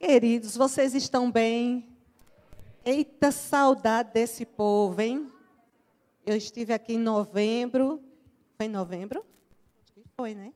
Queridos, 0.00 0.56
vocês 0.56 0.94
estão 0.94 1.30
bem? 1.30 1.86
Eita 2.86 3.30
saudade 3.30 4.14
desse 4.14 4.46
povo, 4.46 4.98
hein? 4.98 5.30
Eu 6.24 6.34
estive 6.34 6.72
aqui 6.72 6.94
em 6.94 6.98
novembro. 6.98 8.00
Foi 8.56 8.64
em 8.64 8.70
novembro? 8.70 9.22
Foi, 10.16 10.34
né? 10.34 10.54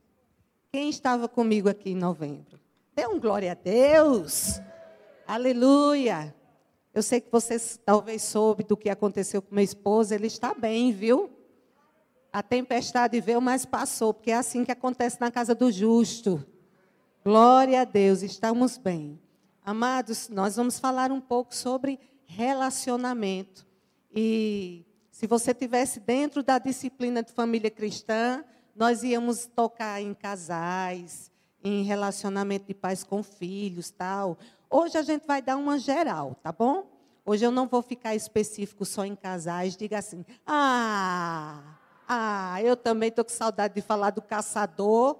Quem 0.71 0.89
estava 0.89 1.29
comigo 1.29 1.69
aqui 1.69 1.91
em 1.91 1.95
novembro? 1.95 2.59
Dê 2.95 3.05
um 3.05 3.19
glória 3.19 3.51
a 3.51 3.53
Deus. 3.53 4.59
Aleluia. 5.27 6.33
Eu 6.91 7.03
sei 7.03 7.21
que 7.21 7.31
vocês 7.31 7.79
talvez 7.85 8.23
soube 8.23 8.63
do 8.63 8.75
que 8.75 8.89
aconteceu 8.89 9.43
com 9.43 9.53
meu 9.53 9.63
esposo. 9.63 10.11
Ele 10.11 10.25
está 10.25 10.55
bem, 10.55 10.91
viu? 10.91 11.29
A 12.33 12.41
tempestade 12.41 13.21
veio, 13.21 13.39
mas 13.39 13.63
passou, 13.63 14.11
porque 14.11 14.31
é 14.31 14.37
assim 14.37 14.65
que 14.65 14.71
acontece 14.71 15.21
na 15.21 15.29
casa 15.29 15.53
do 15.53 15.71
justo. 15.71 16.43
Glória 17.23 17.81
a 17.81 17.83
Deus, 17.83 18.23
estamos 18.23 18.75
bem. 18.79 19.19
Amados, 19.65 20.29
nós 20.29 20.57
vamos 20.57 20.77
falar 20.77 21.11
um 21.11 21.19
pouco 21.19 21.55
sobre 21.55 21.99
relacionamento. 22.27 23.65
E 24.13 24.85
se 25.09 25.25
você 25.25 25.55
tivesse 25.55 25.99
dentro 25.99 26.43
da 26.43 26.59
disciplina 26.59 27.23
de 27.23 27.31
família 27.31 27.71
cristã, 27.71 28.45
nós 28.75 29.01
íamos 29.01 29.47
tocar 29.47 29.99
em 29.99 30.13
casais, 30.13 31.31
em 31.63 31.81
relacionamento 31.81 32.67
de 32.67 32.75
pais 32.75 33.03
com 33.03 33.23
filhos, 33.23 33.89
tal. 33.89 34.37
Hoje 34.69 34.99
a 34.99 35.01
gente 35.01 35.25
vai 35.25 35.41
dar 35.41 35.57
uma 35.57 35.79
geral, 35.79 36.35
tá 36.43 36.51
bom? 36.51 36.85
Hoje 37.25 37.43
eu 37.43 37.49
não 37.49 37.67
vou 37.67 37.81
ficar 37.81 38.13
específico 38.13 38.85
só 38.85 39.03
em 39.03 39.15
casais, 39.15 39.75
diga 39.75 39.97
assim: 39.97 40.23
"Ah, 40.45 41.75
ah, 42.07 42.61
eu 42.61 42.77
também 42.77 43.09
estou 43.09 43.25
com 43.25 43.31
saudade 43.31 43.73
de 43.73 43.81
falar 43.81 44.11
do 44.11 44.21
caçador, 44.21 45.17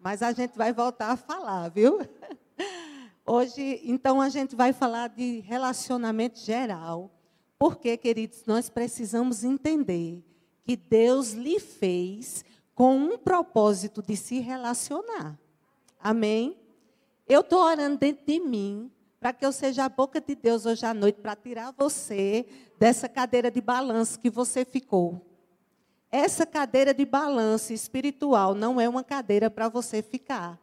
mas 0.00 0.20
a 0.20 0.32
gente 0.32 0.58
vai 0.58 0.72
voltar 0.72 1.12
a 1.12 1.16
falar, 1.16 1.68
viu? 1.68 2.00
Hoje, 3.26 3.80
então, 3.84 4.20
a 4.20 4.28
gente 4.28 4.54
vai 4.54 4.72
falar 4.72 5.08
de 5.08 5.40
relacionamento 5.40 6.38
geral. 6.38 7.10
Porque, 7.58 7.96
queridos, 7.96 8.44
nós 8.46 8.68
precisamos 8.68 9.44
entender 9.44 10.22
que 10.64 10.76
Deus 10.76 11.32
lhe 11.32 11.58
fez 11.58 12.44
com 12.74 12.96
um 12.96 13.16
propósito 13.16 14.02
de 14.02 14.16
se 14.16 14.40
relacionar. 14.40 15.38
Amém? 15.98 16.58
Eu 17.26 17.40
estou 17.40 17.60
orando 17.62 17.96
dentro 17.96 18.26
de 18.26 18.40
mim 18.40 18.90
para 19.18 19.32
que 19.32 19.46
eu 19.46 19.52
seja 19.52 19.84
a 19.84 19.88
boca 19.88 20.20
de 20.20 20.34
Deus 20.34 20.66
hoje 20.66 20.84
à 20.84 20.92
noite 20.92 21.20
para 21.22 21.34
tirar 21.34 21.72
você 21.72 22.46
dessa 22.78 23.08
cadeira 23.08 23.50
de 23.50 23.60
balanço 23.62 24.18
que 24.18 24.28
você 24.28 24.66
ficou. 24.66 25.24
Essa 26.10 26.44
cadeira 26.44 26.92
de 26.92 27.06
balanço 27.06 27.72
espiritual 27.72 28.54
não 28.54 28.78
é 28.78 28.86
uma 28.86 29.02
cadeira 29.02 29.50
para 29.50 29.68
você 29.68 30.02
ficar. 30.02 30.60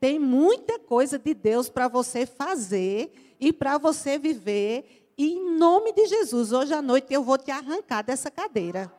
Tem 0.00 0.18
muita 0.18 0.78
coisa 0.78 1.18
de 1.18 1.34
Deus 1.34 1.68
para 1.68 1.86
você 1.86 2.24
fazer 2.24 3.36
e 3.38 3.52
para 3.52 3.76
você 3.76 4.18
viver. 4.18 5.12
E 5.16 5.34
em 5.34 5.58
nome 5.58 5.92
de 5.92 6.06
Jesus, 6.06 6.50
hoje 6.50 6.72
à 6.72 6.80
noite 6.80 7.12
eu 7.12 7.22
vou 7.22 7.36
te 7.36 7.50
arrancar 7.50 8.02
dessa 8.02 8.30
cadeira. 8.30 8.90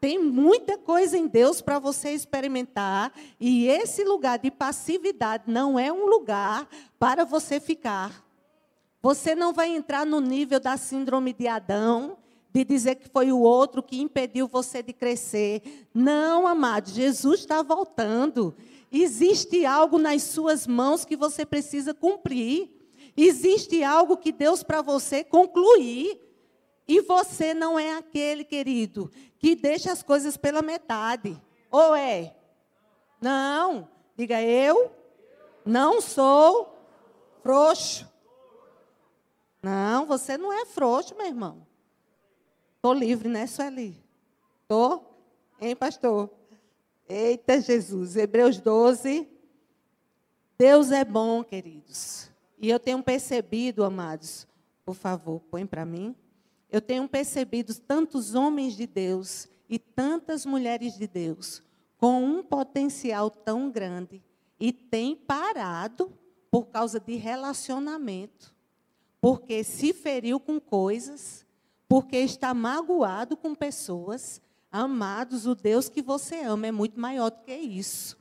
Tem 0.00 0.18
muita 0.18 0.76
coisa 0.76 1.16
em 1.16 1.28
Deus 1.28 1.62
para 1.62 1.78
você 1.78 2.10
experimentar, 2.10 3.10
e 3.40 3.66
esse 3.68 4.04
lugar 4.04 4.38
de 4.38 4.50
passividade 4.50 5.44
não 5.46 5.78
é 5.78 5.90
um 5.90 6.04
lugar 6.06 6.68
para 6.98 7.24
você 7.24 7.58
ficar. 7.58 8.22
Você 9.00 9.34
não 9.34 9.52
vai 9.52 9.68
entrar 9.68 10.04
no 10.04 10.20
nível 10.20 10.60
da 10.60 10.76
síndrome 10.76 11.32
de 11.32 11.48
Adão, 11.48 12.18
de 12.52 12.64
dizer 12.64 12.96
que 12.96 13.08
foi 13.08 13.32
o 13.32 13.38
outro 13.38 13.82
que 13.82 14.00
impediu 14.00 14.46
você 14.46 14.82
de 14.82 14.92
crescer. 14.92 15.86
Não, 15.94 16.46
amado, 16.46 16.90
Jesus 16.90 17.40
está 17.40 17.62
voltando. 17.62 18.54
Existe 18.96 19.66
algo 19.66 19.98
nas 19.98 20.22
suas 20.22 20.66
mãos 20.66 21.04
que 21.04 21.16
você 21.16 21.44
precisa 21.44 21.92
cumprir. 21.92 22.70
Existe 23.16 23.82
algo 23.82 24.16
que 24.16 24.32
Deus 24.32 24.62
para 24.62 24.82
você 24.82 25.24
concluir. 25.24 26.20
E 26.86 27.00
você 27.00 27.54
não 27.54 27.78
é 27.78 27.96
aquele, 27.96 28.44
querido, 28.44 29.10
que 29.38 29.56
deixa 29.56 29.90
as 29.90 30.02
coisas 30.02 30.36
pela 30.36 30.62
metade. 30.62 31.40
Ou 31.70 31.94
é? 31.94 32.36
Não. 33.20 33.88
Diga 34.16 34.40
eu 34.40 34.92
não 35.64 36.00
sou 36.00 36.76
frouxo. 37.42 38.06
Não, 39.62 40.04
você 40.04 40.36
não 40.36 40.52
é 40.52 40.66
frouxo, 40.66 41.16
meu 41.16 41.26
irmão. 41.26 41.66
Estou 42.76 42.92
livre, 42.92 43.28
né, 43.28 43.46
Sueli? 43.46 43.98
Estou? 44.62 45.18
Hein, 45.58 45.74
pastor? 45.74 46.28
Eita 47.08 47.60
Jesus, 47.60 48.16
Hebreus 48.16 48.58
12. 48.58 49.28
Deus 50.58 50.90
é 50.90 51.04
bom, 51.04 51.44
queridos. 51.44 52.30
E 52.58 52.70
eu 52.70 52.80
tenho 52.80 53.02
percebido, 53.02 53.84
amados, 53.84 54.46
por 54.84 54.94
favor, 54.94 55.40
põe 55.50 55.66
para 55.66 55.84
mim. 55.84 56.14
Eu 56.70 56.80
tenho 56.80 57.06
percebido 57.08 57.74
tantos 57.74 58.34
homens 58.34 58.74
de 58.74 58.86
Deus 58.86 59.48
e 59.68 59.78
tantas 59.78 60.46
mulheres 60.46 60.96
de 60.96 61.06
Deus 61.06 61.62
com 61.98 62.24
um 62.24 62.42
potencial 62.42 63.30
tão 63.30 63.70
grande 63.70 64.22
e 64.58 64.72
tem 64.72 65.14
parado 65.14 66.12
por 66.50 66.66
causa 66.66 67.00
de 67.00 67.16
relacionamento. 67.16 68.54
Porque 69.20 69.64
se 69.64 69.92
feriu 69.92 70.38
com 70.38 70.60
coisas, 70.60 71.46
porque 71.88 72.16
está 72.16 72.52
magoado 72.52 73.36
com 73.36 73.54
pessoas, 73.54 74.40
Amados, 74.76 75.46
o 75.46 75.54
Deus 75.54 75.88
que 75.88 76.02
você 76.02 76.40
ama 76.40 76.66
é 76.66 76.72
muito 76.72 76.98
maior 76.98 77.30
do 77.30 77.42
que 77.42 77.54
isso. 77.54 78.18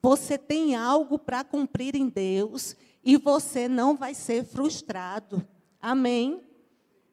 Você 0.00 0.38
tem 0.38 0.76
algo 0.76 1.18
para 1.18 1.42
cumprir 1.42 1.96
em 1.96 2.08
Deus 2.08 2.76
e 3.04 3.16
você 3.16 3.66
não 3.66 3.96
vai 3.96 4.14
ser 4.14 4.44
frustrado. 4.44 5.44
Amém? 5.82 6.40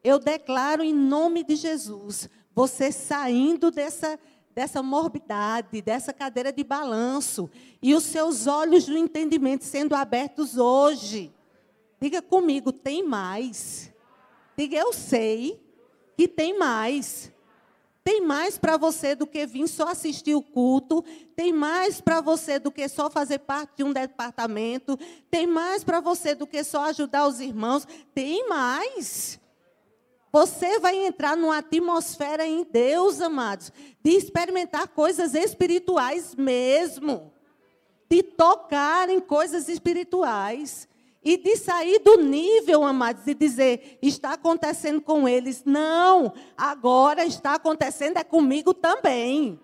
Eu 0.03 0.19
declaro 0.19 0.83
em 0.83 0.93
nome 0.93 1.43
de 1.43 1.55
Jesus, 1.55 2.29
você 2.53 2.91
saindo 2.91 3.71
dessa, 3.71 4.19
dessa 4.53 4.83
morbidade, 4.83 5.81
dessa 5.81 6.13
cadeira 6.13 6.53
de 6.53 6.63
balanço, 6.63 7.49
e 7.81 7.95
os 7.95 8.03
seus 8.03 8.45
olhos 8.45 8.85
do 8.85 8.95
entendimento 8.95 9.63
sendo 9.63 9.95
abertos 9.95 10.59
hoje. 10.59 11.33
Diga 11.99 12.21
comigo, 12.21 12.71
tem 12.71 13.01
mais. 13.01 13.91
Diga, 14.55 14.77
eu 14.77 14.93
sei 14.93 15.59
que 16.15 16.27
tem 16.27 16.55
mais. 16.59 17.35
Tem 18.07 18.21
mais 18.21 18.57
para 18.57 18.77
você 18.77 19.15
do 19.15 19.27
que 19.27 19.45
vir 19.45 19.67
só 19.67 19.89
assistir 19.89 20.33
o 20.33 20.41
culto, 20.41 21.03
tem 21.35 21.51
mais 21.51 21.99
para 21.99 22.21
você 22.21 22.57
do 22.57 22.71
que 22.71 22.87
só 22.87 23.09
fazer 23.09 23.39
parte 23.39 23.75
de 23.75 23.83
um 23.83 23.91
departamento, 23.91 24.97
tem 25.29 25.45
mais 25.45 25.83
para 25.83 25.99
você 25.99 26.33
do 26.33 26.47
que 26.47 26.63
só 26.63 26.85
ajudar 26.85 27.27
os 27.27 27.41
irmãos, 27.41 27.85
tem 28.15 28.47
mais. 28.47 29.37
Você 30.31 30.79
vai 30.79 30.95
entrar 31.05 31.35
numa 31.35 31.57
atmosfera 31.57 32.47
em 32.47 32.63
Deus, 32.63 33.19
amados, 33.19 33.73
de 34.01 34.11
experimentar 34.11 34.87
coisas 34.87 35.33
espirituais 35.33 36.33
mesmo, 36.33 37.33
de 38.09 38.23
tocar 38.23 39.09
em 39.09 39.19
coisas 39.19 39.67
espirituais. 39.67 40.87
E 41.27 41.35
de 41.35 41.57
sair 41.57 41.99
do 41.99 42.15
nível, 42.23 42.85
amados, 42.85 43.27
e 43.27 43.33
dizer, 43.33 43.99
está 44.01 44.31
acontecendo 44.31 45.01
com 45.01 45.27
eles. 45.27 45.61
Não, 45.65 46.33
agora 46.55 47.25
está 47.25 47.55
acontecendo 47.55 48.15
é 48.15 48.23
comigo 48.23 48.73
também. 48.73 49.59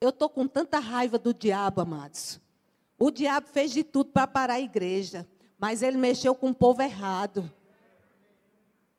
Eu 0.00 0.10
estou 0.10 0.28
com 0.28 0.46
tanta 0.46 0.78
raiva 0.78 1.18
do 1.18 1.34
diabo, 1.34 1.80
amados. 1.80 2.40
O 2.96 3.10
diabo 3.10 3.48
fez 3.48 3.72
de 3.72 3.82
tudo 3.82 4.12
para 4.12 4.28
parar 4.28 4.54
a 4.54 4.60
igreja, 4.60 5.28
mas 5.58 5.82
ele 5.82 5.96
mexeu 5.96 6.32
com 6.32 6.50
o 6.50 6.54
povo 6.54 6.80
errado. 6.80 7.52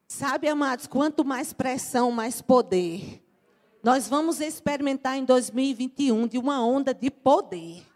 Sabe, 0.06 0.50
amados, 0.50 0.86
quanto 0.86 1.24
mais 1.24 1.54
pressão, 1.54 2.12
mais 2.12 2.42
poder. 2.42 3.24
Nós 3.82 4.10
vamos 4.10 4.42
experimentar 4.42 5.18
em 5.18 5.24
2021 5.24 6.28
de 6.28 6.38
uma 6.38 6.62
onda 6.62 6.94
de 6.94 7.10
poder. 7.10 7.95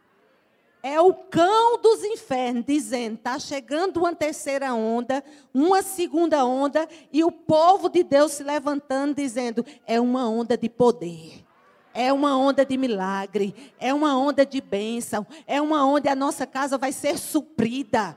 É 0.82 1.00
o 1.02 1.14
cão 1.14 1.78
dos 1.82 2.04
infernos 2.04 2.66
dizendo: 2.66 3.16
está 3.16 3.38
chegando 3.38 3.98
uma 3.98 4.16
terceira 4.16 4.74
onda, 4.74 5.24
uma 5.54 5.82
segunda 5.82 6.46
onda, 6.46 6.88
e 7.12 7.24
o 7.24 7.32
povo 7.32 7.90
de 7.90 8.04
Deus 8.04 8.34
se 8.34 8.44
levantando, 8.44 9.16
dizendo: 9.16 9.66
é 9.86 10.00
uma 10.00 10.30
onda 10.30 10.58
de 10.58 10.70
poder. 10.70 11.46
É 11.94 12.14
uma 12.14 12.38
onda 12.38 12.64
de 12.64 12.78
milagre, 12.78 13.74
é 13.80 13.94
uma 13.94 14.18
onda 14.18 14.46
de 14.46 14.62
bênção, 14.62 15.26
é 15.46 15.60
uma 15.60 15.86
onda 15.86 16.12
a 16.12 16.16
nossa 16.16 16.46
casa 16.46 16.78
vai 16.78 16.92
ser 16.92 17.18
suprida. 17.18 18.16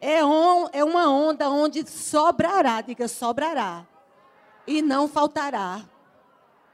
É, 0.00 0.22
on, 0.24 0.68
é 0.72 0.84
uma 0.84 1.10
onda 1.10 1.48
onde 1.48 1.88
sobrará, 1.88 2.82
diga 2.82 3.08
sobrará, 3.08 3.86
e 4.66 4.82
não 4.82 5.08
faltará. 5.08 5.82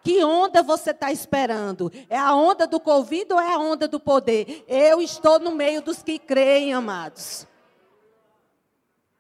Que 0.03 0.25
onda 0.25 0.63
você 0.63 0.91
está 0.91 1.13
esperando? 1.13 1.93
É 2.09 2.17
a 2.17 2.35
onda 2.35 2.67
do 2.67 2.81
Covid 2.81 3.33
ou 3.33 3.41
é 3.41 3.53
a 3.53 3.59
onda 3.59 3.87
do 3.87 4.01
poder? 4.01 4.65
Eu 4.67 5.01
estou 5.01 5.39
no 5.39 5.53
meio 5.53 5.83
dos 5.83 6.03
que 6.03 6.19
creem, 6.19 6.73
amados. 6.73 7.47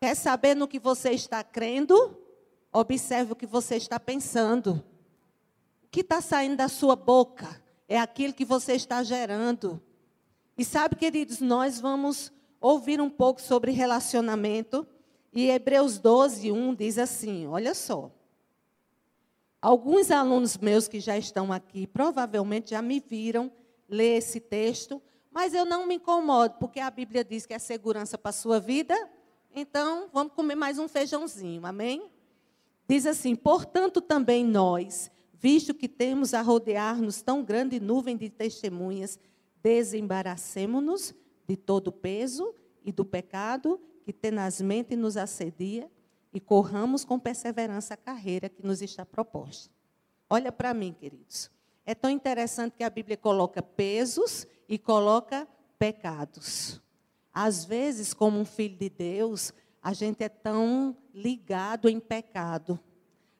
Quer 0.00 0.15
saber 0.17 0.55
no 0.55 0.67
que 0.67 0.79
você 0.79 1.11
está 1.11 1.44
crendo? 1.44 2.17
Observe 2.73 3.32
o 3.32 3.37
que 3.37 3.47
você 3.47 3.77
está 3.77 4.00
pensando. 4.00 4.82
O 5.85 5.88
que 5.91 6.00
está 6.00 6.21
saindo 6.23 6.56
da 6.56 6.69
sua 6.69 6.97
boca 6.97 7.61
é 7.87 7.99
aquilo 7.99 8.32
que 8.32 8.44
você 8.44 8.73
está 8.73 9.03
gerando. 9.03 9.82
E 10.56 10.65
sabe, 10.65 10.97
queridos, 10.97 11.41
nós 11.41 11.81
vamos 11.81 12.32
ouvir 12.61 13.00
um 13.00 13.11
pouco 13.11 13.43
sobre 13.43 13.73
relacionamento. 13.73 14.87
E 15.32 15.50
Hebreus 15.50 15.99
12, 15.99 16.50
1 16.50 16.75
diz 16.75 16.97
assim: 16.97 17.47
olha 17.47 17.75
só. 17.75 18.11
Alguns 19.62 20.11
alunos 20.11 20.57
meus 20.57 20.89
que 20.89 21.01
já 21.01 21.19
estão 21.19 21.53
aqui 21.53 21.87
provavelmente 21.87 22.71
já 22.71 22.81
me 22.81 22.99
viram 22.99 23.53
ler 23.87 24.17
esse 24.17 24.41
texto, 24.41 25.03
mas 25.31 25.53
eu 25.53 25.67
não 25.67 25.87
me 25.87 25.97
incomodo, 25.97 26.55
porque 26.59 26.81
a 26.81 26.91
Bíblia 26.91 27.23
diz 27.23 27.45
que 27.45 27.53
é 27.53 27.59
segurança 27.59 28.17
para 28.17 28.31
a 28.31 28.33
sua 28.33 28.59
vida. 28.59 28.95
Então, 29.55 30.09
vamos 30.12 30.33
comer 30.33 30.55
mais 30.55 30.79
um 30.79 30.89
feijãozinho, 30.89 31.67
amém? 31.67 32.11
Diz 32.89 33.05
assim: 33.05 33.37
portanto, 33.37 34.01
também 34.01 34.47
nós, 34.47 35.11
visto 35.35 35.75
que 35.75 35.89
temos 35.89 36.33
a 36.33 36.41
rodear-nos 36.41 37.21
tão 37.21 37.45
grande 37.45 37.79
nuvem 37.79 38.17
de 38.17 38.31
testemunhas, 38.31 39.19
desembaracemo-nos 39.63 41.15
de 41.47 41.56
todo 41.56 41.89
o 41.89 41.93
peso 41.93 42.55
e 42.83 42.91
do 42.91 43.05
pecado 43.05 43.79
que 44.05 44.13
tenazmente 44.13 44.97
nos 44.97 45.19
assedia 45.19 45.91
e 46.32 46.41
corramos 46.41 47.05
com 47.05 47.19
perseverança 47.19 47.94
a 47.94 47.97
carreira 47.97 48.49
que 48.49 48.65
nos 48.65 48.82
está 48.82 49.05
proposta. 49.05 49.73
Olha 50.29 50.53
para 50.53 50.73
mim, 50.73 50.93
queridos. 50.93 51.50
É 51.85 51.94
tão 51.94 52.11
interessante 52.11 52.77
que 52.77 52.85
a 52.85 52.91
Bíblia 52.91 53.17
coloca 53.17 53.62
pesos 53.62 54.47
e 54.69 54.79
coloca 54.79 55.49
pecados. 55.79 56.81
Às 57.32 57.65
vezes, 57.65 58.15
como 58.15 58.38
um 58.38 58.44
filho 58.44 58.77
de 58.77 58.88
Deus, 58.88 59.53
a 59.82 59.93
gente 59.93 60.23
é 60.23 60.29
tão 60.29 60.97
ligado 61.12 61.88
em 61.88 61.99
pecado. 61.99 62.79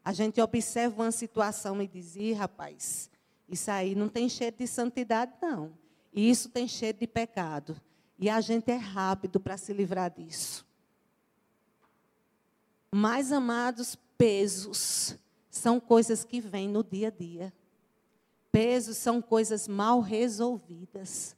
A 0.05 0.13
gente 0.13 0.41
observa 0.41 1.03
uma 1.03 1.13
situação 1.13 1.81
e 1.81 1.87
diz: 1.87 2.17
Ih, 2.17 2.33
rapaz, 2.33 3.11
isso 3.49 3.71
aí 3.71 3.95
não 3.95 4.09
tem 4.09 4.29
cheiro 4.29 4.57
de 4.57 4.67
santidade, 4.67 5.33
não. 5.41 5.73
Isso 6.13 6.49
tem 6.49 6.67
cheiro 6.67 6.99
de 6.99 7.07
pecado. 7.07 7.81
E 8.19 8.29
a 8.29 8.41
gente 8.41 8.71
é 8.71 8.77
rápido 8.77 9.39
para 9.39 9.57
se 9.57 9.73
livrar 9.73 10.11
disso. 10.11 10.67
Mais 12.93 13.31
amados, 13.31 13.97
pesos 14.19 15.17
são 15.49 15.79
coisas 15.79 16.25
que 16.25 16.41
vêm 16.41 16.69
no 16.69 16.83
dia 16.83 17.09
a 17.09 17.11
dia. 17.11 17.53
Pesos 18.51 18.97
são 18.97 19.23
coisas 19.23 19.69
mal 19.69 20.01
resolvidas. 20.01 21.37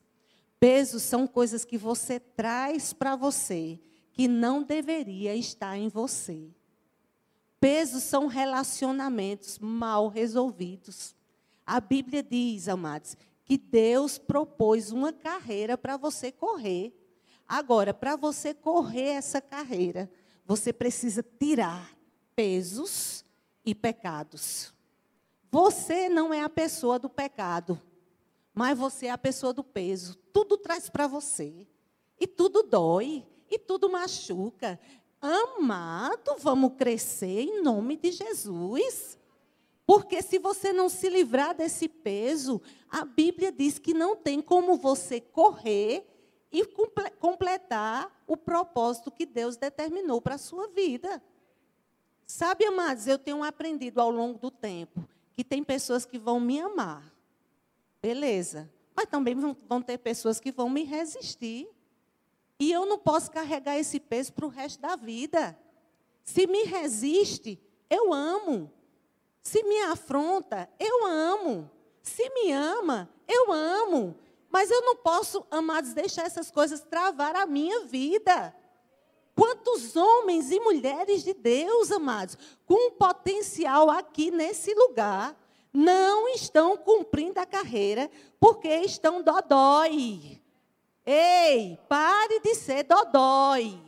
Pesos 0.58 1.02
são 1.02 1.26
coisas 1.26 1.64
que 1.64 1.76
você 1.76 2.18
traz 2.18 2.92
para 2.92 3.16
você, 3.16 3.80
que 4.12 4.28
não 4.28 4.62
deveria 4.62 5.34
estar 5.34 5.76
em 5.76 5.88
você. 5.88 6.48
Pesos 7.60 8.02
são 8.02 8.26
relacionamentos 8.26 9.58
mal 9.58 10.08
resolvidos. 10.08 11.14
A 11.66 11.80
Bíblia 11.80 12.22
diz, 12.22 12.68
amados, 12.68 13.16
que 13.44 13.58
Deus 13.58 14.18
propôs 14.18 14.90
uma 14.90 15.12
carreira 15.12 15.76
para 15.76 15.96
você 15.96 16.32
correr. 16.32 16.92
Agora, 17.46 17.92
para 17.92 18.16
você 18.16 18.54
correr 18.54 19.10
essa 19.10 19.40
carreira, 19.40 20.10
você 20.44 20.72
precisa 20.72 21.22
tirar 21.22 21.96
pesos 22.34 23.24
e 23.64 23.74
pecados. 23.74 24.72
Você 25.50 26.08
não 26.08 26.32
é 26.32 26.42
a 26.42 26.48
pessoa 26.48 26.98
do 26.98 27.08
pecado, 27.08 27.80
mas 28.54 28.78
você 28.78 29.06
é 29.06 29.10
a 29.10 29.18
pessoa 29.18 29.52
do 29.52 29.62
peso. 29.62 30.16
Tudo 30.32 30.56
traz 30.56 30.88
para 30.88 31.06
você. 31.06 31.66
E 32.18 32.26
tudo 32.26 32.62
dói, 32.62 33.26
e 33.50 33.58
tudo 33.58 33.90
machuca. 33.90 34.78
Amado, 35.20 36.36
vamos 36.38 36.72
crescer 36.76 37.42
em 37.42 37.62
nome 37.62 37.96
de 37.96 38.12
Jesus. 38.12 39.18
Porque 39.86 40.22
se 40.22 40.38
você 40.38 40.72
não 40.72 40.88
se 40.88 41.08
livrar 41.08 41.54
desse 41.54 41.88
peso, 41.88 42.62
a 42.88 43.04
Bíblia 43.04 43.52
diz 43.52 43.78
que 43.78 43.92
não 43.92 44.16
tem 44.16 44.40
como 44.40 44.76
você 44.76 45.20
correr 45.20 46.06
e 46.52 46.64
completar 47.18 48.22
o 48.26 48.36
propósito 48.36 49.10
que 49.10 49.24
Deus 49.24 49.56
determinou 49.56 50.20
para 50.20 50.34
a 50.34 50.38
sua 50.38 50.68
vida. 50.68 51.22
Sabe, 52.26 52.64
amados, 52.66 53.06
eu 53.06 53.18
tenho 53.18 53.42
aprendido 53.42 54.00
ao 54.00 54.10
longo 54.10 54.38
do 54.38 54.50
tempo 54.50 55.08
que 55.32 55.42
tem 55.42 55.64
pessoas 55.64 56.04
que 56.04 56.18
vão 56.18 56.38
me 56.38 56.60
amar. 56.60 57.12
Beleza. 58.00 58.70
Mas 58.94 59.06
também 59.06 59.34
vão 59.34 59.80
ter 59.80 59.98
pessoas 59.98 60.38
que 60.38 60.52
vão 60.52 60.68
me 60.68 60.84
resistir. 60.84 61.68
E 62.58 62.70
eu 62.70 62.84
não 62.84 62.98
posso 62.98 63.30
carregar 63.30 63.78
esse 63.78 63.98
peso 63.98 64.32
para 64.32 64.46
o 64.46 64.48
resto 64.48 64.80
da 64.80 64.94
vida. 64.94 65.58
Se 66.22 66.46
me 66.46 66.64
resiste, 66.64 67.58
eu 67.88 68.12
amo. 68.12 68.70
Se 69.42 69.62
me 69.64 69.80
afronta, 69.82 70.68
eu 70.78 71.06
amo. 71.06 71.70
Se 72.02 72.28
me 72.30 72.52
ama, 72.52 73.08
eu 73.26 73.50
amo. 73.50 74.14
Mas 74.52 74.70
eu 74.70 74.82
não 74.82 74.96
posso, 74.96 75.46
amados, 75.50 75.94
deixar 75.94 76.26
essas 76.26 76.50
coisas 76.50 76.82
travar 76.82 77.34
a 77.34 77.46
minha 77.46 77.86
vida. 77.86 78.54
Quantos 79.34 79.96
homens 79.96 80.50
e 80.50 80.60
mulheres 80.60 81.24
de 81.24 81.32
Deus, 81.32 81.90
amados, 81.90 82.36
com 82.66 82.90
potencial 82.90 83.88
aqui 83.88 84.30
nesse 84.30 84.74
lugar, 84.74 85.34
não 85.72 86.28
estão 86.28 86.76
cumprindo 86.76 87.40
a 87.40 87.46
carreira 87.46 88.10
porque 88.38 88.68
estão 88.68 89.22
dodói. 89.22 90.38
Ei, 91.06 91.78
pare 91.88 92.40
de 92.40 92.54
ser 92.54 92.82
dodói. 92.82 93.80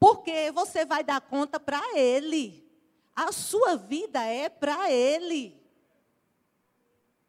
Porque 0.00 0.50
você 0.50 0.86
vai 0.86 1.04
dar 1.04 1.20
conta 1.20 1.60
para 1.60 1.82
ele. 1.94 2.66
A 3.14 3.30
sua 3.32 3.76
vida 3.76 4.24
é 4.24 4.48
para 4.48 4.90
ele. 4.90 5.62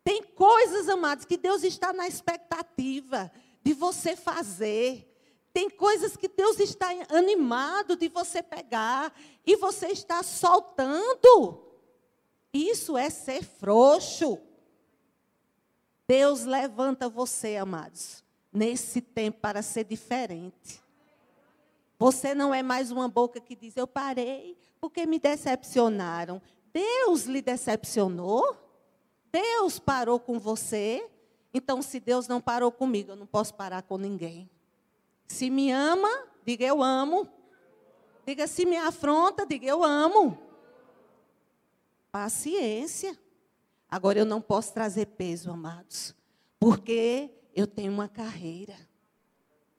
Tem 0.05 0.21
coisas, 0.21 0.87
amados, 0.87 1.25
que 1.25 1.35
Deus 1.35 1.63
está 1.63 1.91
na 1.91 2.07
expectativa 2.07 3.31
de 3.63 3.73
você 3.73 4.15
fazer. 4.15 5.11
Tem 5.51 5.67
coisas 5.67 6.15
que 6.15 6.27
Deus 6.27 6.59
está 6.59 6.89
animado 7.09 7.95
de 7.95 8.07
você 8.07 8.43
pegar 8.43 9.11
e 9.43 9.55
você 9.55 9.87
está 9.87 10.21
soltando. 10.21 11.65
Isso 12.53 12.95
é 12.95 13.09
ser 13.09 13.43
frouxo. 13.43 14.37
Deus 16.07 16.45
levanta 16.45 17.09
você, 17.09 17.55
amados, 17.55 18.23
nesse 18.53 19.01
tempo 19.01 19.39
para 19.39 19.63
ser 19.63 19.85
diferente. 19.85 20.79
Você 21.97 22.35
não 22.35 22.53
é 22.53 22.61
mais 22.61 22.91
uma 22.91 23.07
boca 23.07 23.41
que 23.41 23.55
diz: 23.55 23.75
Eu 23.75 23.87
parei 23.87 24.55
porque 24.79 25.07
me 25.07 25.17
decepcionaram. 25.17 26.39
Deus 26.71 27.23
lhe 27.23 27.41
decepcionou? 27.41 28.64
Deus 29.35 29.79
parou 29.79 30.17
com 30.17 30.39
você? 30.39 31.05
Então, 31.53 31.81
se 31.81 31.99
Deus 31.99 32.25
não 32.25 32.39
parou 32.39 32.71
comigo, 32.71 33.11
eu 33.11 33.15
não 33.17 33.25
posso 33.25 33.53
parar 33.53 33.81
com 33.81 33.97
ninguém. 33.97 34.49
Se 35.27 35.49
me 35.49 35.73
ama, 35.73 36.09
diga 36.45 36.63
eu 36.63 36.81
amo. 36.81 37.27
Diga 38.25 38.47
se 38.47 38.65
me 38.65 38.77
afronta, 38.77 39.45
diga 39.45 39.67
eu 39.67 39.83
amo. 39.83 40.37
Paciência. 42.09 43.19
Agora 43.91 44.19
eu 44.19 44.25
não 44.25 44.39
posso 44.39 44.73
trazer 44.73 45.07
peso, 45.07 45.51
amados, 45.51 46.15
porque 46.57 47.29
eu 47.53 47.67
tenho 47.67 47.91
uma 47.91 48.07
carreira. 48.07 48.77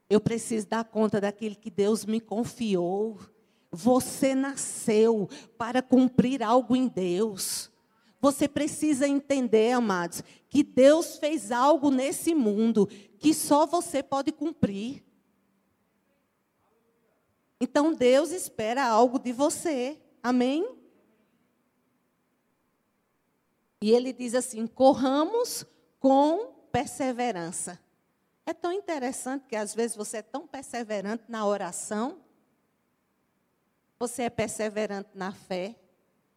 Eu 0.07 0.21
preciso 0.21 0.67
dar 0.67 0.85
conta 0.85 1.19
daquilo 1.19 1.55
que 1.55 1.71
Deus 1.71 2.05
me 2.05 2.21
confiou. 2.21 3.17
Você 3.71 4.35
nasceu 4.35 5.27
para 5.57 5.81
cumprir 5.81 6.43
algo 6.43 6.75
em 6.75 6.87
Deus. 6.87 7.71
Você 8.27 8.45
precisa 8.45 9.07
entender, 9.07 9.71
amados, 9.71 10.21
que 10.49 10.61
Deus 10.61 11.15
fez 11.17 11.49
algo 11.49 11.89
nesse 11.89 12.35
mundo 12.35 12.85
que 13.17 13.33
só 13.33 13.65
você 13.65 14.03
pode 14.03 14.33
cumprir. 14.33 15.01
Então 17.57 17.93
Deus 17.93 18.31
espera 18.31 18.85
algo 18.85 19.17
de 19.17 19.31
você. 19.31 19.97
Amém? 20.21 20.69
E 23.81 23.91
ele 23.91 24.11
diz 24.11 24.35
assim: 24.35 24.67
corramos 24.67 25.65
com 25.97 26.47
perseverança. 26.69 27.79
É 28.45 28.53
tão 28.53 28.73
interessante 28.73 29.45
que 29.47 29.55
às 29.55 29.73
vezes 29.73 29.95
você 29.95 30.17
é 30.17 30.21
tão 30.21 30.45
perseverante 30.45 31.23
na 31.29 31.47
oração, 31.47 32.19
você 33.97 34.23
é 34.23 34.29
perseverante 34.29 35.11
na 35.15 35.31
fé. 35.31 35.79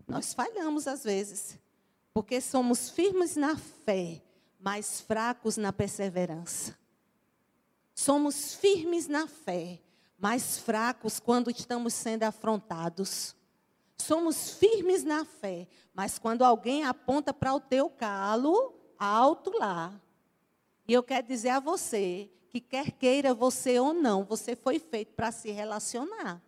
Nós 0.07 0.33
falhamos 0.33 0.87
às 0.87 1.03
vezes, 1.03 1.59
porque 2.13 2.41
somos 2.41 2.91
firmes 2.91 3.37
na 3.37 3.57
fé, 3.57 4.23
mas 4.59 5.01
fracos 5.01 5.57
na 5.57 5.73
perseverança. 5.73 6.77
Somos 7.95 8.55
firmes 8.55 9.09
na 9.09 9.27
fé, 9.27 9.81
mais 10.19 10.59
fracos 10.59 11.21
quando 11.21 11.51
estamos 11.51 11.95
sendo 11.95 12.25
afrontados. 12.25 13.35
Somos 13.99 14.55
firmes 14.55 15.05
na 15.05 15.25
fé, 15.25 15.69
mas 15.95 16.19
quando 16.19 16.43
alguém 16.43 16.85
aponta 16.85 17.33
para 17.33 17.55
o 17.55 17.61
teu 17.61 17.89
calo, 17.89 18.75
alto 18.99 19.51
lá. 19.59 20.01
E 20.87 20.93
eu 20.93 21.03
quero 21.03 21.27
dizer 21.27 21.51
a 21.51 21.61
você 21.61 22.31
que 22.51 22.61
quer 22.61 22.91
queira 22.91 23.33
você 23.33 23.79
ou 23.79 23.95
não, 23.95 24.25
você 24.25 24.57
foi 24.57 24.79
feito 24.79 25.13
para 25.15 25.31
se 25.31 25.51
relacionar. 25.51 26.43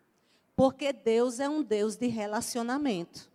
Porque 0.57 0.93
Deus 0.93 1.39
é 1.41 1.49
um 1.49 1.63
Deus 1.63 1.97
de 1.97 2.09
relacionamento. 2.09 3.32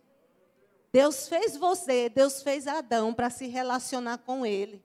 Deus 0.92 1.28
fez 1.28 1.56
você, 1.56 2.08
Deus 2.08 2.42
fez 2.42 2.66
Adão 2.66 3.12
para 3.12 3.30
se 3.30 3.46
relacionar 3.46 4.18
com 4.18 4.44
ele. 4.44 4.82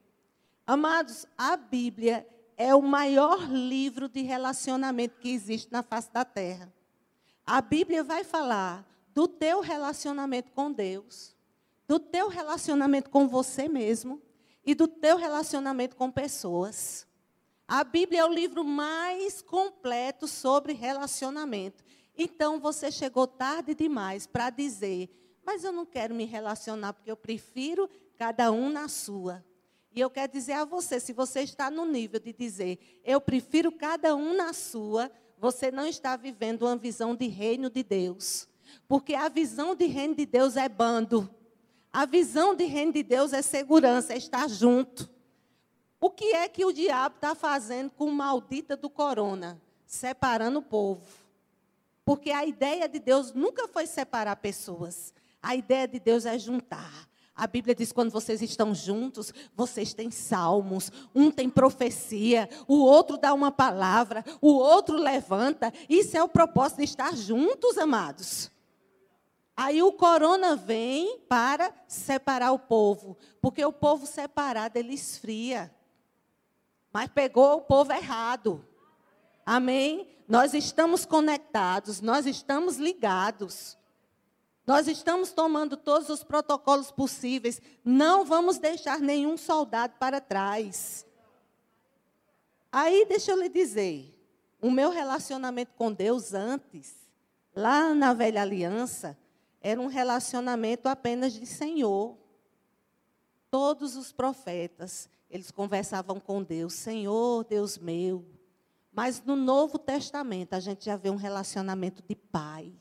Amados, 0.66 1.26
a 1.36 1.56
Bíblia 1.56 2.26
é 2.56 2.74
o 2.74 2.82
maior 2.82 3.50
livro 3.50 4.08
de 4.08 4.22
relacionamento 4.22 5.18
que 5.18 5.30
existe 5.30 5.72
na 5.72 5.82
face 5.82 6.12
da 6.12 6.24
terra. 6.24 6.72
A 7.46 7.60
Bíblia 7.60 8.02
vai 8.02 8.24
falar 8.24 8.86
do 9.14 9.28
teu 9.28 9.60
relacionamento 9.60 10.50
com 10.52 10.72
Deus, 10.72 11.34
do 11.86 11.98
teu 11.98 12.28
relacionamento 12.28 13.10
com 13.10 13.28
você 13.28 13.68
mesmo 13.68 14.20
e 14.64 14.74
do 14.74 14.88
teu 14.88 15.16
relacionamento 15.16 15.96
com 15.96 16.10
pessoas. 16.10 17.06
A 17.66 17.82
Bíblia 17.82 18.20
é 18.20 18.24
o 18.24 18.32
livro 18.32 18.64
mais 18.64 19.40
completo 19.42 20.26
sobre 20.26 20.72
relacionamento. 20.72 21.84
Então 22.16 22.60
você 22.60 22.90
chegou 22.90 23.26
tarde 23.26 23.74
demais 23.74 24.26
para 24.26 24.50
dizer, 24.50 25.10
mas 25.44 25.64
eu 25.64 25.72
não 25.72 25.84
quero 25.84 26.14
me 26.14 26.24
relacionar 26.24 26.92
porque 26.92 27.10
eu 27.10 27.16
prefiro 27.16 27.88
cada 28.16 28.50
um 28.50 28.70
na 28.70 28.88
sua. 28.88 29.44
E 29.94 30.00
eu 30.00 30.10
quero 30.10 30.32
dizer 30.32 30.54
a 30.54 30.64
você, 30.64 30.98
se 30.98 31.12
você 31.12 31.42
está 31.42 31.70
no 31.70 31.84
nível 31.84 32.18
de 32.18 32.32
dizer, 32.32 33.00
eu 33.04 33.20
prefiro 33.20 33.70
cada 33.70 34.16
um 34.16 34.34
na 34.34 34.52
sua, 34.52 35.10
você 35.38 35.70
não 35.70 35.86
está 35.86 36.16
vivendo 36.16 36.62
uma 36.62 36.76
visão 36.76 37.14
de 37.14 37.28
reino 37.28 37.70
de 37.70 37.82
Deus. 37.82 38.48
Porque 38.88 39.14
a 39.14 39.28
visão 39.28 39.74
de 39.74 39.86
reino 39.86 40.14
de 40.14 40.26
Deus 40.26 40.56
é 40.56 40.68
bando. 40.68 41.30
A 41.92 42.06
visão 42.06 42.56
de 42.56 42.64
reino 42.64 42.92
de 42.92 43.04
Deus 43.04 43.32
é 43.32 43.40
segurança, 43.40 44.14
é 44.14 44.16
estar 44.16 44.48
junto. 44.48 45.08
O 46.00 46.10
que 46.10 46.34
é 46.34 46.48
que 46.48 46.64
o 46.64 46.72
diabo 46.72 47.14
está 47.16 47.34
fazendo 47.34 47.90
com 47.90 48.06
o 48.06 48.12
maldita 48.12 48.76
do 48.76 48.90
corona? 48.90 49.62
Separando 49.86 50.58
o 50.58 50.62
povo. 50.62 51.06
Porque 52.04 52.30
a 52.30 52.44
ideia 52.44 52.88
de 52.88 52.98
Deus 52.98 53.32
nunca 53.32 53.68
foi 53.68 53.86
separar 53.86 54.36
pessoas. 54.36 55.14
A 55.44 55.54
ideia 55.54 55.86
de 55.86 56.00
Deus 56.00 56.24
é 56.24 56.38
juntar. 56.38 57.06
A 57.36 57.46
Bíblia 57.46 57.74
diz: 57.74 57.92
quando 57.92 58.10
vocês 58.10 58.40
estão 58.40 58.74
juntos, 58.74 59.30
vocês 59.54 59.92
têm 59.92 60.10
salmos, 60.10 60.90
um 61.14 61.30
tem 61.30 61.50
profecia, 61.50 62.48
o 62.66 62.78
outro 62.78 63.18
dá 63.18 63.34
uma 63.34 63.52
palavra, 63.52 64.24
o 64.40 64.54
outro 64.54 64.96
levanta. 64.96 65.70
Isso 65.86 66.16
é 66.16 66.22
o 66.22 66.28
propósito 66.28 66.78
de 66.78 66.84
estar 66.84 67.14
juntos, 67.14 67.76
amados. 67.76 68.50
Aí 69.54 69.82
o 69.82 69.92
corona 69.92 70.56
vem 70.56 71.20
para 71.28 71.72
separar 71.86 72.52
o 72.52 72.58
povo, 72.58 73.16
porque 73.40 73.62
o 73.64 73.72
povo 73.72 74.06
separado 74.06 74.78
ele 74.78 74.94
esfria. 74.94 75.72
Mas 76.90 77.08
pegou 77.08 77.58
o 77.58 77.60
povo 77.60 77.92
errado. 77.92 78.64
Amém? 79.44 80.08
Nós 80.26 80.54
estamos 80.54 81.04
conectados, 81.04 82.00
nós 82.00 82.24
estamos 82.24 82.78
ligados. 82.78 83.76
Nós 84.66 84.88
estamos 84.88 85.32
tomando 85.32 85.76
todos 85.76 86.08
os 86.08 86.24
protocolos 86.24 86.90
possíveis. 86.90 87.60
Não 87.84 88.24
vamos 88.24 88.58
deixar 88.58 88.98
nenhum 88.98 89.36
soldado 89.36 89.94
para 89.98 90.20
trás. 90.20 91.06
Aí, 92.72 93.04
deixa 93.06 93.30
eu 93.30 93.40
lhe 93.40 93.48
dizer, 93.48 94.12
o 94.60 94.70
meu 94.70 94.90
relacionamento 94.90 95.72
com 95.76 95.92
Deus 95.92 96.32
antes, 96.32 96.94
lá 97.54 97.94
na 97.94 98.14
velha 98.14 98.42
aliança, 98.42 99.16
era 99.60 99.80
um 99.80 99.86
relacionamento 99.86 100.88
apenas 100.88 101.34
de 101.34 101.46
Senhor. 101.46 102.16
Todos 103.50 103.96
os 103.96 104.12
profetas, 104.12 105.08
eles 105.30 105.50
conversavam 105.50 106.18
com 106.18 106.42
Deus, 106.42 106.74
Senhor, 106.74 107.44
Deus 107.44 107.78
meu. 107.78 108.24
Mas 108.90 109.22
no 109.22 109.36
Novo 109.36 109.78
Testamento, 109.78 110.54
a 110.54 110.60
gente 110.60 110.84
já 110.86 110.96
vê 110.96 111.10
um 111.10 111.16
relacionamento 111.16 112.02
de 112.02 112.16
pai. 112.16 112.72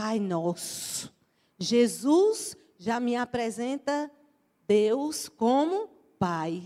Pai 0.00 0.20
nosso. 0.20 1.12
Jesus 1.58 2.56
já 2.78 3.00
me 3.00 3.16
apresenta 3.16 4.08
Deus 4.64 5.28
como 5.28 5.88
Pai. 6.20 6.62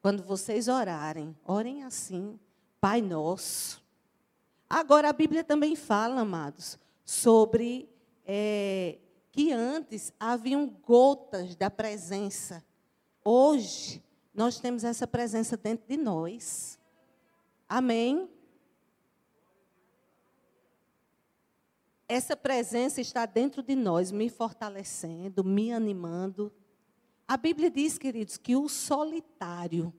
Quando 0.00 0.22
vocês 0.22 0.66
orarem, 0.66 1.36
orem 1.44 1.82
assim, 1.82 2.40
Pai 2.80 3.02
nosso. 3.02 3.84
Agora, 4.66 5.10
a 5.10 5.12
Bíblia 5.12 5.44
também 5.44 5.76
fala, 5.76 6.22
amados, 6.22 6.78
sobre 7.04 7.86
é, 8.24 8.96
que 9.30 9.52
antes 9.52 10.10
haviam 10.18 10.66
gotas 10.66 11.54
da 11.56 11.68
presença. 11.68 12.64
Hoje, 13.22 14.02
nós 14.32 14.58
temos 14.58 14.84
essa 14.84 15.06
presença 15.06 15.54
dentro 15.54 15.86
de 15.86 15.98
nós. 15.98 16.78
Amém? 17.68 18.26
Essa 22.10 22.36
presença 22.36 23.00
está 23.00 23.24
dentro 23.24 23.62
de 23.62 23.76
nós, 23.76 24.10
me 24.10 24.28
fortalecendo, 24.28 25.44
me 25.44 25.72
animando. 25.72 26.52
A 27.26 27.36
Bíblia 27.36 27.70
diz, 27.70 27.98
queridos, 27.98 28.36
que 28.36 28.56
o 28.56 28.68
solitário, 28.68 29.94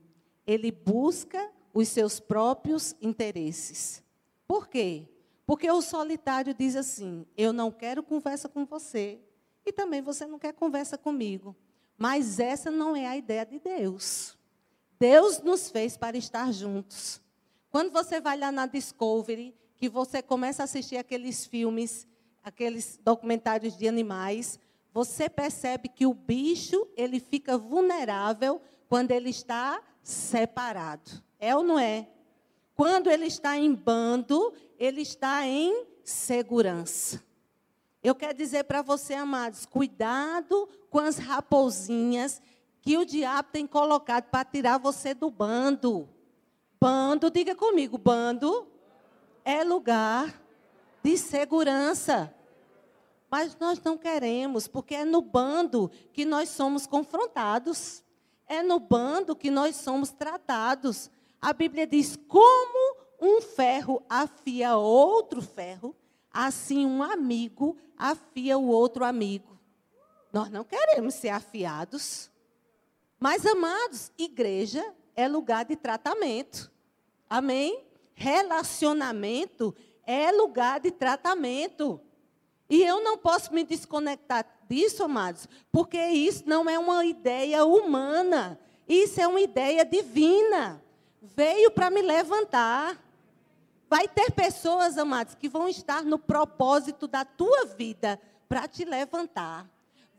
ele 0.46 0.74
busca 0.74 1.50
os 1.74 1.88
seus 1.88 2.20
próprios 2.20 2.94
interesses. 3.02 4.04
Por 4.46 4.68
quê? 4.68 5.08
Porque 5.46 5.72
o 5.72 5.82
solitário 5.82 6.54
diz 6.54 6.76
assim: 6.76 7.26
eu 7.38 7.54
não 7.54 7.72
quero 7.72 8.04
conversa 8.04 8.50
com 8.50 8.66
você, 8.66 9.22
e 9.66 9.72
também 9.72 10.02
você 10.02 10.26
não 10.28 10.38
quer 10.38 10.52
conversa 10.52 10.98
comigo. 10.98 11.56
Mas 11.98 12.42
essa 12.42 12.70
não 12.70 12.94
é 12.94 13.08
a 13.08 13.16
ideia 13.16 13.46
de 13.46 13.58
Deus. 13.58 14.38
Deus 15.00 15.42
nos 15.42 15.70
fez 15.70 15.96
para 15.96 16.18
estar 16.18 16.52
juntos. 16.52 17.22
Quando 17.70 17.90
você 17.90 18.20
vai 18.20 18.38
lá 18.38 18.52
na 18.52 18.66
Discovery, 18.66 19.56
que 19.82 19.90
você 19.90 20.22
começa 20.22 20.62
a 20.62 20.66
assistir 20.66 20.98
aqueles 20.98 21.44
filmes, 21.44 22.08
aqueles 22.44 23.00
documentários 23.04 23.76
de 23.76 23.88
animais, 23.88 24.60
você 24.94 25.28
percebe 25.28 25.90
que 25.90 26.06
o 26.06 26.14
bicho, 26.14 26.88
ele 26.96 27.20
fica 27.20 27.58
vulnerável 27.58 28.62
quando 28.88 29.10
ele 29.10 29.32
está 29.32 29.82
separado. 30.04 31.10
É 31.40 31.56
ou 31.56 31.64
não 31.64 31.80
é? 31.80 32.08
Quando 32.76 33.10
ele 33.10 33.26
está 33.26 33.58
em 33.58 33.74
bando, 33.74 34.54
ele 34.78 35.02
está 35.02 35.48
em 35.48 35.88
segurança. 36.04 37.20
Eu 38.04 38.14
quero 38.14 38.38
dizer 38.38 38.66
para 38.66 38.84
você, 38.84 39.16
amados, 39.16 39.66
cuidado 39.66 40.70
com 40.92 41.00
as 41.00 41.18
raposinhas 41.18 42.40
que 42.84 43.00
o 43.00 43.04
diabo 43.04 43.50
tem 43.52 43.66
colocado 43.66 44.26
para 44.26 44.46
tirar 44.46 44.78
você 44.78 45.16
do 45.16 45.32
bando. 45.32 46.08
Bando, 46.80 47.32
diga 47.32 47.56
comigo, 47.56 47.98
bando 47.98 48.71
é 49.44 49.64
lugar 49.64 50.42
de 51.04 51.18
segurança. 51.18 52.34
Mas 53.30 53.56
nós 53.58 53.82
não 53.82 53.98
queremos, 53.98 54.68
porque 54.68 54.94
é 54.94 55.06
no 55.06 55.22
bando 55.22 55.90
que 56.12 56.26
nós 56.26 56.50
somos 56.50 56.86
confrontados. 56.86 58.04
É 58.46 58.62
no 58.62 58.80
bando 58.80 59.36
que 59.36 59.50
nós 59.50 59.78
somos 59.78 60.12
tratados. 60.12 61.10
A 61.42 61.54
Bíblia 61.54 61.88
diz: 61.88 62.18
como 62.28 62.98
um 63.22 63.42
ferro 63.42 64.04
afia 64.10 64.76
outro 64.76 65.42
ferro, 65.42 65.96
assim 66.34 66.86
um 66.86 67.02
amigo 67.02 67.78
afia 67.98 68.58
o 68.58 68.68
outro 68.68 69.06
amigo. 69.06 69.58
Nós 70.34 70.50
não 70.50 70.64
queremos 70.64 71.14
ser 71.14 71.30
afiados. 71.30 72.30
Mas, 73.20 73.46
amados, 73.46 74.12
igreja 74.18 74.84
é 75.16 75.28
lugar 75.28 75.66
de 75.66 75.76
tratamento. 75.76 76.72
Amém? 77.30 77.86
Relacionamento 78.22 79.76
é 80.06 80.32
lugar 80.32 80.80
de 80.80 80.92
tratamento. 80.92 82.00
E 82.70 82.84
eu 82.84 83.04
não 83.04 83.18
posso 83.18 83.52
me 83.52 83.64
desconectar 83.64 84.46
disso, 84.70 85.04
amados, 85.04 85.50
porque 85.72 85.98
isso 85.98 86.44
não 86.46 86.70
é 86.70 86.78
uma 86.78 87.04
ideia 87.04 87.66
humana. 87.66 88.60
Isso 88.88 89.20
é 89.20 89.26
uma 89.26 89.42
ideia 89.42 89.84
divina. 89.84 90.84
Veio 91.20 91.72
para 91.72 91.90
me 91.90 92.04
levantar. 92.04 92.96
Vai 93.90 94.08
ter 94.08 94.32
pessoas, 94.32 95.00
amados, 95.00 95.34
que 95.34 95.50
vão 95.50 95.68
estar 95.68 96.04
no 96.04 96.20
propósito 96.20 97.08
da 97.08 97.26
tua 97.26 97.66
vida 97.66 98.22
para 98.48 98.68
te 98.68 98.86
levantar. 98.86 99.68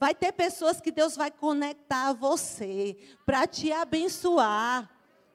Vai 0.01 0.13
ter 0.13 0.33
pessoas 0.33 0.81
que 0.81 0.91
Deus 0.91 1.17
vai 1.17 1.31
conectar 1.31 2.09
a 2.09 2.13
você 2.13 2.97
para 3.25 3.47
te 3.47 3.71
abençoar. 3.71 4.91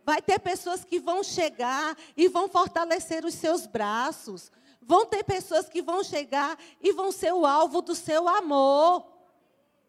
Vai 0.07 0.21
ter 0.21 0.39
pessoas 0.39 0.85
que 0.85 1.01
vão 1.01 1.21
chegar 1.21 1.97
e 2.15 2.29
vão 2.29 2.47
fortalecer 2.47 3.25
os 3.25 3.33
seus 3.33 3.67
braços. 3.67 4.49
Vão 4.81 5.05
ter 5.05 5.21
pessoas 5.21 5.67
que 5.67 5.81
vão 5.81 6.01
chegar 6.01 6.57
e 6.79 6.93
vão 6.93 7.11
ser 7.11 7.33
o 7.33 7.45
alvo 7.45 7.81
do 7.81 7.93
seu 7.93 8.25
amor. 8.25 9.05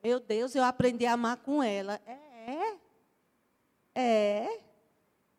Meu 0.02 0.18
Deus, 0.18 0.56
eu 0.56 0.64
aprendi 0.64 1.06
a 1.06 1.12
amar 1.12 1.36
com 1.36 1.62
ela. 1.62 2.00
É. 2.04 2.78
É. 3.94 4.60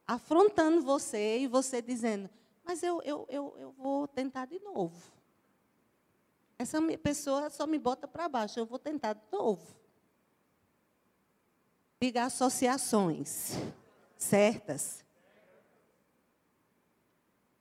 Afrontando 0.07 0.81
você 0.81 1.39
e 1.39 1.47
você 1.47 1.81
dizendo, 1.81 2.29
mas 2.63 2.81
eu, 2.81 3.01
eu, 3.01 3.25
eu, 3.27 3.53
eu 3.59 3.71
vou 3.73 4.07
tentar 4.07 4.45
de 4.45 4.59
novo. 4.59 4.95
Essa 6.57 6.81
pessoa 7.03 7.49
só 7.49 7.67
me 7.67 7.77
bota 7.77 8.07
para 8.07 8.29
baixo, 8.29 8.57
eu 8.57 8.65
vou 8.65 8.79
tentar 8.79 9.11
de 9.11 9.25
novo. 9.29 9.75
Diga 12.01 12.23
associações 12.23 13.57
certas. 14.19 15.03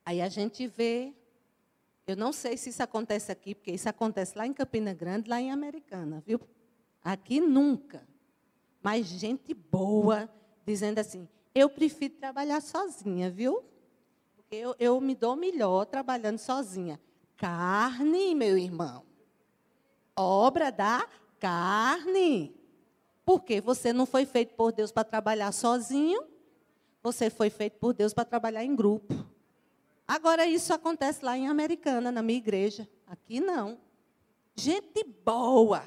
Aí 0.05 0.21
a 0.21 0.27
gente 0.27 0.67
vê, 0.67 1.13
eu 2.05 2.15
não 2.15 2.33
sei 2.33 2.57
se 2.57 2.69
isso 2.69 2.83
acontece 2.83 3.31
aqui, 3.31 3.55
porque 3.55 3.71
isso 3.71 3.87
acontece 3.87 4.37
lá 4.37 4.45
em 4.45 4.53
Campina 4.53 4.93
Grande, 4.93 5.29
lá 5.29 5.41
em 5.41 5.51
Americana, 5.51 6.21
viu? 6.25 6.39
Aqui 7.03 7.39
nunca. 7.39 8.07
Mas 8.83 9.07
gente 9.07 9.53
boa 9.53 10.29
dizendo 10.65 10.99
assim: 10.99 11.27
Eu 11.55 11.69
prefiro 11.69 12.15
trabalhar 12.15 12.61
sozinha, 12.61 13.29
viu? 13.29 13.63
Porque 14.35 14.55
eu, 14.55 14.75
eu 14.79 14.99
me 14.99 15.15
dou 15.15 15.35
melhor 15.35 15.85
trabalhando 15.85 16.37
sozinha. 16.37 16.99
Carne, 17.37 18.35
meu 18.35 18.57
irmão. 18.57 19.05
Obra 20.15 20.71
da 20.71 21.07
carne. 21.39 22.53
Porque 23.23 23.61
você 23.61 23.93
não 23.93 24.05
foi 24.05 24.25
feito 24.25 24.55
por 24.55 24.71
Deus 24.71 24.91
para 24.91 25.03
trabalhar 25.03 25.51
sozinho, 25.51 26.23
você 27.01 27.29
foi 27.29 27.49
feito 27.49 27.77
por 27.79 27.93
Deus 27.93 28.13
para 28.13 28.25
trabalhar 28.25 28.63
em 28.63 28.75
grupo. 28.75 29.13
Agora, 30.07 30.45
isso 30.45 30.73
acontece 30.73 31.23
lá 31.23 31.37
em 31.37 31.47
Americana, 31.47 32.11
na 32.11 32.21
minha 32.21 32.39
igreja. 32.39 32.87
Aqui 33.05 33.39
não. 33.39 33.77
Gente 34.55 35.03
boa. 35.23 35.83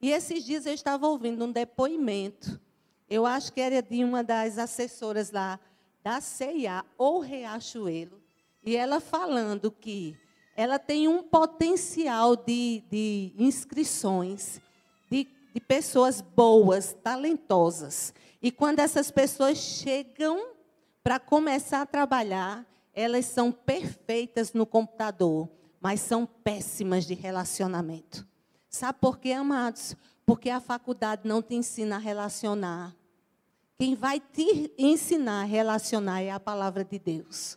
E 0.00 0.10
esses 0.10 0.44
dias 0.44 0.66
eu 0.66 0.74
estava 0.74 1.08
ouvindo 1.08 1.44
um 1.44 1.50
depoimento. 1.50 2.60
Eu 3.08 3.24
acho 3.24 3.52
que 3.52 3.60
era 3.60 3.80
de 3.82 4.04
uma 4.04 4.22
das 4.22 4.58
assessoras 4.58 5.30
lá 5.30 5.58
da 6.02 6.20
CIA 6.20 6.84
ou 6.98 7.20
Riachuelo. 7.20 8.20
E 8.64 8.76
ela 8.76 9.00
falando 9.00 9.70
que 9.70 10.16
ela 10.56 10.78
tem 10.78 11.06
um 11.08 11.22
potencial 11.22 12.36
de, 12.36 12.82
de 12.90 13.32
inscrições 13.38 14.60
de, 15.10 15.26
de 15.56 15.60
pessoas 15.60 16.20
boas, 16.20 16.94
talentosas. 17.02 18.12
E 18.42 18.52
quando 18.52 18.80
essas 18.80 19.10
pessoas 19.10 19.56
chegam 19.56 20.48
para 21.02 21.18
começar 21.18 21.80
a 21.80 21.86
trabalhar, 21.86 22.66
elas 22.92 23.24
são 23.24 23.50
perfeitas 23.50 24.52
no 24.52 24.66
computador, 24.66 25.48
mas 25.80 26.02
são 26.02 26.26
péssimas 26.26 27.06
de 27.06 27.14
relacionamento. 27.14 28.28
Sabe 28.68 28.98
por 29.00 29.18
quê, 29.18 29.32
amados? 29.32 29.96
Porque 30.26 30.50
a 30.50 30.60
faculdade 30.60 31.22
não 31.26 31.40
te 31.40 31.54
ensina 31.54 31.96
a 31.96 32.00
relacionar. 32.00 32.94
Quem 33.78 33.94
vai 33.94 34.20
te 34.20 34.70
ensinar 34.76 35.40
a 35.40 35.46
relacionar 35.46 36.20
é 36.20 36.32
a 36.32 36.38
palavra 36.38 36.84
de 36.84 36.98
Deus. 36.98 37.56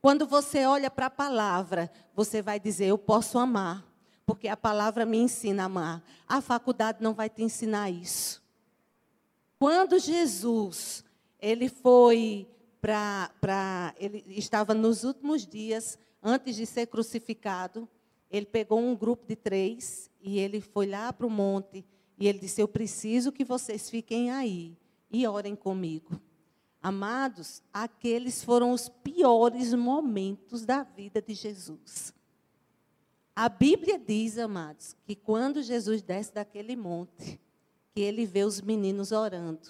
Quando 0.00 0.28
você 0.28 0.64
olha 0.64 0.92
para 0.92 1.06
a 1.06 1.10
palavra, 1.10 1.90
você 2.14 2.40
vai 2.40 2.60
dizer: 2.60 2.86
Eu 2.86 2.98
posso 2.98 3.36
amar, 3.36 3.84
porque 4.26 4.48
a 4.48 4.56
palavra 4.56 5.06
me 5.06 5.18
ensina 5.18 5.62
a 5.62 5.66
amar. 5.66 6.02
A 6.28 6.42
faculdade 6.42 6.98
não 7.00 7.14
vai 7.14 7.30
te 7.30 7.42
ensinar 7.42 7.88
isso. 7.88 8.42
Quando 9.58 9.98
Jesus 9.98 11.04
ele 11.40 11.68
foi 11.68 12.48
para. 12.80 13.94
Ele 13.98 14.24
estava 14.28 14.74
nos 14.74 15.04
últimos 15.04 15.46
dias, 15.46 15.98
antes 16.22 16.56
de 16.56 16.66
ser 16.66 16.86
crucificado. 16.86 17.88
Ele 18.28 18.46
pegou 18.46 18.80
um 18.80 18.96
grupo 18.96 19.24
de 19.24 19.36
três 19.36 20.10
e 20.20 20.38
ele 20.40 20.60
foi 20.60 20.86
lá 20.86 21.12
para 21.12 21.26
o 21.26 21.30
monte. 21.30 21.84
E 22.18 22.26
ele 22.26 22.40
disse: 22.40 22.60
Eu 22.60 22.68
preciso 22.68 23.30
que 23.30 23.44
vocês 23.44 23.88
fiquem 23.88 24.30
aí 24.32 24.76
e 25.10 25.26
orem 25.26 25.54
comigo. 25.54 26.20
Amados, 26.82 27.62
aqueles 27.72 28.42
foram 28.42 28.72
os 28.72 28.88
piores 28.88 29.72
momentos 29.74 30.64
da 30.64 30.82
vida 30.82 31.22
de 31.22 31.34
Jesus. 31.34 32.12
A 33.38 33.50
Bíblia 33.50 33.98
diz, 33.98 34.38
amados, 34.38 34.96
que 35.04 35.14
quando 35.14 35.62
Jesus 35.62 36.00
desce 36.00 36.32
daquele 36.32 36.74
monte, 36.74 37.38
que 37.92 38.00
ele 38.00 38.24
vê 38.24 38.44
os 38.44 38.62
meninos 38.62 39.12
orando. 39.12 39.68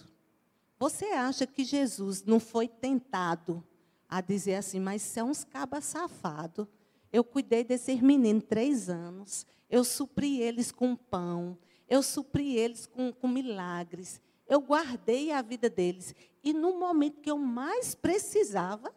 Você 0.79 1.07
acha 1.07 1.49
que 1.49 1.65
Jesus 1.65 2.23
não 2.23 2.39
foi 2.39 2.69
tentado 2.69 3.67
a 4.09 4.21
dizer 4.21 4.55
assim, 4.55 4.79
mas 4.79 5.03
você 5.03 5.19
é 5.19 5.25
uns 5.25 5.43
cabas 5.43 5.85
safado. 5.85 6.69
Eu 7.13 7.25
cuidei 7.25 7.65
desses 7.65 8.01
meninos 8.01 8.45
três 8.45 8.89
anos. 8.89 9.45
Eu 9.69 9.83
supri 9.83 10.41
eles 10.41 10.71
com 10.71 10.95
pão. 10.95 11.59
Eu 11.89 12.05
supri 12.05 12.57
eles 12.57 12.87
com, 12.87 13.13
com 13.13 13.27
milagres. 13.27 14.21
Eu 14.49 14.61
guardei 14.61 15.33
a 15.33 15.43
vida 15.43 15.69
deles. 15.69 16.15
E 16.41 16.53
no 16.53 16.79
momento 16.79 17.21
que 17.21 17.31
eu 17.33 17.39
mais 17.39 17.97
precisava, 17.97 18.95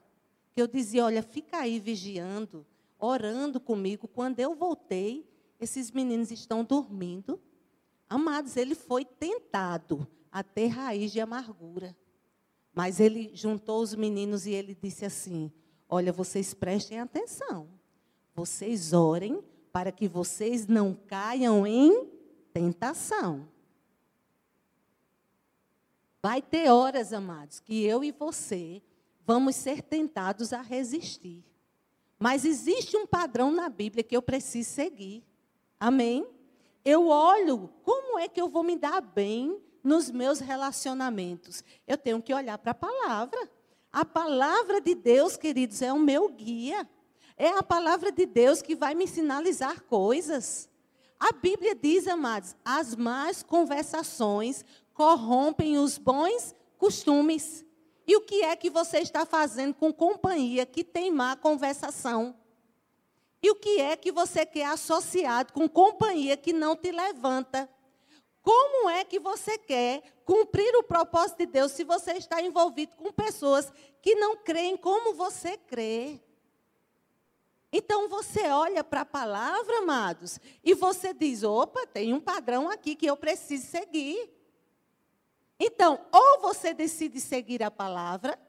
que 0.54 0.62
eu 0.62 0.68
dizia, 0.68 1.06
olha, 1.06 1.24
fica 1.24 1.58
aí 1.58 1.80
vigiando, 1.80 2.64
orando 3.00 3.60
comigo. 3.60 4.08
Quando 4.08 4.40
eu 4.40 4.54
voltei, 4.54 5.28
esses 5.60 5.92
meninos 5.92 6.32
estão 6.32 6.64
dormindo. 6.64 7.40
Amados, 8.10 8.58
ele 8.58 8.76
foi 8.76 9.06
tentado 9.06 10.08
a 10.32 10.44
ter 10.44 10.68
raiz 10.68 11.12
de 11.12 11.20
amargura. 11.20 11.96
Mas 12.74 13.00
ele 13.00 13.32
juntou 13.34 13.82
os 13.82 13.96
meninos 13.96 14.46
e 14.46 14.52
ele 14.52 14.78
disse 14.80 15.06
assim: 15.06 15.52
Olha, 15.88 16.14
vocês 16.14 16.54
prestem 16.54 17.00
atenção. 17.00 17.68
Vocês 18.36 18.94
orem 18.94 19.44
para 19.72 19.92
que 19.92 20.08
vocês 20.08 20.68
não 20.68 20.94
caiam 20.94 21.66
em 21.66 22.08
tentação. 22.54 23.48
Vai 26.22 26.42
ter 26.42 26.70
horas, 26.70 27.14
amados, 27.14 27.60
que 27.60 27.84
eu 27.84 28.04
e 28.04 28.12
você 28.12 28.82
vamos 29.26 29.56
ser 29.56 29.82
tentados 29.82 30.52
a 30.54 30.62
resistir. 30.62 31.46
Mas 32.20 32.44
existe 32.44 32.98
um 32.98 33.08
padrão 33.08 33.50
na 33.50 33.70
Bíblia 33.70 34.04
que 34.04 34.16
eu 34.16 34.22
preciso 34.22 34.70
seguir. 34.70 35.24
Amém? 35.80 36.28
Eu 36.84 37.08
olho 37.08 37.70
como 37.82 38.20
é 38.20 38.28
que 38.28 38.42
eu 38.42 38.50
vou 38.50 38.62
me 38.62 38.76
dar 38.76 39.00
bem 39.00 39.58
nos 39.82 40.12
meus 40.12 40.40
relacionamentos. 40.40 41.64
Eu 41.88 41.98
tenho 41.98 42.22
que 42.22 42.34
olhar 42.34 42.58
para 42.58 42.72
a 42.72 42.76
palavra. 42.76 43.50
A 43.92 44.04
palavra 44.04 44.82
de 44.82 44.94
Deus, 44.94 45.38
queridos, 45.38 45.82
é 45.82 45.94
o 45.94 46.00
meu 46.00 46.30
guia. 46.30 46.88
É 47.38 47.48
a 47.48 47.64
palavra 47.64 48.12
de 48.12 48.26
Deus 48.26 48.62
que 48.62 48.76
vai 48.76 48.94
me 48.94 49.08
sinalizar 49.08 49.82
coisas. 49.84 50.70
A 51.18 51.32
Bíblia 51.32 51.74
diz, 51.74 52.08
amados, 52.08 52.56
as 52.66 52.96
más 52.96 53.42
conversações 53.42 54.66
corrompem 54.94 55.78
os 55.78 55.98
bons 55.98 56.54
costumes. 56.78 57.66
E 58.10 58.16
o 58.16 58.22
que 58.22 58.42
é 58.42 58.56
que 58.56 58.72
você 58.72 59.02
está 59.02 59.24
fazendo 59.24 59.76
com 59.76 59.94
companhia 59.94 60.66
que 60.66 60.84
tem 60.84 61.12
má 61.12 61.36
conversação? 61.36 62.36
E 63.40 63.52
o 63.52 63.56
que 63.56 63.80
é 63.80 63.96
que 63.96 64.12
você 64.12 64.48
quer 64.48 64.66
associado 64.66 65.54
com 65.54 65.70
companhia 65.70 66.36
que 66.36 66.52
não 66.52 66.76
te 66.76 66.92
levanta? 66.92 67.70
Como 68.42 68.90
é 68.90 69.06
que 69.06 69.20
você 69.20 69.60
quer 69.60 70.02
cumprir 70.26 70.76
o 70.76 70.82
propósito 70.82 71.38
de 71.38 71.46
Deus 71.46 71.72
se 71.72 71.84
você 71.84 72.14
está 72.14 72.42
envolvido 72.42 72.96
com 72.96 73.12
pessoas 73.12 73.72
que 74.02 74.16
não 74.16 74.38
creem 74.38 74.76
como 74.76 75.14
você 75.14 75.56
crê? 75.56 76.20
Então 77.72 78.10
você 78.10 78.42
olha 78.50 78.84
para 78.84 79.02
a 79.02 79.06
palavra, 79.06 79.78
amados, 79.78 80.40
e 80.64 80.74
você 80.74 81.14
diz: 81.14 81.44
opa, 81.44 81.86
tem 81.86 82.12
um 82.12 82.20
padrão 82.20 82.72
aqui 82.72 82.96
que 82.96 83.06
eu 83.06 83.16
preciso 83.16 83.68
seguir. 83.68 84.39
Então, 85.60 86.00
ou 86.12 86.42
você 86.42 86.74
decide 86.74 87.20
seguir 87.20 87.62
a 87.62 87.70
palavra 87.70 88.40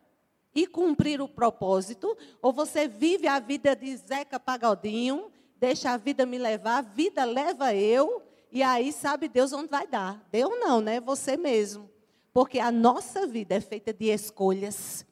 e 0.54 0.66
cumprir 0.66 1.20
o 1.20 1.28
propósito, 1.28 2.16
ou 2.40 2.52
você 2.52 2.86
vive 2.86 3.26
a 3.26 3.38
vida 3.38 3.74
de 3.74 3.96
Zeca 3.96 4.38
Pagodinho, 4.38 5.30
deixa 5.56 5.90
a 5.90 5.96
vida 5.96 6.24
me 6.24 6.38
levar, 6.38 6.78
a 6.78 6.82
vida 6.82 7.24
leva 7.24 7.74
eu, 7.74 8.22
e 8.52 8.62
aí 8.62 8.92
sabe 8.92 9.28
Deus 9.28 9.52
onde 9.52 9.68
vai 9.68 9.86
dar. 9.86 10.26
Deus 10.30 10.58
não, 10.58 10.80
né? 10.80 11.00
Você 11.00 11.36
mesmo. 11.36 11.88
Porque 12.32 12.58
a 12.58 12.70
nossa 12.70 13.26
vida 13.26 13.54
é 13.54 13.60
feita 13.60 13.92
de 13.92 14.06
escolhas. 14.06 15.06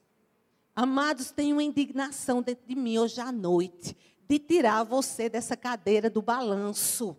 Amados, 0.74 1.30
tem 1.30 1.52
uma 1.52 1.62
indignação 1.62 2.40
dentro 2.40 2.66
de 2.66 2.74
mim 2.74 2.98
hoje 2.98 3.20
à 3.20 3.32
noite 3.32 3.96
de 4.28 4.38
tirar 4.38 4.84
você 4.84 5.28
dessa 5.28 5.56
cadeira 5.56 6.10
do 6.10 6.20
balanço. 6.20 7.16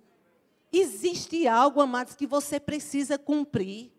Existe 0.71 1.47
algo, 1.47 1.81
amados, 1.81 2.15
que 2.15 2.27
você 2.27 2.59
precisa 2.59 3.17
cumprir. 3.17 3.91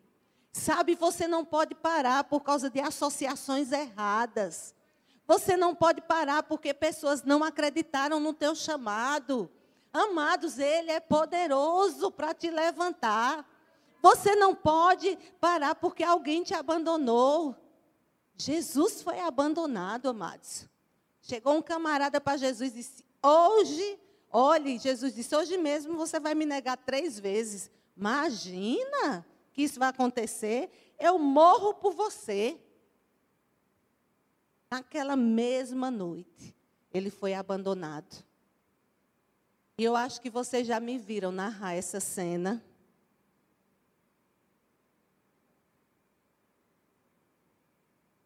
Sabe, 0.52 0.94
você 0.94 1.28
não 1.28 1.44
pode 1.44 1.74
parar 1.74 2.24
por 2.24 2.40
causa 2.40 2.68
de 2.68 2.80
associações 2.80 3.70
erradas. 3.70 4.74
Você 5.26 5.56
não 5.56 5.74
pode 5.74 6.00
parar 6.00 6.42
porque 6.42 6.74
pessoas 6.74 7.22
não 7.22 7.44
acreditaram 7.44 8.18
no 8.18 8.32
teu 8.32 8.54
chamado. 8.54 9.48
Amados, 9.92 10.58
Ele 10.58 10.90
é 10.90 10.98
poderoso 10.98 12.10
para 12.10 12.34
te 12.34 12.50
levantar. 12.50 13.48
Você 14.02 14.34
não 14.34 14.54
pode 14.54 15.16
parar 15.40 15.76
porque 15.76 16.02
alguém 16.02 16.42
te 16.42 16.52
abandonou. 16.52 17.54
Jesus 18.36 19.02
foi 19.02 19.20
abandonado, 19.20 20.08
amados. 20.08 20.68
Chegou 21.20 21.54
um 21.54 21.62
camarada 21.62 22.20
para 22.20 22.36
Jesus 22.36 22.72
e 22.72 22.74
disse: 22.74 23.04
Hoje, 23.22 24.00
olhe, 24.32 24.78
Jesus 24.78 25.14
disse: 25.14 25.36
Hoje 25.36 25.56
mesmo 25.56 25.96
você 25.96 26.18
vai 26.18 26.34
me 26.34 26.44
negar 26.44 26.76
três 26.76 27.20
vezes. 27.20 27.70
Imagina 27.96 29.24
que 29.52 29.62
isso 29.62 29.78
vai 29.78 29.88
acontecer. 29.88 30.94
Eu 30.98 31.18
morro 31.18 31.74
por 31.74 31.92
você. 31.94 32.60
Naquela 34.70 35.16
mesma 35.16 35.90
noite, 35.90 36.54
ele 36.92 37.10
foi 37.10 37.34
abandonado. 37.34 38.24
E 39.76 39.82
eu 39.82 39.96
acho 39.96 40.20
que 40.20 40.30
vocês 40.30 40.66
já 40.66 40.78
me 40.78 40.98
viram 40.98 41.32
narrar 41.32 41.72
essa 41.72 42.00
cena. 42.00 42.62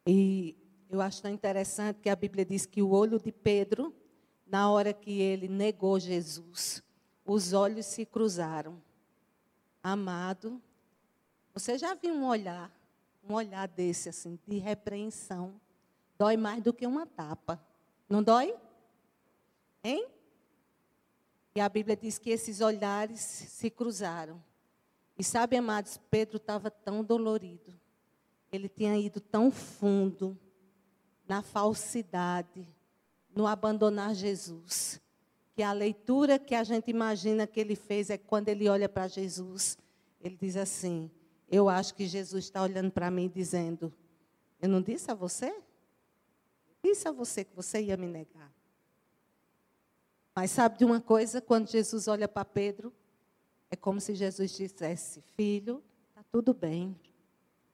E 0.07 0.57
eu 0.91 1.01
acho 1.01 1.23
tão 1.23 1.31
interessante 1.31 2.01
que 2.01 2.11
a 2.11 2.17
Bíblia 2.17 2.45
diz 2.45 2.67
que 2.67 2.83
o 2.83 2.91
olho 2.91 3.19
de 3.19 3.33
Pedro, 3.33 3.95
na 4.47 4.71
hora 4.71 4.93
que 4.93 5.21
ele 5.21 5.49
negou 5.49 5.99
Jesus, 5.99 6.83
os 7.25 7.53
olhos 7.53 7.87
se 7.87 8.05
cruzaram. 8.05 8.83
Amado, 9.83 10.61
você 11.55 11.79
já 11.79 11.95
viu 11.95 12.13
um 12.13 12.27
olhar 12.27 12.71
um 13.29 13.35
olhar 13.35 13.67
desse, 13.67 14.09
assim, 14.09 14.39
de 14.47 14.59
repreensão, 14.59 15.61
dói 16.19 16.37
mais 16.37 16.63
do 16.63 16.73
que 16.73 16.87
uma 16.87 17.07
tapa. 17.07 17.61
Não 18.09 18.23
dói? 18.23 18.55
Hein? 19.83 20.07
E 21.55 21.61
a 21.61 21.69
Bíblia 21.69 21.97
diz 21.97 22.19
que 22.19 22.31
esses 22.31 22.61
olhares 22.61 23.21
se 23.21 23.71
cruzaram. 23.71 24.43
E 25.19 25.25
sabe, 25.25 25.57
amados, 25.57 25.99
Pedro 26.11 26.37
estava 26.37 26.71
tão 26.71 27.03
dolorido. 27.03 27.73
Ele 28.53 28.69
tinha 28.69 28.97
ido 28.99 29.21
tão 29.21 29.51
fundo 29.51 30.39
na 31.27 31.41
falsidade, 31.43 32.69
no 33.35 33.47
abandonar 33.47 34.15
Jesus, 34.15 35.01
que 35.55 35.63
a 35.63 35.73
leitura 35.73 36.39
que 36.39 36.55
a 36.55 36.63
gente 36.63 36.91
imagina 36.91 37.47
que 37.47 37.59
ele 37.59 37.75
fez 37.75 38.11
é 38.11 38.19
quando 38.19 38.49
ele 38.49 38.69
olha 38.69 38.89
para 38.89 39.09
Jesus, 39.09 39.79
ele 40.21 40.37
diz 40.37 40.57
assim: 40.57 41.11
Eu 41.55 41.69
acho 41.69 41.95
que 41.95 42.05
Jesus 42.05 42.47
está 42.47 42.61
olhando 42.61 42.91
para 42.91 43.09
mim 43.13 43.31
dizendo: 43.33 43.95
Eu 44.61 44.69
não 44.69 44.83
disse 44.83 45.09
a 45.09 45.15
você? 45.15 45.57
Disse 46.83 47.07
a 47.07 47.13
você 47.13 47.45
que 47.45 47.55
você 47.55 47.81
ia 47.81 47.97
me 47.97 48.09
negar. 48.09 48.53
Mas 50.35 50.51
sabe 50.51 50.79
de 50.79 50.85
uma 50.85 51.01
coisa? 51.01 51.41
Quando 51.41 51.71
Jesus 51.71 52.09
olha 52.09 52.27
para 52.27 52.45
Pedro, 52.45 52.93
é 53.71 53.77
como 53.77 54.01
se 54.01 54.17
Jesus 54.17 54.51
dissesse: 54.51 55.23
Filho, 55.37 55.81
está 56.09 56.25
tudo 56.25 56.53
bem. 56.53 56.99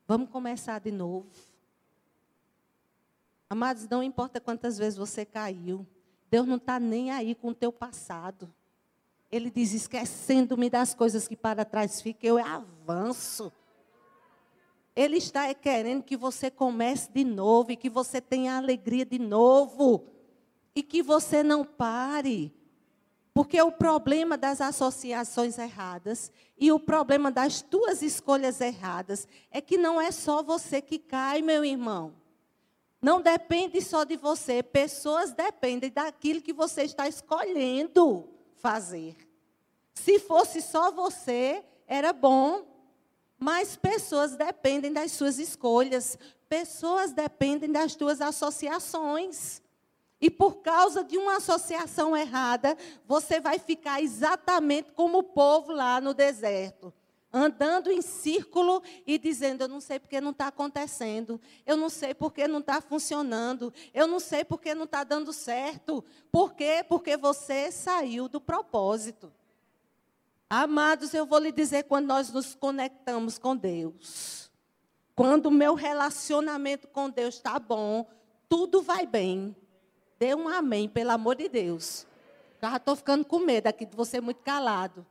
Vamos 0.07 0.29
começar 0.29 0.79
de 0.79 0.91
novo. 0.91 1.31
Amados, 3.49 3.89
não 3.89 4.03
importa 4.03 4.39
quantas 4.43 4.77
vezes 4.77 4.99
você 4.99 5.25
caiu, 5.25 5.87
Deus 6.31 6.47
não 6.47 6.57
está 6.57 6.79
nem 6.79 7.11
aí 7.13 7.35
com 7.35 7.49
o 7.49 7.55
teu 7.55 7.73
passado. 7.73 8.53
Ele 9.33 9.51
diz: 9.51 9.73
esquecendo-me 9.73 10.69
das 10.69 10.93
coisas 10.93 11.27
que 11.27 11.35
para 11.35 11.65
trás 11.65 12.03
ficam, 12.03 12.39
eu 12.39 12.45
avanço. 12.45 13.51
Ele 15.01 15.17
está 15.17 15.55
querendo 15.55 16.03
que 16.03 16.15
você 16.15 16.51
comece 16.51 17.11
de 17.11 17.25
novo 17.25 17.73
e 17.73 17.77
que 17.77 17.89
você 17.89 18.21
tenha 18.21 18.59
alegria 18.59 19.07
de 19.07 19.19
novo 19.19 20.05
e 20.75 20.83
que 20.83 21.03
você 21.03 21.43
não 21.43 21.65
pare. 21.65 22.53
Porque 23.33 23.63
o 23.63 23.73
problema 23.73 24.37
das 24.37 24.61
associações 24.61 25.57
erradas 25.57 26.31
e 26.59 26.71
o 26.71 26.79
problema 26.79 27.31
das 27.31 27.63
tuas 27.63 28.03
escolhas 28.03 28.61
erradas 28.61 29.27
é 29.51 29.63
que 29.63 29.79
não 29.79 29.99
é 29.99 30.11
só 30.11 30.43
você 30.43 30.83
que 30.83 30.99
cai, 30.99 31.41
meu 31.41 31.65
irmão. 31.65 32.13
Não 33.01 33.23
depende 33.23 33.81
só 33.81 34.05
de 34.05 34.19
você, 34.19 34.63
pessoas 34.63 35.33
dependem 35.33 35.91
daquilo 35.91 36.43
que 36.43 36.53
você 36.53 36.83
está 36.83 37.09
escolhendo 37.09 38.29
fazer. 38.57 39.17
Se 39.95 40.19
fosse 40.19 40.61
só 40.61 40.91
você, 40.93 41.65
era 41.87 42.13
bom. 42.13 42.70
Mas 43.41 43.75
pessoas 43.75 44.37
dependem 44.37 44.93
das 44.93 45.13
suas 45.13 45.39
escolhas, 45.39 46.19
pessoas 46.47 47.11
dependem 47.13 47.73
das 47.73 47.95
tuas 47.95 48.21
associações. 48.21 49.63
E 50.21 50.29
por 50.29 50.57
causa 50.57 51.03
de 51.03 51.17
uma 51.17 51.39
associação 51.39 52.15
errada, 52.15 52.77
você 53.07 53.41
vai 53.41 53.59
ficar 53.59 54.03
exatamente 54.03 54.93
como 54.93 55.19
o 55.19 55.23
povo 55.23 55.73
lá 55.73 56.03
no 56.03 56.13
deserto. 56.13 56.93
Andando 57.33 57.91
em 57.91 58.03
círculo 58.03 58.83
e 59.07 59.17
dizendo: 59.17 59.63
Eu 59.63 59.69
não 59.69 59.81
sei 59.81 59.99
porque 59.99 60.21
não 60.21 60.33
está 60.33 60.49
acontecendo, 60.49 61.41
eu 61.65 61.77
não 61.77 61.89
sei 61.89 62.13
porque 62.13 62.47
não 62.47 62.59
está 62.59 62.83
funcionando, 62.83 63.73
eu 63.95 64.07
não 64.07 64.21
sei 64.21 64.45
porque 64.45 64.75
não 64.75 64.85
está 64.85 65.03
dando 65.03 65.33
certo. 65.33 66.05
Por 66.31 66.53
quê? 66.53 66.85
Porque 66.87 67.17
você 67.17 67.71
saiu 67.71 68.29
do 68.29 68.41
propósito. 68.41 69.33
Amados, 70.53 71.15
eu 71.15 71.25
vou 71.25 71.39
lhe 71.39 71.53
dizer 71.53 71.85
quando 71.85 72.07
nós 72.09 72.33
nos 72.33 72.57
conectamos 72.57 73.39
com 73.39 73.57
Deus. 73.57 74.51
Quando 75.15 75.47
o 75.47 75.51
meu 75.51 75.75
relacionamento 75.75 76.89
com 76.89 77.09
Deus 77.09 77.37
está 77.37 77.57
bom, 77.57 78.05
tudo 78.49 78.83
vai 78.83 79.07
bem. 79.07 79.55
Dê 80.19 80.35
um 80.35 80.49
amém, 80.49 80.89
pelo 80.89 81.13
amor 81.13 81.37
de 81.37 81.49
Deus. 81.49 82.05
Eu 82.61 82.69
já 82.69 82.77
estou 82.79 82.97
ficando 82.97 83.25
com 83.25 83.39
medo 83.39 83.69
aqui 83.69 83.87
de 83.87 83.97
você 83.97 84.21
muito 84.21 84.43
calado. 84.43 85.07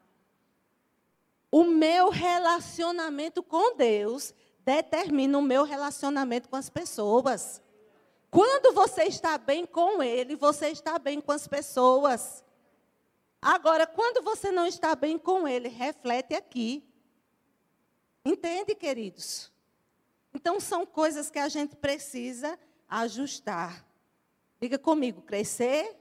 O 1.50 1.64
meu 1.64 2.10
relacionamento 2.10 3.42
com 3.42 3.78
Deus 3.78 4.34
determina 4.66 5.38
o 5.38 5.42
meu 5.42 5.64
relacionamento 5.64 6.50
com 6.50 6.58
as 6.58 6.70
pessoas. 6.70 7.62
Quando 8.30 8.74
você 8.76 9.04
está 9.04 9.38
bem 9.38 9.66
com 9.66 10.04
Ele, 10.04 10.36
você 10.36 10.68
está 10.68 11.00
bem 11.00 11.22
com 11.22 11.32
as 11.32 11.48
pessoas. 11.48 12.44
Agora, 13.42 13.88
quando 13.88 14.24
você 14.24 14.52
não 14.52 14.66
está 14.66 14.96
bem 14.96 15.18
com 15.18 15.48
Ele, 15.48 15.70
reflete 15.70 16.34
aqui. 16.36 16.84
Entende, 18.26 18.76
queridos? 18.76 19.52
Então, 20.34 20.60
são 20.60 20.86
coisas 20.86 21.30
que 21.30 21.40
a 21.40 21.48
gente 21.48 21.76
precisa 21.76 22.60
ajustar. 22.88 23.86
Diga 24.60 24.78
comigo, 24.78 25.22
crescer 25.22 26.00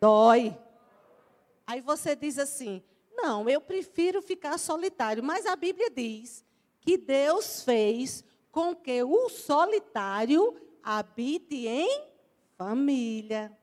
dói. 0.00 0.56
Aí 1.66 1.80
você 1.80 2.14
diz 2.14 2.38
assim: 2.38 2.82
não, 3.10 3.48
eu 3.48 3.60
prefiro 3.60 4.22
ficar 4.22 4.58
solitário. 4.58 5.22
Mas 5.22 5.46
a 5.46 5.56
Bíblia 5.56 5.90
diz 5.90 6.44
que 6.80 6.96
Deus 6.96 7.62
fez 7.62 8.24
com 8.52 8.74
que 8.74 9.02
o 9.02 9.28
solitário 9.28 10.54
habite 10.82 11.66
em 11.66 12.04
família. 12.56 13.56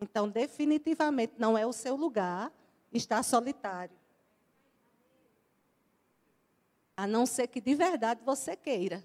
Então, 0.00 0.28
definitivamente 0.28 1.34
não 1.38 1.56
é 1.56 1.66
o 1.66 1.72
seu 1.72 1.96
lugar 1.96 2.52
estar 2.92 3.22
solitário. 3.22 3.96
A 6.96 7.06
não 7.06 7.26
ser 7.26 7.48
que 7.48 7.60
de 7.60 7.74
verdade 7.74 8.20
você 8.24 8.54
queira. 8.54 9.02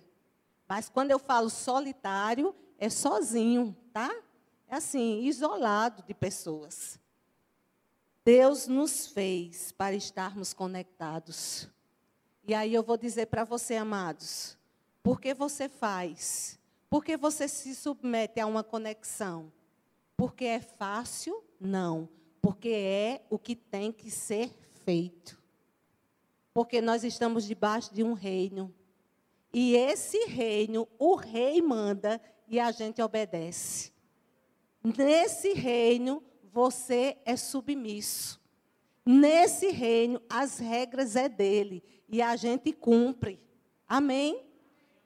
Mas 0.67 0.89
quando 0.89 1.12
eu 1.12 1.17
falo 1.17 1.49
solitário, 1.49 2.56
é 2.78 2.89
sozinho, 2.89 3.75
tá? 3.91 4.10
É 4.67 4.75
assim, 4.75 5.21
isolado 5.21 6.04
de 6.04 6.13
pessoas. 6.13 6.99
Deus 8.23 8.67
nos 8.67 9.08
fez 9.08 9.71
para 9.71 9.95
estarmos 9.95 10.54
conectados. 10.54 11.67
E 12.45 12.54
aí 12.54 12.73
eu 12.73 12.84
vou 12.84 12.97
dizer 12.97 13.25
para 13.25 13.43
você, 13.43 13.75
amados, 13.75 14.56
por 15.02 15.19
que 15.19 15.34
você 15.34 15.67
faz? 15.67 16.60
Por 16.89 17.04
que 17.04 17.17
você 17.17 17.47
se 17.47 17.73
submete 17.73 18.39
a 18.39 18.45
uma 18.45 18.63
conexão? 18.63 19.52
Porque 20.19 20.43
é 20.43 20.60
fácil? 20.60 21.41
Não. 21.58 22.10
Porque 22.41 22.67
é 22.67 23.21
o 23.29 23.39
que 23.39 23.55
tem 23.55 23.89
que 23.89 24.12
ser 24.12 24.53
feito. 24.84 25.41
Porque 26.53 26.82
nós 26.82 27.05
estamos 27.05 27.45
debaixo 27.45 27.93
de 27.93 28.03
um 28.03 28.12
reino. 28.12 28.75
E 29.53 29.77
esse 29.77 30.25
reino, 30.25 30.89
o 30.99 31.15
rei 31.15 31.62
manda 31.62 32.21
e 32.49 32.60
a 32.60 32.69
gente 32.69 33.01
obedece. 33.01 33.93
Nesse 34.84 35.53
reino, 35.53 36.21
você 36.51 37.17
é 37.23 37.38
submisso. 37.38 38.41
Nesse 39.05 39.69
reino, 39.69 40.21
as 40.29 40.60
regras 40.60 41.15
é 41.15 41.29
dele 41.29 41.82
e 42.10 42.21
a 42.21 42.36
gente 42.36 42.73
cumpre. 42.73 43.39
Amém? 43.88 44.45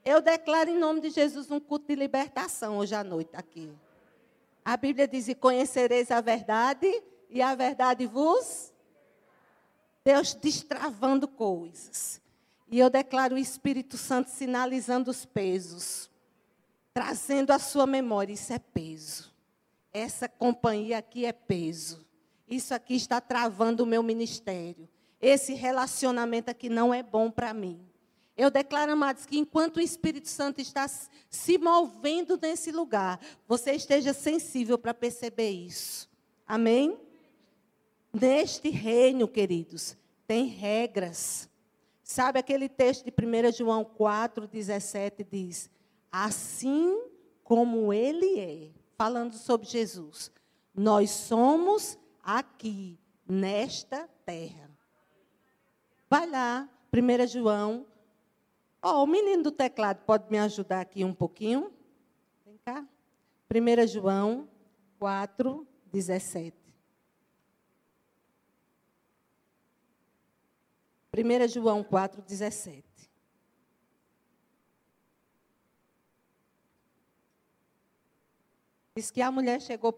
Eu 0.04 0.23
declaro 0.23 0.71
em 0.71 0.80
nome 0.80 1.02
de 1.02 1.12
Jesus 1.12 1.52
um 1.52 1.60
culto 1.60 1.86
de 1.89 1.93
libertação 1.93 2.80
hoje 2.80 2.95
à 2.95 3.04
noite 3.04 3.36
aqui. 3.36 3.71
A 4.63 4.78
Bíblia 4.78 5.08
diz: 5.08 5.28
e 5.28 5.36
conhecereis 5.36 6.12
a 6.12 6.21
verdade, 6.21 6.88
e 7.30 7.41
a 7.41 7.56
verdade 7.56 8.06
vos. 8.06 8.73
Deus 10.04 10.34
destravando 10.34 11.28
coisas. 11.28 12.21
E 12.69 12.80
eu 12.80 12.89
declaro 12.89 13.36
o 13.36 13.38
Espírito 13.38 13.97
Santo 13.97 14.30
sinalizando 14.30 15.12
os 15.12 15.26
pesos 15.26 16.12
trazendo 16.93 17.52
a 17.52 17.60
sua 17.60 17.88
memória. 17.88 18.34
Isso 18.34 18.54
é 18.54 18.60
peso. 18.60 19.34
Essa 19.91 20.30
companhia 20.30 20.99
aqui 20.99 21.26
é 21.26 21.34
peso. 21.34 22.06
Isso 22.47 22.73
aqui 22.73 22.95
está 22.95 23.19
travando 23.19 23.84
o 23.84 23.88
meu 23.88 24.04
ministério. 24.04 24.88
Esse 25.19 25.54
relacionamento 25.54 26.52
aqui 26.52 26.69
não 26.69 26.93
é 26.93 27.02
bom 27.02 27.32
para 27.32 27.54
mim. 27.54 27.80
Eu 28.36 28.50
declaro, 28.50 28.91
amados, 28.91 29.26
que 29.26 29.38
enquanto 29.38 29.78
o 29.78 29.82
Espírito 29.82 30.28
Santo 30.28 30.60
está 30.60 30.88
se 31.30 31.58
movendo 31.58 32.38
nesse 32.41 32.72
lugar, 32.72 33.19
você 33.48 33.74
esteja 33.74 34.12
sensível 34.12 34.78
para 34.78 34.93
perceber 34.93 35.52
isso. 35.52 36.10
Amém? 36.48 37.00
Neste 38.12 38.69
reino, 38.69 39.28
queridos, 39.28 39.96
tem 40.26 40.46
regras. 40.46 41.50
Sabe 42.04 42.39
aquele 42.39 42.67
texto 42.67 43.06
de 43.06 43.12
1 43.12 43.52
João 43.52 43.86
4, 43.86 44.48
17 44.48 45.24
diz: 45.24 45.69
assim 46.12 47.02
como 47.43 47.91
ele 47.91 48.39
é, 48.39 48.69
falando 48.96 49.34
sobre 49.34 49.67
Jesus. 49.67 50.32
Nós 50.76 51.10
somos 51.10 51.98
aqui, 52.24 53.00
nesta 53.28 54.08
terra. 54.26 54.69
Vai 56.10 56.30
lá, 56.30 56.69
1 56.93 57.28
João. 57.28 57.86
Ó, 58.86 59.00
oh, 59.00 59.04
o 59.04 59.08
menino 59.08 59.43
do 59.43 59.52
teclado 59.52 60.04
pode 60.04 60.30
me 60.30 60.38
ajudar 60.38 60.82
aqui 60.82 61.06
um 61.06 61.13
pouquinho? 61.13 61.72
Vem 62.46 62.58
cá. 62.58 62.86
1 63.50 63.88
João 63.88 64.50
4, 65.00 65.65
17. 65.89 66.58
1 71.15 71.48
João 71.48 71.82
4, 71.82 72.22
17. 72.24 72.84
Diz 78.98 79.10
que 79.10 79.22
a 79.22 79.32
mulher 79.32 79.62
chegou 79.62 79.93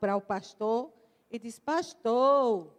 para 0.00 0.16
o 0.16 0.22
pastor 0.22 0.90
e 1.30 1.38
disse: 1.38 1.60
Pastor, 1.60 2.74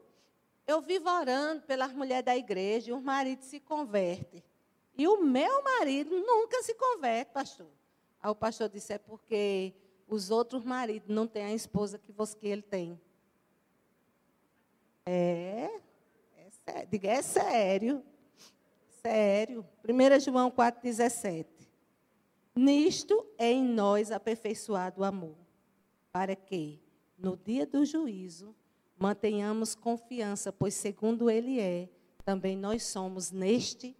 eu 0.65 0.81
vivo 0.81 1.07
orando 1.11 1.61
pelas 1.61 1.93
mulheres 1.93 2.25
da 2.25 2.35
igreja 2.35 2.89
e 2.89 2.93
os 2.93 3.03
maridos 3.03 3.45
se 3.45 3.59
convertem. 3.59 4.43
E 4.97 5.07
o 5.07 5.21
meu 5.21 5.63
marido 5.63 6.19
nunca 6.19 6.61
se 6.61 6.73
converte, 6.75 7.31
pastor. 7.31 7.69
Aí 8.21 8.29
o 8.29 8.35
pastor 8.35 8.69
disse: 8.69 8.93
É 8.93 8.97
porque 8.97 9.73
os 10.07 10.29
outros 10.29 10.63
maridos 10.63 11.09
não 11.09 11.27
têm 11.27 11.45
a 11.45 11.53
esposa 11.53 11.97
que, 11.97 12.11
você, 12.11 12.37
que 12.37 12.47
ele 12.47 12.61
tem. 12.61 12.99
É, 15.05 15.69
é 16.37 16.49
sério. 16.49 16.87
Diga, 16.89 17.09
é 17.09 17.21
sério. 17.21 18.03
Sério. 19.01 19.65
1 19.83 20.19
João 20.19 20.51
4,17. 20.51 21.45
Nisto 22.55 23.25
é 23.37 23.51
em 23.51 23.65
nós 23.65 24.11
aperfeiçoado 24.11 25.01
o 25.01 25.03
amor 25.03 25.35
para 26.11 26.35
que, 26.35 26.79
no 27.17 27.35
dia 27.35 27.65
do 27.65 27.83
juízo, 27.83 28.55
mantenhamos 28.95 29.73
confiança, 29.73 30.53
pois 30.53 30.75
segundo 30.75 31.29
Ele 31.29 31.59
é, 31.59 31.89
também 32.23 32.55
nós 32.55 32.83
somos 32.83 33.31
neste. 33.31 33.97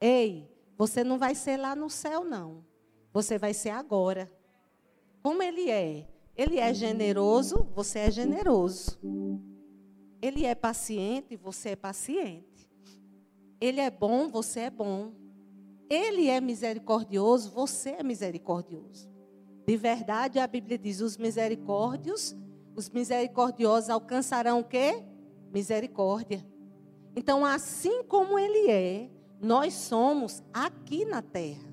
Ei, 0.00 0.48
você 0.76 1.02
não 1.02 1.18
vai 1.18 1.34
ser 1.34 1.56
lá 1.56 1.74
no 1.74 1.90
céu, 1.90 2.24
não. 2.24 2.64
Você 3.12 3.38
vai 3.38 3.52
ser 3.52 3.70
agora. 3.70 4.30
Como 5.22 5.42
Ele 5.42 5.70
é? 5.70 6.06
Ele 6.36 6.58
é 6.58 6.72
generoso, 6.72 7.66
você 7.74 7.98
é 7.98 8.10
generoso. 8.10 8.98
Ele 10.22 10.44
é 10.44 10.54
paciente, 10.54 11.36
você 11.36 11.70
é 11.70 11.76
paciente. 11.76 12.70
Ele 13.60 13.80
é 13.80 13.90
bom, 13.90 14.28
você 14.28 14.60
é 14.60 14.70
bom. 14.70 15.12
Ele 15.90 16.28
é 16.28 16.40
misericordioso, 16.40 17.50
você 17.50 17.90
é 17.90 18.02
misericordioso. 18.02 19.08
De 19.66 19.76
verdade, 19.76 20.38
a 20.38 20.46
Bíblia 20.46 20.78
diz: 20.78 21.00
os 21.00 21.16
misericórdios, 21.16 22.36
os 22.76 22.88
misericordiosos 22.88 23.90
alcançarão 23.90 24.60
o 24.60 24.64
quê? 24.64 25.02
Misericórdia. 25.52 26.46
Então, 27.16 27.44
assim 27.44 28.04
como 28.04 28.38
ele 28.38 28.70
é, 28.70 29.10
nós 29.40 29.74
somos 29.74 30.42
aqui 30.52 31.04
na 31.04 31.22
terra. 31.22 31.68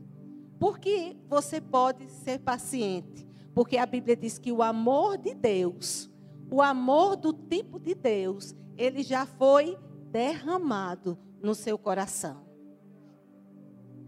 Porque 0.60 1.16
você 1.28 1.60
pode 1.60 2.10
ser 2.10 2.40
paciente? 2.40 3.28
Porque 3.54 3.78
a 3.78 3.86
Bíblia 3.86 4.16
diz 4.16 4.38
que 4.38 4.52
o 4.52 4.62
amor 4.62 5.18
de 5.18 5.34
Deus, 5.34 6.10
o 6.50 6.62
amor 6.62 7.16
do 7.16 7.34
tipo 7.34 7.80
de 7.80 7.96
Deus, 7.96 8.56
ele 8.78 9.04
já 9.04 9.26
foi 9.26 9.78
derramado 10.12 11.18
no 11.42 11.56
seu 11.56 11.78
coração. 11.78 12.46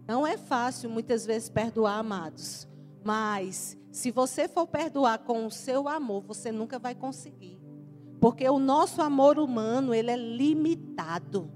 Não 0.07 0.25
é 0.25 0.37
fácil 0.37 0.89
muitas 0.89 1.25
vezes 1.25 1.49
perdoar, 1.49 1.99
amados. 1.99 2.67
Mas 3.03 3.77
se 3.91 4.11
você 4.11 4.47
for 4.47 4.67
perdoar 4.67 5.19
com 5.19 5.45
o 5.45 5.51
seu 5.51 5.87
amor, 5.87 6.23
você 6.23 6.51
nunca 6.51 6.79
vai 6.79 6.95
conseguir. 6.95 7.59
Porque 8.19 8.47
o 8.49 8.59
nosso 8.59 9.01
amor 9.01 9.37
humano, 9.37 9.93
ele 9.93 10.11
é 10.11 10.15
limitado. 10.15 11.51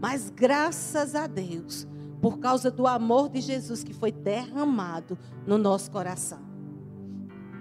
Mas 0.00 0.30
graças 0.30 1.14
a 1.14 1.26
Deus, 1.26 1.86
por 2.20 2.38
causa 2.38 2.70
do 2.70 2.86
amor 2.86 3.28
de 3.28 3.40
Jesus 3.40 3.84
que 3.84 3.92
foi 3.92 4.10
derramado 4.10 5.18
no 5.46 5.58
nosso 5.58 5.90
coração. 5.90 6.40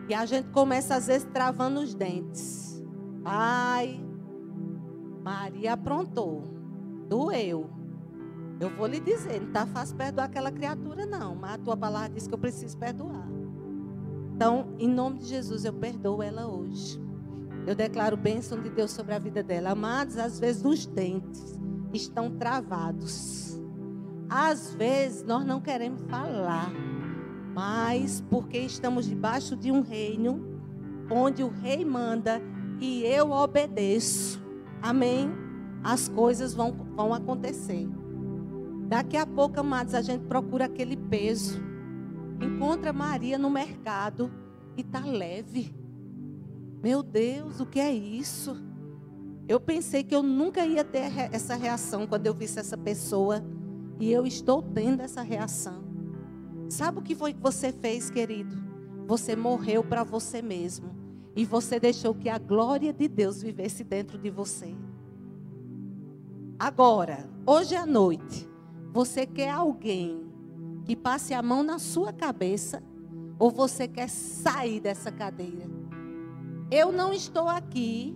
E 0.07 0.13
a 0.13 0.25
gente 0.25 0.49
começa 0.49 0.95
às 0.95 1.07
vezes 1.07 1.27
travando 1.31 1.79
os 1.79 1.93
dentes. 1.93 2.83
Ai, 3.23 3.99
Maria 5.21 5.73
aprontou. 5.73 6.43
Doeu. 7.07 7.69
Eu 8.59 8.69
vou 8.75 8.87
lhe 8.87 8.99
dizer, 8.99 9.39
não 9.39 9.47
está 9.47 9.65
fácil 9.65 9.95
perdoar 9.95 10.25
aquela 10.25 10.51
criatura, 10.51 11.05
não. 11.05 11.35
Mas 11.35 11.53
a 11.53 11.57
tua 11.59 11.77
palavra 11.77 12.09
diz 12.09 12.27
que 12.27 12.33
eu 12.33 12.37
preciso 12.37 12.77
perdoar. 12.77 13.27
Então, 14.35 14.73
em 14.79 14.87
nome 14.87 15.19
de 15.19 15.25
Jesus, 15.25 15.65
eu 15.65 15.73
perdoo 15.73 16.23
ela 16.23 16.47
hoje. 16.47 16.99
Eu 17.67 17.75
declaro 17.75 18.17
bênção 18.17 18.61
de 18.61 18.69
Deus 18.69 18.91
sobre 18.91 19.13
a 19.13 19.19
vida 19.19 19.43
dela. 19.43 19.71
Amados, 19.71 20.17
às 20.17 20.39
vezes 20.39 20.63
os 20.65 20.85
dentes 20.85 21.59
estão 21.93 22.31
travados. 22.31 23.59
Às 24.29 24.73
vezes 24.73 25.23
nós 25.23 25.45
não 25.45 25.59
queremos 25.59 26.01
falar, 26.03 26.71
mas 27.53 28.23
porque 28.29 28.59
estamos 28.59 29.07
debaixo 29.07 29.55
de 29.55 29.71
um 29.71 29.81
reino 29.81 30.59
onde 31.09 31.43
o 31.43 31.49
rei 31.49 31.83
manda 31.83 32.41
e 32.79 33.03
eu 33.03 33.31
obedeço. 33.31 34.41
Amém? 34.81 35.31
As 35.83 36.07
coisas 36.07 36.53
vão, 36.53 36.71
vão 36.95 37.13
acontecer. 37.13 37.87
Daqui 38.87 39.17
a 39.17 39.25
pouco, 39.25 39.59
amados, 39.59 39.93
a 39.93 40.01
gente 40.01 40.25
procura 40.25 40.65
aquele 40.65 40.95
peso. 40.95 41.59
Encontra 42.41 42.93
Maria 42.93 43.37
no 43.37 43.49
mercado 43.49 44.31
e 44.77 44.81
está 44.81 44.99
leve. 44.99 45.75
Meu 46.81 47.03
Deus, 47.03 47.59
o 47.59 47.65
que 47.65 47.79
é 47.79 47.93
isso? 47.93 48.55
Eu 49.49 49.59
pensei 49.59 50.03
que 50.03 50.13
eu 50.13 50.21
nunca 50.21 50.63
ia 50.63 50.83
ter 50.83 51.11
essa 51.31 51.55
reação 51.55 52.05
quando 52.05 52.27
eu 52.27 52.35
visse 52.35 52.59
essa 52.59 52.77
pessoa. 52.77 53.43
E 53.99 54.11
eu 54.11 54.27
estou 54.27 54.61
tendo 54.61 55.01
essa 55.01 55.23
reação. 55.23 55.83
Sabe 56.69 56.99
o 56.99 57.01
que 57.01 57.15
foi 57.15 57.33
que 57.33 57.41
você 57.41 57.71
fez, 57.71 58.11
querido? 58.11 58.55
Você 59.07 59.35
morreu 59.35 59.83
para 59.83 60.03
você 60.03 60.39
mesmo. 60.39 60.95
E 61.35 61.45
você 61.45 61.79
deixou 61.79 62.13
que 62.13 62.29
a 62.29 62.37
glória 62.37 62.93
de 62.93 63.07
Deus 63.07 63.41
vivesse 63.41 63.83
dentro 63.83 64.19
de 64.19 64.29
você. 64.29 64.75
Agora, 66.59 67.27
hoje 67.43 67.75
à 67.75 67.87
noite, 67.87 68.47
você 68.93 69.25
quer 69.25 69.49
alguém 69.49 70.27
que 70.85 70.95
passe 70.95 71.33
a 71.33 71.41
mão 71.41 71.63
na 71.63 71.79
sua 71.79 72.13
cabeça 72.13 72.83
ou 73.39 73.49
você 73.49 73.87
quer 73.87 74.09
sair 74.09 74.79
dessa 74.79 75.11
cadeira? 75.11 75.65
Eu 76.69 76.91
não 76.91 77.11
estou 77.11 77.47
aqui 77.47 78.15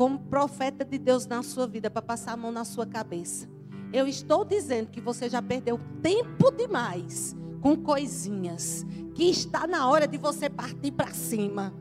como 0.00 0.18
profeta 0.18 0.82
de 0.82 0.96
Deus 0.96 1.26
na 1.26 1.42
sua 1.42 1.66
vida 1.66 1.90
para 1.90 2.00
passar 2.00 2.32
a 2.32 2.36
mão 2.38 2.50
na 2.50 2.64
sua 2.64 2.86
cabeça. 2.86 3.46
Eu 3.92 4.06
estou 4.06 4.46
dizendo 4.46 4.88
que 4.88 4.98
você 4.98 5.28
já 5.28 5.42
perdeu 5.42 5.78
tempo 6.00 6.50
demais 6.50 7.36
com 7.60 7.76
coisinhas, 7.76 8.86
que 9.14 9.24
está 9.24 9.66
na 9.66 9.86
hora 9.90 10.08
de 10.08 10.16
você 10.16 10.48
partir 10.48 10.90
para 10.92 11.12
cima. 11.12 11.74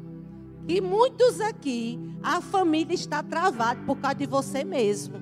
E 0.68 0.82
muitos 0.82 1.40
aqui, 1.40 1.98
a 2.22 2.42
família 2.42 2.94
está 2.94 3.24
travada 3.24 3.80
por 3.86 3.96
causa 4.00 4.16
de 4.18 4.26
você 4.26 4.66
mesmo. 4.66 5.16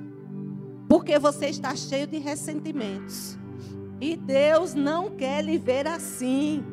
Porque 0.89 1.19
você 1.19 1.49
está 1.49 1.75
cheio 1.75 2.07
de 2.07 2.17
ressentimentos. 2.17 3.37
E 4.01 4.15
Deus 4.15 4.73
não 4.73 5.11
quer 5.11 5.43
lhe 5.43 5.59
ver 5.59 5.85
assim. 5.85 6.65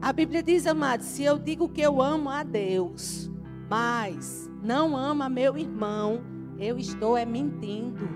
A 0.00 0.12
Bíblia 0.12 0.44
diz, 0.44 0.64
amados, 0.64 1.06
se 1.06 1.24
eu 1.24 1.40
digo 1.40 1.68
que 1.68 1.80
eu 1.80 2.00
amo 2.00 2.30
a 2.30 2.44
Deus, 2.44 3.28
mas 3.70 4.50
não 4.62 4.96
amo 4.96 5.22
a 5.22 5.28
meu 5.28 5.56
irmão, 5.56 6.20
eu 6.58 6.76
estou 6.76 7.16
é 7.16 7.24
mentindo. 7.24 8.06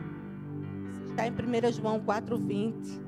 Está 1.10 1.26
em 1.26 1.30
1 1.30 1.72
João 1.72 2.00
4,20. 2.00 3.00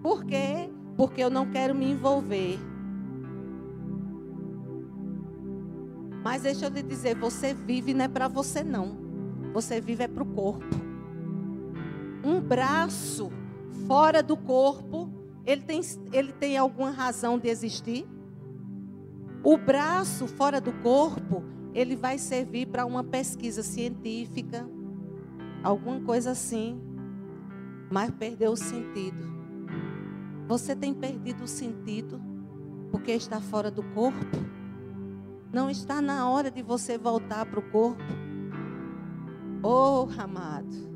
Por 0.00 0.24
quê? 0.24 0.70
Porque 0.96 1.20
eu 1.22 1.28
não 1.28 1.50
quero 1.50 1.74
me 1.74 1.90
envolver 1.90 2.58
Mas 6.22 6.42
deixa 6.42 6.66
eu 6.66 6.70
te 6.70 6.82
dizer, 6.82 7.16
você 7.16 7.52
vive 7.52 7.92
não 7.92 8.04
é 8.04 8.08
para 8.08 8.28
você 8.28 8.62
não. 8.62 8.96
Você 9.52 9.80
vive 9.80 10.04
é 10.04 10.08
para 10.08 10.22
o 10.22 10.26
corpo. 10.26 10.64
Um 12.24 12.40
braço 12.40 13.30
fora 13.88 14.22
do 14.22 14.36
corpo, 14.36 15.10
ele 15.44 15.62
tem, 15.62 15.80
ele 16.12 16.32
tem 16.32 16.56
alguma 16.56 16.90
razão 16.90 17.38
de 17.38 17.48
existir? 17.48 18.06
O 19.44 19.56
braço 19.56 20.28
fora 20.28 20.60
do 20.60 20.72
corpo, 20.72 21.42
ele 21.74 21.96
vai 21.96 22.16
servir 22.16 22.66
para 22.66 22.86
uma 22.86 23.02
pesquisa 23.02 23.62
científica, 23.62 24.68
alguma 25.64 26.00
coisa 26.00 26.30
assim, 26.30 26.80
mas 27.90 28.10
perdeu 28.12 28.52
o 28.52 28.56
sentido. 28.56 29.32
Você 30.46 30.76
tem 30.76 30.94
perdido 30.94 31.42
o 31.44 31.48
sentido 31.48 32.20
porque 32.92 33.10
está 33.10 33.40
fora 33.40 33.70
do 33.70 33.82
corpo? 33.82 34.36
Não 35.52 35.68
está 35.68 36.00
na 36.00 36.30
hora 36.30 36.50
de 36.50 36.62
você 36.62 36.96
voltar 36.96 37.44
para 37.46 37.58
o 37.58 37.70
corpo. 37.70 38.02
Oh, 39.62 40.06
amado. 40.18 40.92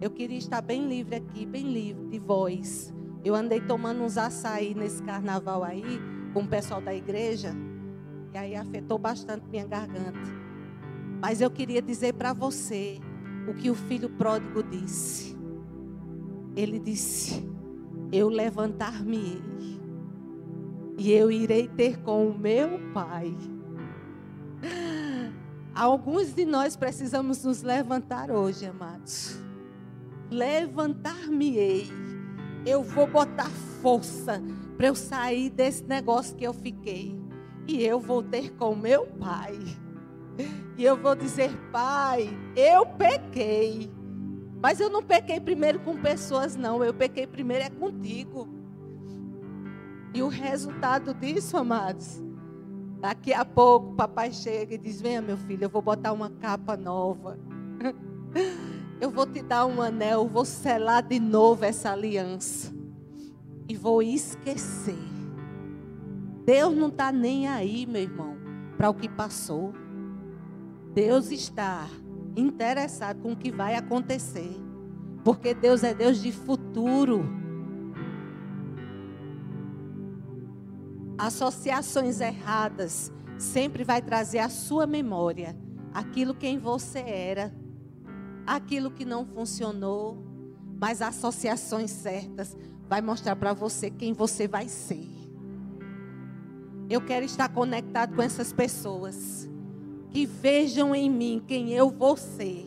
Eu 0.00 0.10
queria 0.10 0.38
estar 0.38 0.62
bem 0.62 0.88
livre 0.88 1.16
aqui, 1.16 1.44
bem 1.44 1.70
livre 1.70 2.06
de 2.08 2.18
voz. 2.18 2.94
Eu 3.22 3.34
andei 3.34 3.60
tomando 3.60 4.02
uns 4.02 4.16
açaí 4.16 4.74
nesse 4.74 5.02
carnaval 5.02 5.62
aí, 5.62 6.00
com 6.32 6.42
o 6.42 6.46
pessoal 6.46 6.80
da 6.80 6.94
igreja. 6.94 7.54
E 8.32 8.38
aí 8.38 8.56
afetou 8.56 8.98
bastante 8.98 9.46
minha 9.48 9.66
garganta. 9.66 10.20
Mas 11.20 11.40
eu 11.40 11.50
queria 11.50 11.82
dizer 11.82 12.14
para 12.14 12.32
você 12.32 12.98
o 13.48 13.54
que 13.54 13.70
o 13.70 13.74
filho 13.74 14.08
pródigo 14.10 14.62
disse. 14.62 15.36
Ele 16.56 16.78
disse: 16.78 17.44
Eu 18.12 18.28
levantar-me-ei 18.28 19.42
e 20.98 21.12
eu 21.12 21.30
irei 21.30 21.68
ter 21.68 21.98
com 21.98 22.28
o 22.28 22.38
meu 22.38 22.78
pai 22.92 23.34
Alguns 25.74 26.34
de 26.34 26.44
nós 26.44 26.76
precisamos 26.76 27.44
nos 27.44 27.62
levantar 27.62 28.30
hoje, 28.30 28.66
amados. 28.66 29.38
Levantar-me-ei. 30.30 31.88
Eu 32.66 32.82
vou 32.82 33.06
botar 33.06 33.48
força 33.80 34.42
para 34.80 34.86
eu 34.86 34.94
sair 34.94 35.50
desse 35.50 35.84
negócio 35.84 36.34
que 36.34 36.42
eu 36.42 36.54
fiquei. 36.54 37.14
E 37.68 37.84
eu 37.84 38.00
vou 38.00 38.22
ter 38.22 38.50
com 38.54 38.74
meu 38.74 39.06
pai. 39.06 39.58
E 40.78 40.82
eu 40.82 40.96
vou 40.96 41.14
dizer, 41.14 41.54
pai, 41.70 42.30
eu 42.56 42.86
pequei. 42.86 43.92
Mas 44.58 44.80
eu 44.80 44.88
não 44.88 45.02
pequei 45.02 45.38
primeiro 45.38 45.80
com 45.80 46.00
pessoas, 46.00 46.56
não. 46.56 46.82
Eu 46.82 46.94
pequei 46.94 47.26
primeiro 47.26 47.64
é 47.64 47.68
contigo. 47.68 48.48
E 50.14 50.22
o 50.22 50.28
resultado 50.28 51.12
disso, 51.12 51.58
amados, 51.58 52.22
daqui 53.00 53.34
a 53.34 53.44
pouco 53.44 53.90
o 53.90 53.96
papai 53.96 54.32
chega 54.32 54.76
e 54.76 54.78
diz: 54.78 54.98
Venha, 54.98 55.20
meu 55.20 55.36
filho, 55.36 55.64
eu 55.64 55.68
vou 55.68 55.82
botar 55.82 56.10
uma 56.10 56.30
capa 56.30 56.74
nova. 56.74 57.38
Eu 59.00 59.10
vou 59.10 59.26
te 59.26 59.40
dar 59.40 59.64
um 59.64 59.80
anel, 59.80 60.28
vou 60.28 60.44
selar 60.44 61.02
de 61.02 61.18
novo 61.18 61.64
essa 61.64 61.90
aliança. 61.90 62.79
E 63.70 63.76
vou 63.76 64.02
esquecer. 64.02 64.98
Deus 66.44 66.74
não 66.74 66.88
está 66.88 67.12
nem 67.12 67.46
aí, 67.46 67.86
meu 67.86 68.02
irmão, 68.02 68.36
para 68.76 68.90
o 68.90 68.94
que 68.94 69.08
passou. 69.08 69.72
Deus 70.92 71.30
está 71.30 71.88
interessado 72.34 73.22
com 73.22 73.30
o 73.30 73.36
que 73.36 73.52
vai 73.52 73.76
acontecer. 73.76 74.50
Porque 75.22 75.54
Deus 75.54 75.84
é 75.84 75.94
Deus 75.94 76.20
de 76.20 76.32
futuro. 76.32 77.24
Associações 81.16 82.20
erradas 82.20 83.12
sempre 83.38 83.84
vai 83.84 84.02
trazer 84.02 84.40
à 84.40 84.48
sua 84.48 84.84
memória 84.84 85.56
aquilo 85.94 86.34
quem 86.34 86.58
você 86.58 86.98
era, 86.98 87.54
aquilo 88.44 88.90
que 88.90 89.04
não 89.04 89.24
funcionou, 89.24 90.18
mas 90.76 91.00
associações 91.00 91.92
certas 91.92 92.56
vai 92.90 93.00
mostrar 93.00 93.36
para 93.36 93.52
você 93.52 93.88
quem 93.88 94.12
você 94.12 94.48
vai 94.48 94.66
ser. 94.66 95.08
Eu 96.90 97.00
quero 97.00 97.24
estar 97.24 97.48
conectado 97.48 98.16
com 98.16 98.20
essas 98.20 98.52
pessoas 98.52 99.48
que 100.10 100.26
vejam 100.26 100.92
em 100.92 101.08
mim 101.08 101.40
quem 101.46 101.70
eu 101.72 101.88
vou 101.88 102.16
ser. 102.16 102.66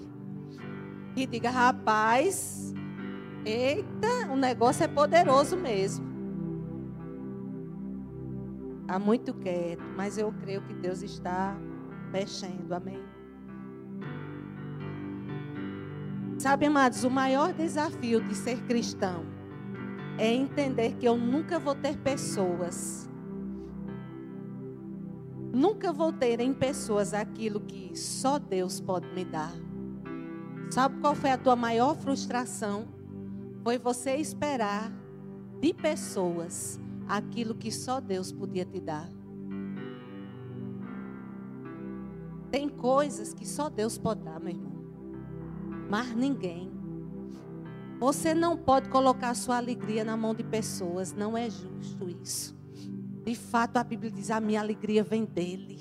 E 1.14 1.28
diga, 1.28 1.50
rapaz, 1.50 2.74
eita, 3.44 4.32
o 4.32 4.38
negócio 4.38 4.86
é 4.86 4.88
poderoso 4.88 5.58
mesmo. 5.58 6.06
Há 8.88 8.98
muito 8.98 9.34
quieto, 9.34 9.84
mas 9.98 10.18
eu 10.18 10.32
creio 10.32 10.62
que 10.62 10.74
Deus 10.74 11.02
está 11.02 11.58
mexendo, 12.14 12.72
amém? 12.72 13.04
Sabe, 16.40 16.66
amados, 16.66 17.04
o 17.04 17.10
maior 17.10 17.52
desafio 17.52 18.22
de 18.22 18.36
ser 18.36 18.62
cristão 18.64 19.43
é 20.18 20.34
entender 20.34 20.96
que 20.96 21.08
eu 21.08 21.18
nunca 21.18 21.60
vou 21.60 21.76
ter 21.76 21.98
pessoas 21.98 23.10
Nunca 25.54 25.94
vou 25.94 26.12
ter 26.12 26.40
em 26.40 26.52
pessoas 26.52 27.14
aquilo 27.14 27.60
que 27.60 27.96
só 27.96 28.40
Deus 28.40 28.82
pode 28.82 29.06
me 29.14 29.24
dar. 29.24 29.54
Sabe 30.72 31.00
qual 31.00 31.14
foi 31.14 31.30
a 31.30 31.38
tua 31.38 31.56
maior 31.56 31.96
frustração? 31.96 32.88
Foi 33.64 33.78
você 33.78 34.16
esperar 34.16 34.92
de 35.62 35.72
pessoas 35.72 36.80
aquilo 37.08 37.54
que 37.54 37.72
só 37.72 38.02
Deus 38.02 38.32
podia 38.32 38.66
te 38.66 38.82
dar. 38.82 39.08
Tem 42.50 42.68
coisas 42.68 43.32
que 43.32 43.48
só 43.48 43.70
Deus 43.70 43.96
pode 43.96 44.22
dar, 44.24 44.40
meu 44.40 44.54
irmão. 44.54 44.74
Mas 45.88 46.16
ninguém. 46.16 46.73
Você 48.04 48.34
não 48.34 48.58
pode 48.58 48.90
colocar 48.90 49.34
sua 49.34 49.56
alegria 49.56 50.04
na 50.04 50.18
mão 50.18 50.36
de 50.36 50.44
pessoas, 50.44 51.14
não 51.14 51.38
é 51.38 51.50
justo 51.50 52.10
isso. 52.22 52.54
De 53.24 53.34
fato, 53.34 53.78
a 53.78 53.84
Bíblia 53.86 54.12
diz: 54.12 54.30
a 54.30 54.42
minha 54.42 54.60
alegria 54.60 55.02
vem 55.02 55.24
dele. 55.24 55.80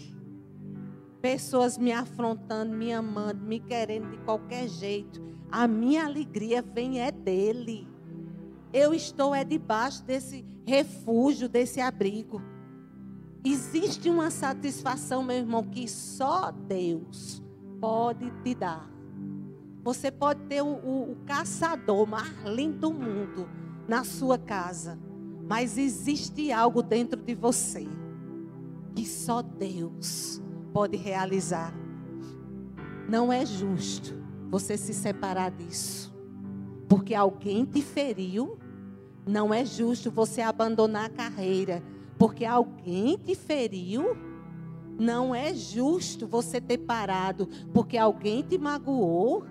Pessoas 1.20 1.76
me 1.76 1.90
afrontando, 1.90 2.76
me 2.76 2.92
amando, 2.92 3.44
me 3.44 3.58
querendo 3.58 4.08
de 4.12 4.18
qualquer 4.18 4.68
jeito. 4.68 5.20
A 5.50 5.66
minha 5.66 6.04
alegria 6.04 6.62
vem 6.62 7.00
é 7.00 7.10
dele. 7.10 7.88
Eu 8.72 8.94
estou 8.94 9.34
é 9.34 9.42
debaixo 9.42 10.04
desse 10.04 10.44
refúgio, 10.64 11.48
desse 11.48 11.80
abrigo. 11.80 12.40
Existe 13.44 14.08
uma 14.08 14.30
satisfação, 14.30 15.24
meu 15.24 15.38
irmão, 15.38 15.64
que 15.64 15.88
só 15.88 16.52
Deus 16.52 17.42
pode 17.80 18.30
te 18.44 18.54
dar. 18.54 18.88
Você 19.82 20.10
pode 20.10 20.40
ter 20.44 20.62
o, 20.62 20.66
o, 20.66 21.12
o 21.12 21.16
caçador 21.26 22.06
mais 22.06 22.32
lindo 22.44 22.78
do 22.78 22.92
mundo 22.92 23.48
na 23.88 24.04
sua 24.04 24.38
casa. 24.38 24.98
Mas 25.48 25.76
existe 25.76 26.52
algo 26.52 26.82
dentro 26.82 27.20
de 27.20 27.34
você 27.34 27.86
que 28.94 29.06
só 29.06 29.42
Deus 29.42 30.40
pode 30.72 30.96
realizar. 30.96 31.74
Não 33.08 33.32
é 33.32 33.44
justo 33.44 34.14
você 34.48 34.76
se 34.76 34.94
separar 34.94 35.50
disso. 35.50 36.14
Porque 36.88 37.14
alguém 37.14 37.64
te 37.64 37.82
feriu. 37.82 38.58
Não 39.26 39.52
é 39.52 39.64
justo 39.64 40.10
você 40.10 40.40
abandonar 40.40 41.06
a 41.06 41.10
carreira. 41.10 41.82
Porque 42.18 42.44
alguém 42.44 43.16
te 43.16 43.34
feriu. 43.34 44.16
Não 44.98 45.34
é 45.34 45.52
justo 45.54 46.26
você 46.26 46.60
ter 46.60 46.78
parado. 46.78 47.48
Porque 47.72 47.98
alguém 47.98 48.42
te 48.42 48.56
magoou. 48.58 49.44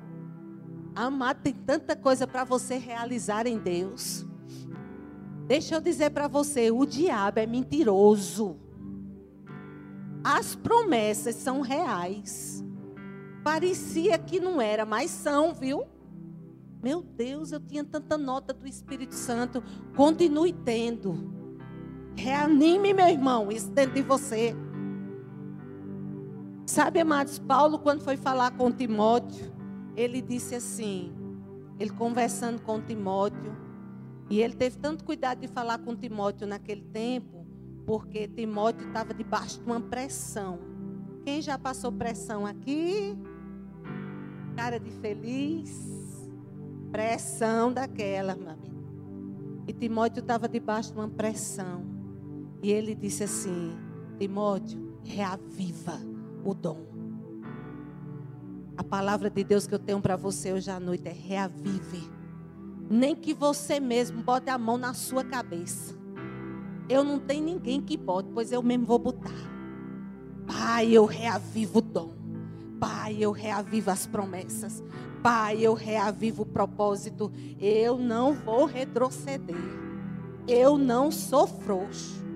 Amado, 0.95 1.41
tem 1.41 1.53
tanta 1.53 1.95
coisa 1.95 2.27
para 2.27 2.43
você 2.43 2.77
realizar 2.77 3.47
em 3.47 3.57
Deus. 3.57 4.25
Deixa 5.47 5.75
eu 5.75 5.81
dizer 5.81 6.11
para 6.11 6.27
você, 6.27 6.71
o 6.71 6.85
diabo 6.85 7.39
é 7.39 7.45
mentiroso. 7.45 8.57
As 10.23 10.55
promessas 10.55 11.35
são 11.35 11.61
reais. 11.61 12.63
Parecia 13.43 14.17
que 14.17 14.39
não 14.39 14.61
era, 14.61 14.85
mas 14.85 15.09
são, 15.09 15.53
viu? 15.53 15.85
Meu 16.83 17.01
Deus, 17.01 17.51
eu 17.51 17.59
tinha 17.59 17.83
tanta 17.83 18.17
nota 18.17 18.53
do 18.53 18.67
Espírito 18.67 19.15
Santo. 19.15 19.63
Continue 19.95 20.53
tendo. 20.53 21.31
Reanime, 22.15 22.93
meu 22.93 23.07
irmão, 23.07 23.51
isso 23.51 23.69
dentro 23.71 23.95
de 23.95 24.01
você. 24.01 24.55
Sabe, 26.65 26.99
amados, 26.99 27.39
Paulo, 27.39 27.79
quando 27.79 28.01
foi 28.01 28.15
falar 28.15 28.51
com 28.51 28.71
Timóteo, 28.71 29.51
ele 29.95 30.21
disse 30.21 30.55
assim: 30.55 31.13
ele 31.79 31.91
conversando 31.91 32.61
com 32.61 32.81
Timóteo, 32.81 33.55
e 34.29 34.41
ele 34.41 34.55
teve 34.55 34.77
tanto 34.77 35.03
cuidado 35.03 35.39
de 35.39 35.47
falar 35.47 35.79
com 35.79 35.95
Timóteo 35.95 36.47
naquele 36.47 36.83
tempo, 36.83 37.45
porque 37.85 38.27
Timóteo 38.27 38.87
estava 38.87 39.13
debaixo 39.13 39.59
de 39.59 39.65
uma 39.65 39.81
pressão. 39.81 40.59
Quem 41.25 41.41
já 41.41 41.57
passou 41.57 41.91
pressão 41.91 42.45
aqui? 42.45 43.17
Cara 44.55 44.79
de 44.79 44.89
feliz. 44.91 46.29
Pressão 46.91 47.71
daquela, 47.73 48.35
meu 48.35 48.49
amigo. 48.49 48.71
E 49.67 49.73
Timóteo 49.73 50.21
estava 50.21 50.47
debaixo 50.47 50.93
de 50.93 50.99
uma 50.99 51.09
pressão. 51.09 51.83
E 52.61 52.71
ele 52.71 52.95
disse 52.95 53.23
assim: 53.23 53.75
Timóteo, 54.19 54.97
reaviva 55.03 55.99
o 56.43 56.53
dom. 56.53 56.90
A 58.81 58.83
palavra 58.83 59.29
de 59.29 59.43
Deus 59.43 59.67
que 59.67 59.75
eu 59.75 59.79
tenho 59.79 60.01
para 60.01 60.15
você 60.15 60.51
hoje 60.51 60.71
à 60.71 60.79
noite 60.79 61.07
é 61.07 61.11
reavive 61.11 62.09
nem 62.89 63.15
que 63.15 63.31
você 63.31 63.79
mesmo 63.79 64.23
bote 64.23 64.49
a 64.49 64.57
mão 64.57 64.75
na 64.75 64.95
sua 64.95 65.23
cabeça. 65.23 65.95
Eu 66.89 67.03
não 67.03 67.19
tenho 67.19 67.45
ninguém 67.45 67.79
que 67.79 67.95
bote, 67.95 68.29
pois 68.33 68.51
eu 68.51 68.63
mesmo 68.63 68.87
vou 68.87 68.97
botar. 68.97 69.29
Pai, 70.47 70.89
eu 70.91 71.05
reavivo 71.05 71.77
o 71.77 71.81
dom. 71.81 72.13
Pai, 72.79 73.17
eu 73.19 73.31
reavivo 73.31 73.91
as 73.91 74.07
promessas. 74.07 74.83
Pai, 75.21 75.59
eu 75.61 75.75
reavivo 75.75 76.41
o 76.41 76.45
propósito. 76.45 77.31
Eu 77.59 77.99
não 77.99 78.33
vou 78.33 78.65
retroceder. 78.65 79.55
Eu 80.47 80.75
não 80.75 81.11
sou 81.11 81.45
frouxo. 81.45 82.30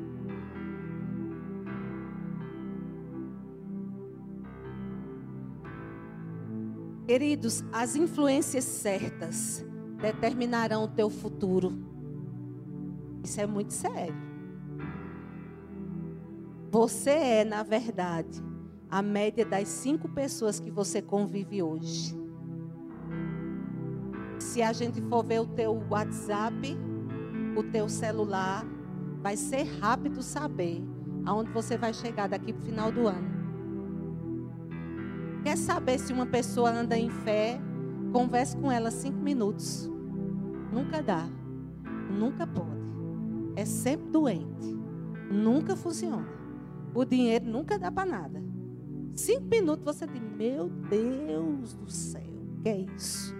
Queridos, 7.06 7.64
as 7.72 7.95
influências 7.95 8.64
certas 8.64 9.64
determinarão 10.01 10.86
o 10.86 10.88
teu 10.88 11.08
futuro. 11.08 11.72
Isso 13.24 13.39
é 13.39 13.45
muito 13.45 13.74
sério. 13.74 14.16
Você 16.72 17.12
é, 17.12 17.45
na 17.45 17.62
verdade, 17.62 18.43
a 18.89 19.03
média 19.03 19.45
das 19.45 19.68
cinco 19.68 20.10
pessoas 20.10 20.60
que 20.60 20.72
você 20.72 21.01
convive 21.01 21.62
hoje. 21.62 22.16
Se 24.39 24.64
a 24.64 24.74
gente 24.74 24.99
for 25.03 25.24
ver 25.24 25.41
o 25.41 25.45
teu 25.45 25.84
WhatsApp, 25.89 26.76
o 27.56 27.64
teu 27.64 27.88
celular, 27.88 28.66
vai 29.22 29.38
ser 29.38 29.64
rápido 29.80 30.24
saber 30.24 30.84
aonde 31.24 31.51
você 31.51 31.78
vai 31.78 31.93
chegar 31.93 32.28
daqui 32.28 32.51
para 32.51 32.62
o 32.62 32.66
final 32.66 32.91
do 32.91 33.08
ano. 33.08 33.35
Quer 35.46 35.58
saber 35.58 36.00
se 36.00 36.12
uma 36.12 36.26
pessoa 36.26 36.72
anda 36.72 36.98
em 36.98 37.12
fé? 37.12 37.62
Converse 38.12 38.58
com 38.58 38.72
ela 38.72 38.89
cinco 38.89 39.20
minutos. 39.20 39.88
Nunca 40.74 41.04
dá. 41.04 41.30
Nunca 42.10 42.48
pode. 42.48 42.82
é 43.56 43.64
sempre 43.64 44.10
doente. 44.10 44.76
Nunca 45.30 45.76
funciona. 45.76 46.28
O 46.96 47.06
dinheiro 47.06 47.46
nunca 47.46 47.78
dá 47.78 47.91
para 47.91 48.10
nada. 48.10 48.43
Cinco 49.14 49.46
minutos 49.46 49.86
você 49.86 50.08
diz: 50.08 50.20
Meu 50.36 50.68
Deus 50.68 51.76
do 51.76 51.91
céu, 51.91 52.24
que 52.64 52.70
é 52.70 52.80
isso? 52.80 53.36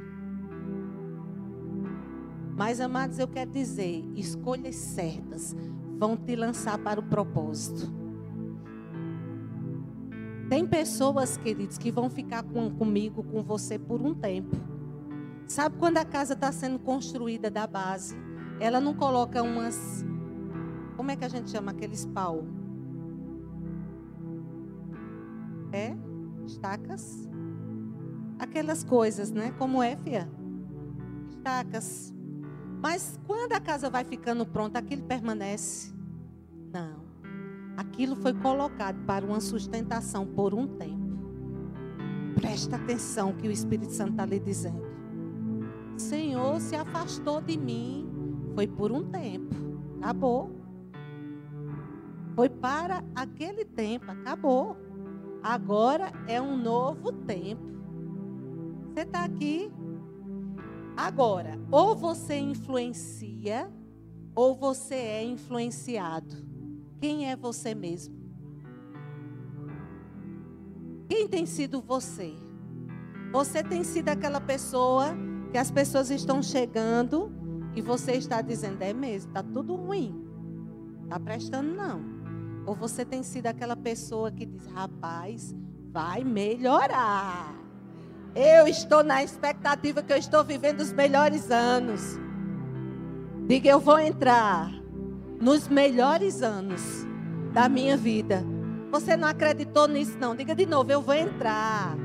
Mas, 2.56 2.80
amados, 2.80 3.18
eu 3.18 3.28
quero 3.28 3.50
dizer: 3.50 4.06
escolhas 4.16 4.76
certas 4.76 5.56
vão 5.98 6.16
te 6.16 6.36
lançar 6.36 6.78
para 6.78 7.00
o 7.00 7.04
propósito. 7.04 8.05
Tem 10.50 10.66
pessoas, 10.66 11.38
queridos, 11.38 11.78
que 11.78 11.92
vão 11.92 12.10
ficar 12.10 12.44
com, 12.44 12.70
comigo, 12.70 13.24
com 13.24 13.42
você 13.42 13.80
por 13.80 14.02
um 14.02 14.14
tempo. 14.14 14.56
Sabe 15.48 15.78
quando 15.78 15.98
a 15.98 16.06
casa 16.06 16.34
está 16.34 16.52
sendo 16.52 16.78
construída 16.80 17.50
da 17.50 17.66
base? 17.66 18.16
Ela 18.60 18.80
não 18.80 18.94
coloca 18.94 19.42
umas. 19.42 20.06
Como 20.96 21.12
é 21.12 21.16
que 21.16 21.26
a 21.26 21.30
gente 21.30 21.50
chama 21.50 21.72
aqueles 21.72 22.06
pau? 22.06 22.44
É? 25.72 25.96
Estacas? 26.46 27.28
Aquelas 28.38 28.84
coisas, 28.84 29.32
né? 29.32 29.52
Como 29.58 29.82
é, 29.82 29.96
fia? 29.98 30.30
Estacas. 31.30 32.14
Mas 32.82 33.20
quando 33.26 33.54
a 33.54 33.60
casa 33.60 33.90
vai 33.90 34.04
ficando 34.04 34.46
pronta, 34.46 34.80
aquilo 34.80 35.04
permanece? 35.04 35.94
Não. 36.72 37.05
Aquilo 37.78 38.16
foi 38.16 38.34
colocado 38.34 39.04
para 39.06 39.26
uma 39.26 39.40
sustentação 39.40 40.26
por 40.26 40.54
um 40.54 40.68
tempo. 40.68 41.06
Presta 42.36 42.76
atenção 42.76 43.34
que 43.34 43.48
o 43.48 43.52
Espírito 43.52 43.92
Santo 43.92 44.12
está 44.12 44.26
lhe 44.26 44.40
dizendo. 44.40 44.86
Senhor 45.98 46.60
se 46.60 46.76
afastou 46.76 47.42
de 47.42 47.58
mim. 47.58 48.10
Foi 48.54 48.68
por 48.68 48.92
um 48.92 49.04
tempo. 49.10 49.56
Acabou. 50.02 50.52
Foi 52.36 52.50
para 52.50 53.04
aquele 53.16 53.66
tempo. 53.66 54.12
Acabou. 54.12 54.78
Agora 55.42 56.12
é 56.28 56.42
um 56.42 56.58
novo 56.58 57.12
tempo. 57.12 57.64
Você 58.94 59.02
está 59.02 59.26
aqui. 59.26 59.72
Agora, 60.98 61.60
ou 61.70 61.96
você 61.96 62.38
influencia, 62.38 63.70
ou 64.34 64.56
você 64.56 64.96
é 64.96 65.24
influenciado. 65.24 66.55
Quem 67.00 67.30
é 67.30 67.36
você 67.36 67.76
mesmo? 67.76 68.16
Quem 71.08 71.28
tem 71.28 71.46
sido 71.46 71.82
você? 71.82 72.34
Você 73.32 73.64
tem 73.64 73.84
sido 73.84 74.10
aquela 74.10 74.42
pessoa 74.42 75.16
que 75.52 75.58
as 75.58 75.70
pessoas 75.70 76.10
estão 76.10 76.42
chegando 76.42 77.32
e 77.76 77.82
você 77.82 78.14
está 78.14 78.42
dizendo, 78.42 78.82
é 78.82 78.94
mesmo, 78.94 79.30
está 79.30 79.44
tudo 79.44 79.76
ruim. 79.76 80.26
Está 81.04 81.20
prestando 81.20 81.74
não. 81.76 82.02
Ou 82.66 82.74
você 82.74 83.06
tem 83.06 83.22
sido 83.22 83.48
aquela 83.48 83.76
pessoa 83.76 84.32
que 84.32 84.46
diz, 84.46 84.66
rapaz, 84.68 85.54
vai 85.92 86.24
melhorar. 86.24 87.54
Eu 88.34 88.68
estou 88.68 89.04
na 89.04 89.24
expectativa 89.24 90.02
que 90.02 90.12
eu 90.12 90.18
estou 90.18 90.44
vivendo 90.44 90.82
os 90.82 90.92
melhores 90.92 91.52
anos. 91.52 92.18
Diga, 93.48 93.70
eu 93.70 93.80
vou 93.80 94.00
entrar 94.00 94.72
nos 95.40 95.68
melhores 95.68 96.42
anos 96.42 97.06
da 97.54 97.70
minha 97.70 97.98
vida. 97.98 98.44
Você 98.92 99.18
não 99.18 99.28
acreditou 99.28 99.88
nisso, 99.88 100.18
não? 100.20 100.36
Diga 100.36 100.56
de 100.56 100.66
novo, 100.66 100.92
eu 100.92 101.02
vou 101.02 101.16
entrar 101.16 101.96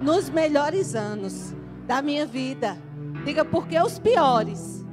nos 0.00 0.28
melhores 0.28 0.94
anos 0.94 1.54
da 1.86 2.00
minha 2.00 2.26
vida. 2.26 2.76
Diga, 3.24 3.44
porque 3.44 3.78
os 3.78 3.98
piores. 3.98 4.84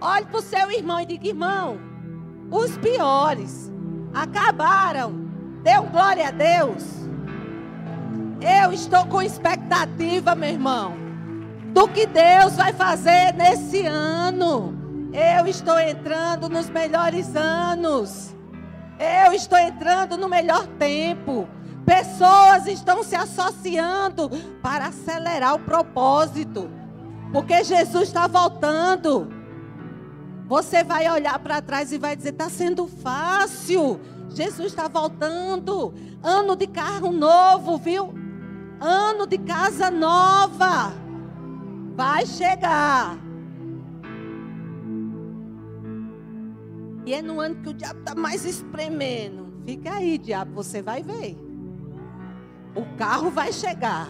Olhe 0.00 0.26
para 0.26 0.38
o 0.38 0.42
seu 0.42 0.70
irmão 0.70 1.00
e 1.00 1.06
diga, 1.06 1.28
irmão, 1.28 1.78
os 2.50 2.76
piores 2.78 3.72
acabaram. 4.12 5.24
Dê 5.62 5.78
um 5.78 5.88
glória 5.88 6.28
a 6.28 6.30
Deus. 6.30 6.84
Eu 8.40 8.72
estou 8.72 9.06
com 9.06 9.22
expectativa, 9.22 10.34
meu 10.34 10.50
irmão, 10.50 10.94
do 11.72 11.88
que 11.88 12.06
Deus 12.06 12.56
vai 12.56 12.72
fazer 12.72 13.32
nesse 13.34 13.86
ano. 13.86 14.83
Eu 15.14 15.46
estou 15.46 15.78
entrando 15.78 16.48
nos 16.48 16.68
melhores 16.68 17.36
anos. 17.36 18.34
Eu 18.98 19.32
estou 19.32 19.56
entrando 19.56 20.16
no 20.16 20.28
melhor 20.28 20.66
tempo. 20.76 21.48
Pessoas 21.86 22.66
estão 22.66 23.04
se 23.04 23.14
associando 23.14 24.28
para 24.60 24.88
acelerar 24.88 25.54
o 25.54 25.60
propósito. 25.60 26.68
Porque 27.32 27.62
Jesus 27.62 28.08
está 28.08 28.26
voltando. 28.26 29.28
Você 30.48 30.82
vai 30.82 31.08
olhar 31.08 31.38
para 31.38 31.62
trás 31.62 31.92
e 31.92 31.98
vai 31.98 32.16
dizer: 32.16 32.30
está 32.30 32.48
sendo 32.48 32.88
fácil. 32.88 34.00
Jesus 34.30 34.72
está 34.72 34.88
voltando. 34.88 35.94
Ano 36.24 36.56
de 36.56 36.66
carro 36.66 37.12
novo, 37.12 37.78
viu? 37.78 38.12
Ano 38.80 39.28
de 39.28 39.38
casa 39.38 39.92
nova. 39.92 40.92
Vai 41.94 42.26
chegar. 42.26 43.23
E 47.06 47.12
é 47.12 47.20
no 47.20 47.40
ano 47.40 47.56
que 47.56 47.68
o 47.68 47.74
diabo 47.74 48.00
está 48.00 48.14
mais 48.14 48.44
espremendo. 48.44 49.52
Fica 49.66 49.94
aí, 49.94 50.18
diabo, 50.18 50.54
você 50.54 50.80
vai 50.80 51.02
ver. 51.02 51.36
O 52.74 52.96
carro 52.96 53.30
vai 53.30 53.52
chegar. 53.52 54.08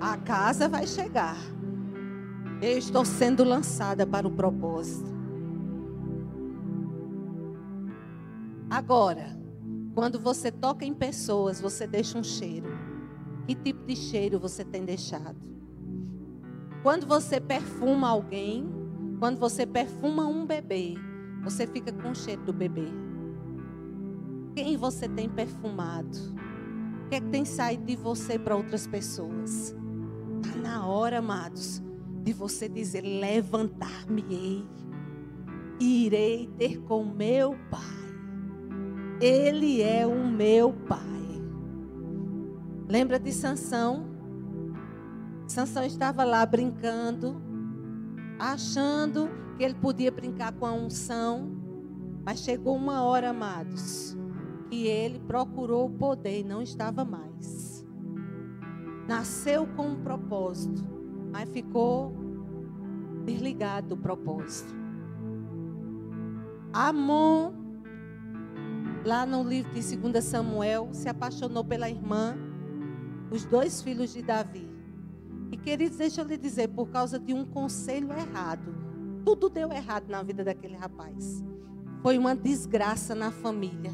A 0.00 0.16
casa 0.16 0.68
vai 0.68 0.86
chegar. 0.86 1.36
Eu 2.60 2.78
estou 2.78 3.04
sendo 3.04 3.44
lançada 3.44 4.06
para 4.06 4.26
o 4.26 4.30
propósito. 4.30 5.12
Agora, 8.68 9.38
quando 9.94 10.18
você 10.18 10.50
toca 10.50 10.84
em 10.84 10.92
pessoas, 10.92 11.60
você 11.60 11.86
deixa 11.86 12.18
um 12.18 12.24
cheiro. 12.24 12.68
Que 13.46 13.54
tipo 13.54 13.86
de 13.86 13.94
cheiro 13.94 14.40
você 14.40 14.64
tem 14.64 14.84
deixado? 14.84 15.36
Quando 16.82 17.06
você 17.06 17.40
perfuma 17.40 18.08
alguém, 18.08 18.66
quando 19.18 19.38
você 19.38 19.64
perfuma 19.64 20.26
um 20.26 20.44
bebê, 20.44 20.94
você 21.44 21.66
fica 21.66 21.92
com 21.92 22.10
o 22.10 22.14
cheiro 22.14 22.42
do 22.42 22.52
bebê. 22.52 22.88
Quem 24.54 24.76
você 24.76 25.06
tem 25.06 25.28
perfumado? 25.28 26.16
O 27.04 27.08
que 27.10 27.16
é 27.16 27.20
que 27.20 27.28
tem 27.28 27.44
saído 27.44 27.84
de 27.84 27.96
você 27.96 28.38
para 28.38 28.56
outras 28.56 28.86
pessoas? 28.86 29.76
Está 30.42 30.56
na 30.58 30.86
hora, 30.86 31.18
amados, 31.18 31.82
de 32.22 32.32
você 32.32 32.68
dizer: 32.68 33.02
levantar-me-ei, 33.02 34.66
irei 35.78 36.48
ter 36.56 36.80
com 36.80 37.04
meu 37.04 37.56
Pai. 37.70 37.80
Ele 39.20 39.82
é 39.82 40.06
o 40.06 40.26
meu 40.26 40.72
Pai. 40.72 41.00
Lembra 42.88 43.18
de 43.18 43.32
Sansão? 43.32 44.06
Sansão 45.46 45.84
estava 45.84 46.24
lá 46.24 46.44
brincando, 46.46 47.42
achando 48.38 49.28
que 49.56 49.64
ele 49.64 49.74
podia 49.74 50.10
brincar 50.10 50.52
com 50.52 50.66
a 50.66 50.72
unção, 50.72 51.50
mas 52.24 52.40
chegou 52.40 52.76
uma 52.76 53.02
hora, 53.02 53.30
amados, 53.30 54.16
que 54.68 54.86
ele 54.86 55.18
procurou 55.20 55.86
o 55.86 55.90
poder 55.90 56.40
e 56.40 56.44
não 56.44 56.62
estava 56.62 57.04
mais. 57.04 57.84
Nasceu 59.06 59.66
com 59.76 59.88
um 59.88 60.02
propósito, 60.02 60.84
mas 61.30 61.48
ficou 61.50 62.12
desligado 63.24 63.88
do 63.88 63.96
propósito. 63.96 64.74
Amon, 66.72 67.52
lá 69.04 69.24
no 69.24 69.42
livro 69.42 69.72
de 69.72 69.96
2 69.96 70.24
Samuel, 70.24 70.88
se 70.92 71.08
apaixonou 71.08 71.64
pela 71.64 71.88
irmã, 71.88 72.36
os 73.30 73.44
dois 73.44 73.82
filhos 73.82 74.12
de 74.12 74.22
Davi. 74.22 74.73
E 75.54 75.56
queridos, 75.56 75.98
deixa 75.98 76.20
eu 76.20 76.26
lhe 76.26 76.36
dizer, 76.36 76.66
por 76.66 76.88
causa 76.88 77.16
de 77.16 77.32
um 77.32 77.44
conselho 77.44 78.12
errado, 78.12 78.74
tudo 79.24 79.48
deu 79.48 79.70
errado 79.70 80.08
na 80.08 80.20
vida 80.20 80.42
daquele 80.42 80.74
rapaz. 80.74 81.44
Foi 82.02 82.18
uma 82.18 82.34
desgraça 82.34 83.14
na 83.14 83.30
família. 83.30 83.92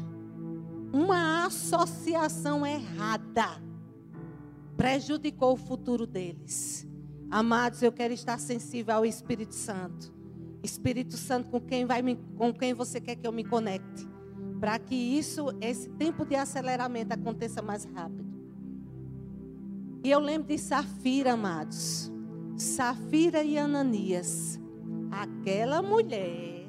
Uma 0.91 1.45
associação 1.45 2.65
errada 2.65 3.61
prejudicou 4.75 5.53
o 5.53 5.55
futuro 5.55 6.07
deles. 6.07 6.87
Amados, 7.29 7.83
eu 7.83 7.91
quero 7.91 8.11
estar 8.11 8.39
sensível 8.39 8.95
ao 8.95 9.05
Espírito 9.05 9.53
Santo. 9.53 10.11
Espírito 10.63 11.15
Santo, 11.15 11.51
com 11.51 11.61
quem 11.61 11.85
vai 11.85 12.01
me, 12.01 12.15
com 12.39 12.51
quem 12.51 12.73
você 12.73 12.99
quer 12.99 13.15
que 13.17 13.27
eu 13.27 13.31
me 13.31 13.43
conecte, 13.43 14.07
para 14.59 14.79
que 14.79 14.95
isso, 14.95 15.45
esse 15.61 15.89
tempo 15.91 16.25
de 16.25 16.33
aceleramento 16.33 17.13
aconteça 17.13 17.61
mais 17.61 17.85
rápido. 17.85 18.30
E 20.03 20.09
eu 20.09 20.19
lembro 20.19 20.47
de 20.47 20.57
Safira, 20.57 21.33
amados. 21.33 22.11
Safira 22.57 23.43
e 23.43 23.57
Ananias. 23.57 24.59
Aquela 25.11 25.81
mulher 25.81 26.67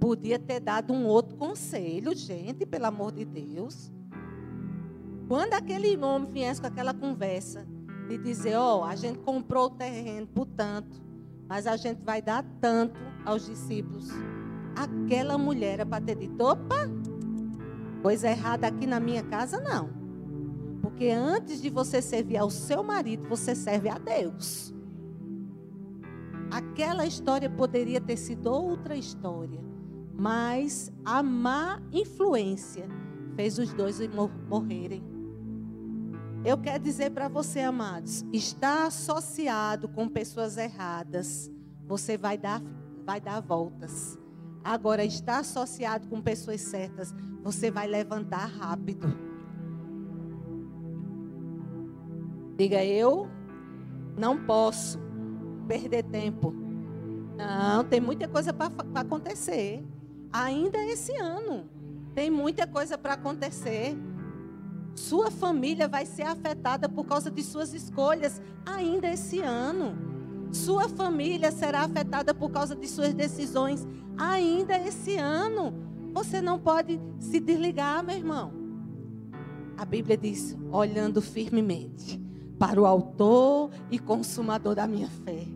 podia 0.00 0.38
ter 0.38 0.58
dado 0.60 0.92
um 0.92 1.06
outro 1.06 1.36
conselho, 1.36 2.14
gente, 2.14 2.66
pelo 2.66 2.86
amor 2.86 3.12
de 3.12 3.24
Deus. 3.24 3.92
Quando 5.28 5.54
aquele 5.54 5.96
homem 5.96 6.30
viesse 6.30 6.60
com 6.60 6.66
aquela 6.66 6.92
conversa 6.92 7.66
de 8.08 8.18
dizer, 8.18 8.56
ó, 8.56 8.80
oh, 8.80 8.84
a 8.84 8.96
gente 8.96 9.18
comprou 9.20 9.66
o 9.66 9.70
terreno 9.70 10.26
por 10.26 10.46
tanto, 10.46 11.00
mas 11.48 11.66
a 11.66 11.76
gente 11.76 12.02
vai 12.02 12.20
dar 12.20 12.44
tanto 12.60 13.00
aos 13.24 13.46
discípulos. 13.46 14.10
aquela 14.76 15.38
mulher 15.38 15.74
era 15.74 15.86
para 15.86 16.04
ter 16.04 16.16
dito: 16.16 16.42
opa, 16.42 16.88
coisa 18.02 18.28
errada 18.28 18.66
aqui 18.66 18.86
na 18.86 18.98
minha 18.98 19.22
casa, 19.22 19.60
não. 19.60 20.03
Porque 20.84 21.08
antes 21.08 21.62
de 21.62 21.70
você 21.70 22.02
servir 22.02 22.36
ao 22.36 22.50
seu 22.50 22.82
marido, 22.82 23.26
você 23.26 23.54
serve 23.54 23.88
a 23.88 23.96
Deus. 23.96 24.70
Aquela 26.50 27.06
história 27.06 27.48
poderia 27.48 28.02
ter 28.02 28.18
sido 28.18 28.52
outra 28.52 28.94
história, 28.94 29.58
mas 30.12 30.92
a 31.02 31.22
má 31.22 31.80
influência 31.90 32.86
fez 33.34 33.58
os 33.58 33.72
dois 33.72 33.98
morrerem. 34.46 35.02
Eu 36.44 36.58
quero 36.58 36.84
dizer 36.84 37.12
para 37.12 37.28
você, 37.28 37.60
amados, 37.60 38.22
está 38.30 38.86
associado 38.86 39.88
com 39.88 40.06
pessoas 40.06 40.58
erradas, 40.58 41.50
você 41.86 42.18
vai 42.18 42.36
dar, 42.36 42.62
vai 43.06 43.22
dar 43.22 43.40
voltas. 43.40 44.18
Agora, 44.62 45.02
está 45.02 45.38
associado 45.38 46.08
com 46.08 46.20
pessoas 46.20 46.60
certas, 46.60 47.14
você 47.42 47.70
vai 47.70 47.86
levantar 47.86 48.44
rápido. 48.44 49.33
Diga 52.56 52.84
eu, 52.84 53.28
não 54.16 54.44
posso 54.44 54.98
perder 55.66 56.04
tempo. 56.04 56.54
Não, 57.36 57.82
tem 57.82 58.00
muita 58.00 58.28
coisa 58.28 58.52
para 58.52 58.70
acontecer. 58.94 59.84
Ainda 60.32 60.78
esse 60.86 61.16
ano. 61.16 61.68
Tem 62.14 62.30
muita 62.30 62.66
coisa 62.66 62.96
para 62.96 63.14
acontecer. 63.14 63.96
Sua 64.94 65.30
família 65.30 65.88
vai 65.88 66.06
ser 66.06 66.22
afetada 66.22 66.88
por 66.88 67.04
causa 67.04 67.28
de 67.28 67.42
suas 67.42 67.74
escolhas 67.74 68.40
ainda 68.64 69.08
esse 69.08 69.40
ano. 69.40 69.96
Sua 70.52 70.88
família 70.88 71.50
será 71.50 71.80
afetada 71.80 72.32
por 72.32 72.52
causa 72.52 72.76
de 72.76 72.86
suas 72.86 73.12
decisões 73.12 73.84
ainda 74.16 74.78
esse 74.78 75.16
ano. 75.16 75.74
Você 76.12 76.40
não 76.40 76.60
pode 76.60 77.00
se 77.18 77.40
desligar, 77.40 78.04
meu 78.04 78.16
irmão. 78.16 78.52
A 79.76 79.84
Bíblia 79.84 80.16
diz: 80.16 80.56
olhando 80.70 81.20
firmemente 81.20 82.22
para 82.58 82.80
o 82.80 82.86
Autor 82.86 83.70
e 83.90 83.98
Consumador 83.98 84.74
da 84.74 84.86
minha 84.86 85.08
fé. 85.24 85.46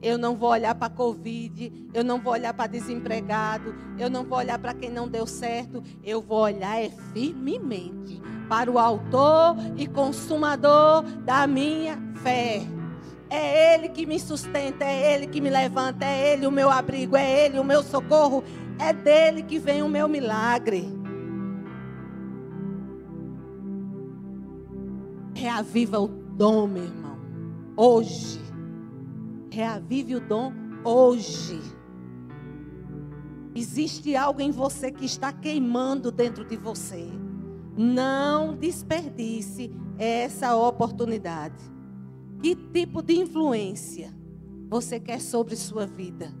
Eu 0.00 0.16
não 0.16 0.36
vou 0.36 0.50
olhar 0.50 0.74
para 0.76 0.86
a 0.86 0.90
Covid, 0.90 1.72
eu 1.92 2.04
não 2.04 2.20
vou 2.20 2.32
olhar 2.32 2.54
para 2.54 2.68
desempregado, 2.68 3.74
eu 3.98 4.08
não 4.08 4.24
vou 4.24 4.38
olhar 4.38 4.58
para 4.58 4.72
quem 4.72 4.90
não 4.90 5.08
deu 5.08 5.26
certo, 5.26 5.82
eu 6.04 6.22
vou 6.22 6.42
olhar 6.42 6.80
é 6.80 6.88
firmemente 7.12 8.22
para 8.48 8.70
o 8.70 8.78
Autor 8.78 9.56
e 9.76 9.88
Consumador 9.88 11.02
da 11.24 11.46
minha 11.48 11.98
fé. 12.22 12.62
É 13.28 13.74
Ele 13.74 13.88
que 13.88 14.06
me 14.06 14.18
sustenta, 14.20 14.84
é 14.84 15.14
Ele 15.14 15.26
que 15.26 15.40
me 15.40 15.50
levanta, 15.50 16.04
é 16.04 16.32
Ele 16.32 16.46
o 16.46 16.50
meu 16.50 16.70
abrigo, 16.70 17.16
é 17.16 17.46
Ele 17.46 17.58
o 17.58 17.64
meu 17.64 17.82
socorro, 17.82 18.44
é 18.78 18.92
dele 18.92 19.42
que 19.42 19.58
vem 19.58 19.82
o 19.82 19.88
meu 19.88 20.08
milagre. 20.08 20.88
Reaviva 25.34 26.00
o 26.00 26.27
dom, 26.38 26.68
meu 26.68 26.84
irmão, 26.84 27.18
hoje. 27.76 28.40
Reavive 29.50 30.14
o 30.14 30.20
dom 30.20 30.52
hoje. 30.84 31.60
Existe 33.56 34.14
algo 34.14 34.40
em 34.40 34.52
você 34.52 34.92
que 34.92 35.04
está 35.04 35.32
queimando 35.32 36.12
dentro 36.12 36.44
de 36.44 36.56
você. 36.56 37.08
Não 37.76 38.54
desperdice 38.54 39.72
essa 39.98 40.54
oportunidade. 40.54 41.56
Que 42.40 42.54
tipo 42.54 43.02
de 43.02 43.18
influência 43.18 44.14
você 44.70 45.00
quer 45.00 45.20
sobre 45.20 45.56
sua 45.56 45.86
vida? 45.86 46.32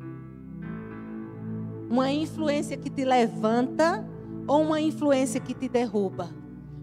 Uma 1.90 2.12
influência 2.12 2.76
que 2.76 2.88
te 2.88 3.04
levanta 3.04 4.08
ou 4.46 4.62
uma 4.62 4.80
influência 4.80 5.40
que 5.40 5.54
te 5.54 5.68
derruba? 5.68 6.30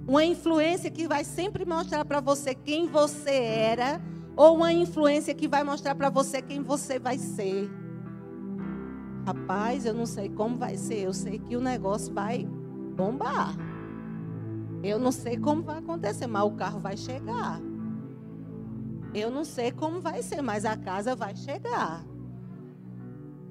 Uma 0.08 0.24
influência 0.24 0.92
que 0.92 1.08
vai 1.08 1.24
sempre 1.24 1.66
mostrar 1.66 2.06
para 2.06 2.20
você 2.20 2.54
quem 2.54 2.88
você 2.88 3.32
era 3.32 4.00
ou 4.36 4.56
uma 4.56 4.72
influência 4.72 5.34
que 5.34 5.48
vai 5.48 5.64
mostrar 5.64 5.96
para 5.96 6.10
você 6.10 6.42
quem 6.42 6.62
você 6.62 7.00
vai 7.00 7.18
ser? 7.18 7.70
Rapaz, 9.26 9.86
eu 9.86 9.94
não 9.94 10.06
sei 10.06 10.30
como 10.30 10.58
vai 10.58 10.78
ser, 10.78 11.00
eu 11.00 11.14
sei 11.14 11.40
que 11.40 11.56
o 11.56 11.62
negócio 11.62 12.14
vai 12.14 12.46
bombar. 12.96 13.56
Eu 14.84 15.00
não 15.00 15.12
sei 15.12 15.38
como 15.38 15.64
vai 15.64 15.80
acontecer, 15.80 16.28
mas 16.28 16.44
o 16.44 16.52
carro 16.52 16.80
vai 16.80 16.96
chegar. 16.96 17.60
Eu 19.16 19.32
não 19.32 19.44
sei 19.44 19.72
como 19.72 20.00
vai 20.00 20.22
ser, 20.22 20.44
mas 20.44 20.66
a 20.66 20.78
casa 20.78 21.16
vai 21.16 21.36
chegar. 21.36 22.06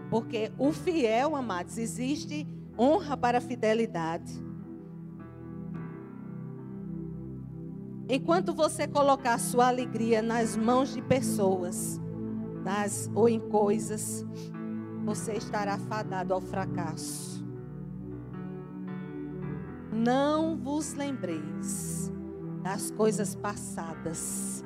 Porque 0.09 0.53
o 0.57 0.71
fiel, 0.73 1.35
amados, 1.35 1.79
existe 1.79 2.47
honra 2.79 3.17
para 3.17 3.39
a 3.39 3.41
fidelidade. 3.41 4.44
Enquanto 8.09 8.53
você 8.53 8.87
colocar 8.87 9.39
sua 9.39 9.69
alegria 9.69 10.21
nas 10.21 10.57
mãos 10.57 10.93
de 10.93 11.01
pessoas, 11.01 12.01
nas 12.63 13.11
ou 13.15 13.29
em 13.29 13.41
coisas, 13.41 14.25
você 15.05 15.35
estará 15.35 15.79
fadado 15.79 16.35
ao 16.35 16.41
fracasso. 16.41 17.43
Não 19.93 20.57
vos 20.57 20.95
lembreis 20.95 22.13
das 22.63 22.91
coisas 22.91 23.35
passadas 23.35 24.65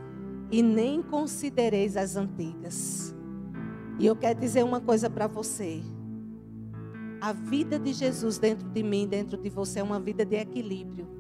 e 0.51 0.63
nem 0.63 1.03
considereis 1.03 1.97
as 1.97 2.17
antigas. 2.17 3.15
E 3.99 4.07
eu 4.07 4.17
quero 4.17 4.41
dizer 4.41 4.65
uma 4.65 4.81
coisa 4.81 5.11
para 5.11 5.27
você. 5.27 5.83
A 7.21 7.33
vida 7.33 7.79
de 7.79 7.93
Jesus 7.93 8.39
dentro 8.39 8.69
de 8.69 8.83
mim, 8.83 9.07
dentro 9.07 9.37
de 9.37 9.49
você, 9.49 9.81
é 9.81 9.83
uma 9.83 9.99
vida 9.99 10.25
de 10.25 10.37
equilíbrio. 10.37 11.18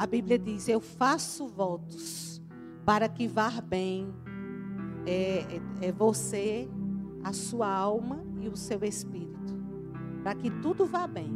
A 0.00 0.06
Bíblia 0.06 0.38
diz: 0.38 0.66
Eu 0.66 0.80
faço 0.80 1.46
votos 1.46 2.40
para 2.86 3.06
que 3.06 3.28
vá 3.28 3.50
bem 3.60 4.10
é, 5.04 5.40
é, 5.82 5.88
é 5.88 5.92
você, 5.92 6.66
a 7.22 7.34
sua 7.34 7.70
alma 7.70 8.24
e 8.40 8.48
o 8.48 8.56
seu 8.56 8.82
espírito. 8.82 9.60
Para 10.22 10.34
que 10.34 10.50
tudo 10.62 10.86
vá 10.86 11.06
bem. 11.06 11.30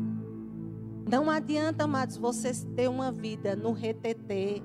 Não 1.07 1.29
adianta, 1.29 1.85
amados, 1.85 2.17
você 2.17 2.53
ter 2.75 2.89
uma 2.89 3.13
vida 3.13 3.55
no 3.55 3.73
retetê, 3.73 4.63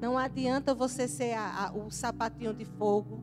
não 0.00 0.16
adianta 0.16 0.74
você 0.74 1.06
ser 1.06 1.34
a, 1.34 1.66
a, 1.66 1.72
o 1.74 1.90
sapatinho 1.90 2.54
de 2.54 2.64
fogo, 2.64 3.22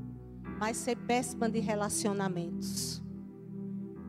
mas 0.59 0.77
ser 0.77 0.95
péssima 0.95 1.49
de 1.49 1.57
relacionamentos. 1.57 3.01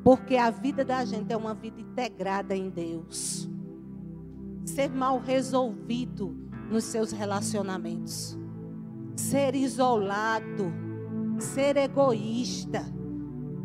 Porque 0.05 0.37
a 0.37 0.51
vida 0.51 0.85
da 0.85 1.03
gente 1.07 1.33
é 1.33 1.37
uma 1.37 1.55
vida 1.55 1.81
integrada 1.81 2.55
em 2.55 2.69
Deus. 2.69 3.51
Ser 4.65 4.91
mal 4.91 5.19
resolvido 5.19 6.37
nos 6.71 6.85
seus 6.85 7.13
relacionamentos. 7.13 8.39
Ser 9.17 9.55
isolado. 9.55 10.73
Ser 11.39 11.77
egoísta. 11.77 12.85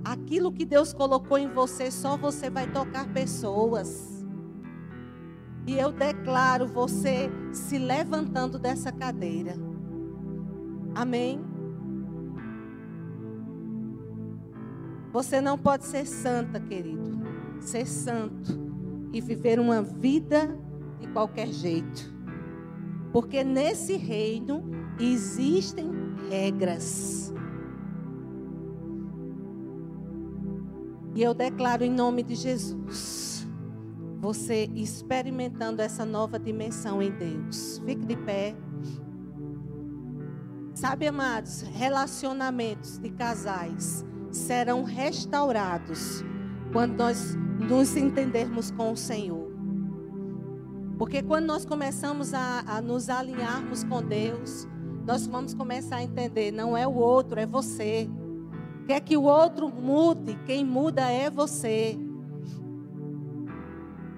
Aquilo 0.04 0.52
que 0.52 0.66
Deus 0.66 0.94
colocou 0.94 1.38
em 1.38 1.50
você, 1.50 1.92
só 1.92 2.18
você 2.18 2.50
vai 2.50 2.72
tocar 2.72 3.12
pessoas. 3.12 4.26
E 5.66 5.78
eu 5.78 5.92
declaro 5.92 6.66
você 6.66 7.30
se 7.52 7.78
levantando 7.78 8.58
dessa 8.58 8.92
cadeira. 8.92 9.54
Amém? 10.96 11.42
Você 15.12 15.42
não 15.42 15.58
pode 15.58 15.86
ser 15.86 16.06
santa, 16.06 16.60
querido. 16.60 17.18
Ser 17.60 17.86
santo 17.86 18.58
e 19.12 19.20
viver 19.20 19.60
uma 19.60 19.82
vida 19.82 20.58
de 21.00 21.08
qualquer 21.08 21.48
jeito. 21.48 22.14
Porque 23.12 23.44
nesse 23.44 23.96
reino 23.96 24.64
existem 25.00 25.90
regras. 26.30 27.34
E 31.16 31.24
eu 31.24 31.34
declaro 31.34 31.84
em 31.84 31.92
nome 31.92 32.22
de 32.22 32.36
Jesus 32.36 33.48
você 34.20 34.70
experimentando 34.76 35.82
essa 35.82 36.06
nova 36.06 36.40
dimensão 36.40 37.02
em 37.02 37.12
Deus. 37.12 37.82
Fique 37.86 38.06
de 38.06 38.16
pé. 38.18 38.56
Sabe, 40.74 41.08
amados, 41.08 41.62
relacionamentos 41.62 42.98
de 43.00 43.10
casais 43.10 44.06
serão 44.32 44.84
restaurados 44.84 46.24
quando 46.72 46.98
nós 46.98 47.36
nos 47.36 47.96
entendermos 47.96 48.70
com 48.72 48.92
o 48.92 48.98
Senhor. 48.98 49.47
Porque 50.98 51.22
quando 51.22 51.46
nós 51.46 51.66
começamos 51.66 52.34
a, 52.34 52.64
a 52.68 52.82
nos 52.82 53.10
alinharmos 53.10 53.84
com 53.84 54.02
Deus, 54.02 54.68
nós 55.06 55.28
vamos 55.28 55.54
começar 55.54 55.98
a 55.98 56.04
entender, 56.04 56.52
não 56.52 56.76
é 56.76 56.88
o 56.88 56.94
outro, 56.94 57.40
é 57.40 57.46
você. 57.46 58.10
Quer 58.88 59.02
que 59.02 59.16
o 59.16 59.24
outro 59.24 59.70
mude, 59.70 60.38
quem 60.46 60.66
muda 60.66 61.10
é 61.10 61.30
você. 61.30 61.98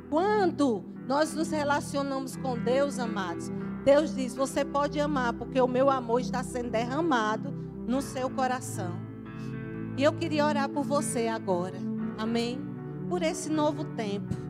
Quando 0.10 0.84
nós 1.08 1.34
nos 1.34 1.52
relacionamos 1.52 2.36
com 2.38 2.58
Deus, 2.58 2.98
amados, 2.98 3.52
Deus 3.84 4.16
diz: 4.16 4.36
Você 4.36 4.64
pode 4.64 5.00
amar, 5.00 5.34
porque 5.34 5.60
o 5.60 5.68
meu 5.68 5.90
amor 5.90 6.22
está 6.22 6.44
sendo 6.44 6.72
derramado 6.72 7.52
no 7.88 8.02
seu 8.02 8.30
coração. 8.30 8.94
E 9.98 10.04
eu 10.04 10.14
queria 10.14 10.46
orar 10.46 10.70
por 10.70 10.84
você 10.84 11.28
agora. 11.28 11.78
Amém? 12.18 12.70
por 13.10 13.24
esse 13.24 13.50
novo 13.50 13.84
tempo. 13.84 14.49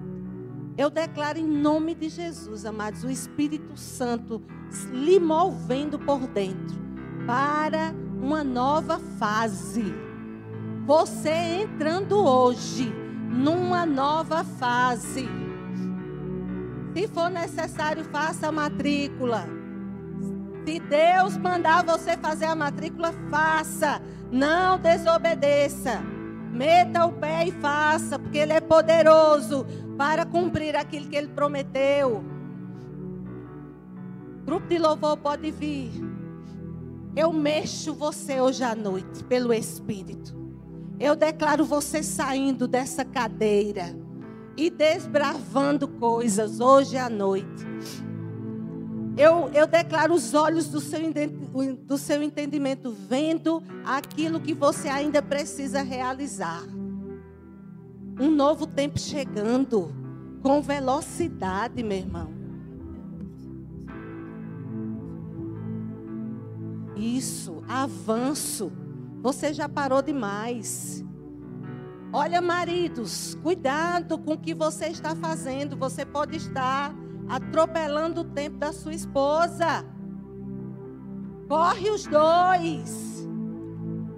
Eu 0.79 0.89
declaro 0.89 1.37
em 1.37 1.45
nome 1.45 1.93
de 1.93 2.07
Jesus, 2.07 2.63
amados, 2.65 3.03
o 3.03 3.09
Espírito 3.09 3.75
Santo 3.75 4.41
lhe 4.93 5.19
movendo 5.19 5.99
por 5.99 6.25
dentro 6.25 6.77
para 7.27 7.93
uma 8.17 8.45
nova 8.45 8.97
fase. 9.19 9.93
Você 10.85 11.63
entrando 11.63 12.15
hoje 12.17 12.93
numa 13.29 13.85
nova 13.85 14.45
fase. 14.45 15.27
Se 16.93 17.07
for 17.09 17.29
necessário, 17.29 18.05
faça 18.05 18.47
a 18.47 18.51
matrícula. 18.53 19.49
Se 20.65 20.79
Deus 20.79 21.35
mandar 21.35 21.83
você 21.83 22.15
fazer 22.15 22.45
a 22.45 22.55
matrícula, 22.55 23.13
faça. 23.29 24.01
Não 24.31 24.79
desobedeça. 24.79 26.01
Meta 26.53 27.05
o 27.05 27.11
pé 27.11 27.47
e 27.47 27.51
faça, 27.51 28.17
porque 28.17 28.37
Ele 28.37 28.53
é 28.53 28.61
poderoso 28.61 29.65
para 29.99 30.25
cumprir 30.25 30.77
aquilo 30.77 31.09
que 31.09 31.15
Ele 31.17 31.27
prometeu. 31.27 32.23
Grupo 34.45 34.65
de 34.65 34.77
louvor 34.77 35.17
pode 35.17 35.51
vir. 35.51 35.91
Eu 37.13 37.33
mexo 37.33 37.93
você 37.93 38.39
hoje 38.39 38.63
à 38.63 38.73
noite 38.73 39.25
pelo 39.25 39.51
Espírito. 39.51 40.33
Eu 40.97 41.17
declaro 41.17 41.65
você 41.65 42.01
saindo 42.01 42.65
dessa 42.65 43.03
cadeira 43.03 43.93
e 44.55 44.69
desbravando 44.69 45.85
coisas 45.85 46.61
hoje 46.61 46.95
à 46.95 47.09
noite. 47.09 47.67
Eu, 49.17 49.49
eu 49.53 49.67
declaro 49.67 50.13
os 50.13 50.33
olhos 50.33 50.69
do 50.69 50.79
seu, 50.79 51.01
do 51.85 51.97
seu 51.97 52.23
entendimento, 52.23 52.89
vendo 52.89 53.61
aquilo 53.83 54.39
que 54.39 54.53
você 54.53 54.87
ainda 54.87 55.21
precisa 55.21 55.81
realizar. 55.81 56.78
Um 58.19 58.29
novo 58.29 58.67
tempo 58.67 58.99
chegando, 58.99 59.93
com 60.41 60.61
velocidade, 60.61 61.81
meu 61.81 61.97
irmão. 61.97 62.33
Isso, 66.97 67.63
avanço. 67.67 68.71
Você 69.21 69.53
já 69.53 69.69
parou 69.69 70.01
demais. 70.01 71.03
Olha, 72.11 72.41
maridos, 72.41 73.37
cuidado 73.41 74.17
com 74.17 74.33
o 74.33 74.37
que 74.37 74.53
você 74.53 74.87
está 74.87 75.15
fazendo. 75.15 75.77
Você 75.77 76.05
pode 76.05 76.35
estar 76.35 76.93
atropelando 77.29 78.21
o 78.21 78.25
tempo 78.25 78.57
da 78.57 78.73
sua 78.73 78.93
esposa. 78.93 79.85
Corre 81.47 81.89
os 81.89 82.05
dois. 82.05 83.25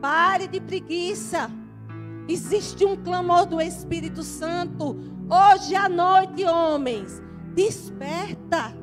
Pare 0.01 0.47
de 0.47 0.59
preguiça. 0.59 1.51
Existe 2.27 2.85
um 2.85 2.95
clamor 2.95 3.45
do 3.45 3.59
Espírito 3.61 4.23
Santo. 4.23 4.97
Hoje 5.29 5.75
à 5.75 5.89
noite, 5.89 6.45
homens, 6.45 7.21
desperta. 7.53 8.73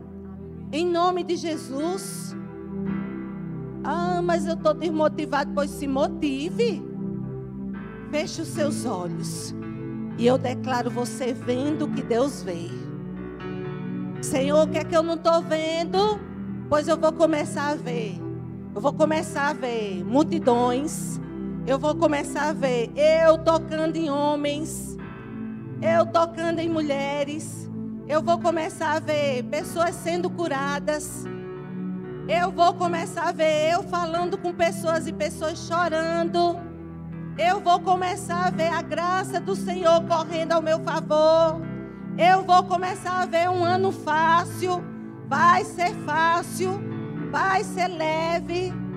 Em 0.72 0.86
nome 0.86 1.22
de 1.22 1.36
Jesus. 1.36 2.36
Ah, 3.84 4.20
mas 4.22 4.47
eu 4.47 4.55
estou 4.55 4.74
desmotivado. 4.74 5.53
Pois 5.55 5.70
se 5.70 5.86
motive. 5.86 6.82
Feche 8.11 8.43
os 8.43 8.49
seus 8.49 8.84
olhos. 8.84 9.55
E 10.18 10.26
eu 10.26 10.36
declaro 10.36 10.91
você 10.91 11.32
vendo 11.32 11.84
o 11.84 11.91
que 11.93 12.03
Deus 12.03 12.43
vê. 12.43 12.68
Senhor, 14.20 14.66
o 14.66 14.68
que 14.68 14.78
é 14.78 14.84
que 14.84 14.97
eu 14.97 15.03
não 15.03 15.14
estou 15.14 15.41
vendo? 15.43 16.18
Pois 16.68 16.89
eu 16.89 16.99
vou 16.99 17.12
começar 17.12 17.70
a 17.70 17.74
ver. 17.76 18.20
Eu 18.74 18.80
vou 18.80 18.93
começar 18.93 19.49
a 19.49 19.53
ver 19.53 20.05
multidões. 20.05 21.20
Eu 21.69 21.79
vou 21.79 21.95
começar 21.95 22.49
a 22.49 22.53
ver 22.55 22.91
eu 22.97 23.37
tocando 23.37 23.95
em 23.97 24.09
homens. 24.09 24.97
Eu 25.83 26.07
tocando 26.07 26.61
em 26.61 26.69
mulheres. 26.71 27.69
Eu 28.09 28.23
vou 28.23 28.39
começar 28.39 28.93
a 28.93 28.99
ver 28.99 29.43
pessoas 29.43 29.95
sendo 29.95 30.31
curadas. 30.31 31.25
Eu 32.27 32.51
vou 32.51 32.73
começar 32.73 33.29
a 33.29 33.33
ver 33.33 33.71
eu 33.71 33.83
falando 33.83 34.39
com 34.39 34.51
pessoas 34.51 35.07
e 35.07 35.12
pessoas 35.12 35.59
chorando. 35.59 36.57
Eu 37.37 37.61
vou 37.61 37.79
começar 37.81 38.47
a 38.47 38.51
ver 38.51 38.73
a 38.73 38.81
graça 38.81 39.39
do 39.39 39.55
Senhor 39.55 40.03
correndo 40.07 40.53
ao 40.53 40.62
meu 40.62 40.81
favor. 40.81 41.61
Eu 42.16 42.45
vou 42.45 42.64
começar 42.64 43.21
a 43.21 43.27
ver 43.27 43.51
um 43.51 43.62
ano 43.62 43.93
fácil. 43.93 44.83
Vai 45.29 45.66
ser 45.66 45.95
fácil. 46.07 46.81
Vai 47.31 47.62
ser 47.62 47.89
leve. 47.89 48.88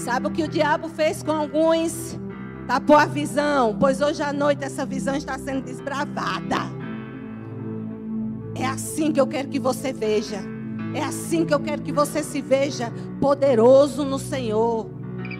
Sabe 0.00 0.28
o 0.28 0.30
que 0.30 0.42
o 0.42 0.48
diabo 0.48 0.88
fez 0.88 1.22
com 1.22 1.30
alguns? 1.30 2.18
Tapou 2.66 2.96
a 2.96 3.04
visão, 3.04 3.76
pois 3.78 4.00
hoje 4.00 4.22
à 4.22 4.32
noite 4.32 4.64
essa 4.64 4.86
visão 4.86 5.14
está 5.14 5.38
sendo 5.38 5.60
desbravada. 5.60 6.56
É 8.54 8.66
assim 8.66 9.12
que 9.12 9.20
eu 9.20 9.26
quero 9.26 9.48
que 9.48 9.58
você 9.58 9.92
veja. 9.92 10.40
É 10.94 11.04
assim 11.04 11.44
que 11.44 11.52
eu 11.52 11.60
quero 11.60 11.82
que 11.82 11.92
você 11.92 12.22
se 12.22 12.40
veja 12.40 12.90
poderoso 13.20 14.02
no 14.02 14.18
Senhor. 14.18 14.88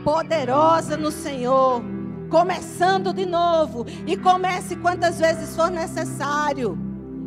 Poderosa 0.05 0.95
no 0.97 1.11
Senhor 1.11 1.83
começando 2.29 3.15
de 3.15 3.25
novo. 3.25 3.87
E 4.07 4.15
comece 4.15 4.77
quantas 4.77 5.19
vezes 5.19 5.57
for 5.57 5.71
necessário. 5.71 6.79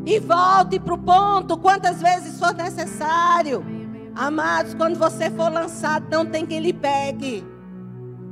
E 0.05 0.19
volte 0.19 0.79
para 0.79 0.93
o 0.93 0.97
ponto 0.99 1.57
quantas 1.57 1.99
vezes 1.99 2.39
for 2.39 2.53
necessário. 2.53 3.82
Amados, 4.15 4.75
quando 4.75 4.97
você 4.97 5.29
for 5.31 5.51
lançado, 5.51 6.07
não 6.11 6.25
tem 6.25 6.45
quem 6.45 6.59
lhe 6.59 6.73
pegue. 6.73 7.43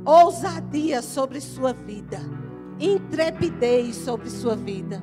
Ousadia 0.04 1.02
sobre 1.02 1.40
sua 1.40 1.72
vida. 1.72 2.20
Intrepidez 2.78 3.96
sobre 3.96 4.30
sua 4.30 4.54
vida. 4.54 5.02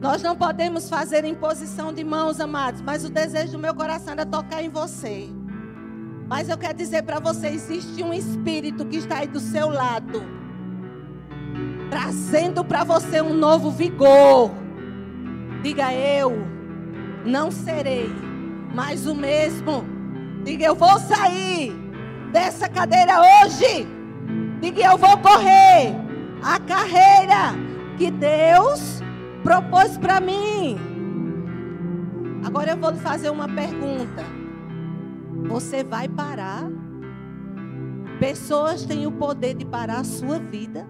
Nós 0.00 0.22
não 0.22 0.36
podemos 0.36 0.90
fazer 0.90 1.24
imposição 1.24 1.90
de 1.90 2.04
mãos, 2.04 2.38
amados, 2.38 2.82
mas 2.82 3.04
o 3.04 3.08
desejo 3.08 3.52
do 3.52 3.58
meu 3.58 3.74
coração 3.74 4.14
é 4.18 4.24
tocar 4.26 4.62
em 4.62 4.68
você. 4.68 5.30
Mas 6.28 6.50
eu 6.50 6.58
quero 6.58 6.76
dizer 6.76 7.02
para 7.02 7.18
você: 7.18 7.48
existe 7.48 8.02
um 8.02 8.12
espírito 8.12 8.84
que 8.84 8.96
está 8.96 9.18
aí 9.18 9.26
do 9.26 9.40
seu 9.40 9.70
lado, 9.70 10.22
trazendo 11.88 12.62
para 12.62 12.84
você 12.84 13.22
um 13.22 13.32
novo 13.32 13.70
vigor. 13.70 14.50
Diga 15.62 15.94
eu, 15.94 16.32
não 17.24 17.50
serei 17.50 18.33
mais 18.74 19.06
o 19.06 19.14
mesmo. 19.14 19.84
Diga 20.44 20.66
eu 20.66 20.74
vou 20.74 20.98
sair 20.98 21.72
dessa 22.32 22.68
cadeira 22.68 23.20
hoje. 23.20 23.86
Diga 24.60 24.82
eu 24.82 24.98
vou 24.98 25.16
correr 25.18 25.94
a 26.42 26.58
carreira 26.58 27.54
que 27.96 28.10
Deus 28.10 29.00
propôs 29.42 29.96
para 29.96 30.20
mim. 30.20 30.76
Agora 32.44 32.72
eu 32.72 32.76
vou 32.76 32.90
lhe 32.90 32.98
fazer 32.98 33.30
uma 33.30 33.48
pergunta. 33.48 34.24
Você 35.48 35.84
vai 35.84 36.08
parar. 36.08 36.68
Pessoas 38.18 38.84
têm 38.84 39.06
o 39.06 39.12
poder 39.12 39.54
de 39.54 39.64
parar 39.64 40.00
a 40.00 40.04
sua 40.04 40.38
vida. 40.38 40.86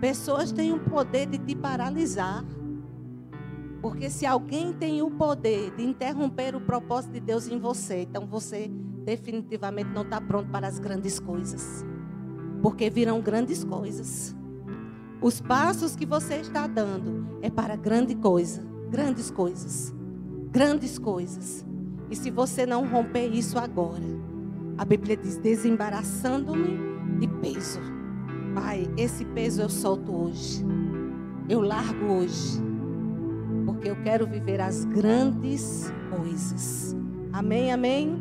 Pessoas 0.00 0.52
têm 0.52 0.72
o 0.72 0.78
poder 0.78 1.26
de 1.26 1.38
te 1.38 1.54
paralisar. 1.54 2.44
Porque 3.80 4.10
se 4.10 4.26
alguém 4.26 4.72
tem 4.72 5.02
o 5.02 5.10
poder 5.10 5.70
de 5.76 5.84
interromper 5.84 6.54
o 6.54 6.60
propósito 6.60 7.12
de 7.12 7.20
Deus 7.20 7.46
em 7.48 7.58
você, 7.58 8.02
então 8.02 8.26
você 8.26 8.68
definitivamente 9.04 9.90
não 9.90 10.02
está 10.02 10.20
pronto 10.20 10.50
para 10.50 10.66
as 10.66 10.78
grandes 10.78 11.20
coisas. 11.20 11.84
Porque 12.60 12.90
virão 12.90 13.20
grandes 13.20 13.62
coisas. 13.62 14.34
Os 15.20 15.40
passos 15.40 15.96
que 15.96 16.04
você 16.04 16.36
está 16.36 16.66
dando 16.66 17.38
é 17.40 17.50
para 17.50 17.76
grande 17.76 18.14
coisa, 18.14 18.62
grandes 18.90 19.30
coisas, 19.30 19.94
grandes 20.50 20.98
coisas. 20.98 21.64
E 22.10 22.16
se 22.16 22.30
você 22.30 22.66
não 22.66 22.86
romper 22.86 23.28
isso 23.28 23.58
agora, 23.58 24.04
a 24.76 24.84
Bíblia 24.84 25.16
diz: 25.16 25.36
desembaraçando-me 25.38 27.18
de 27.18 27.28
peso. 27.40 27.80
Pai, 28.54 28.88
esse 28.96 29.24
peso 29.24 29.62
eu 29.62 29.68
solto 29.68 30.12
hoje. 30.12 30.64
Eu 31.48 31.60
largo 31.60 32.12
hoje. 32.12 32.67
Porque 33.78 33.90
eu 33.90 33.96
quero 34.02 34.26
viver 34.26 34.60
as 34.60 34.84
grandes 34.86 35.92
coisas. 36.10 36.96
Amém, 37.32 37.70
amém. 37.70 38.16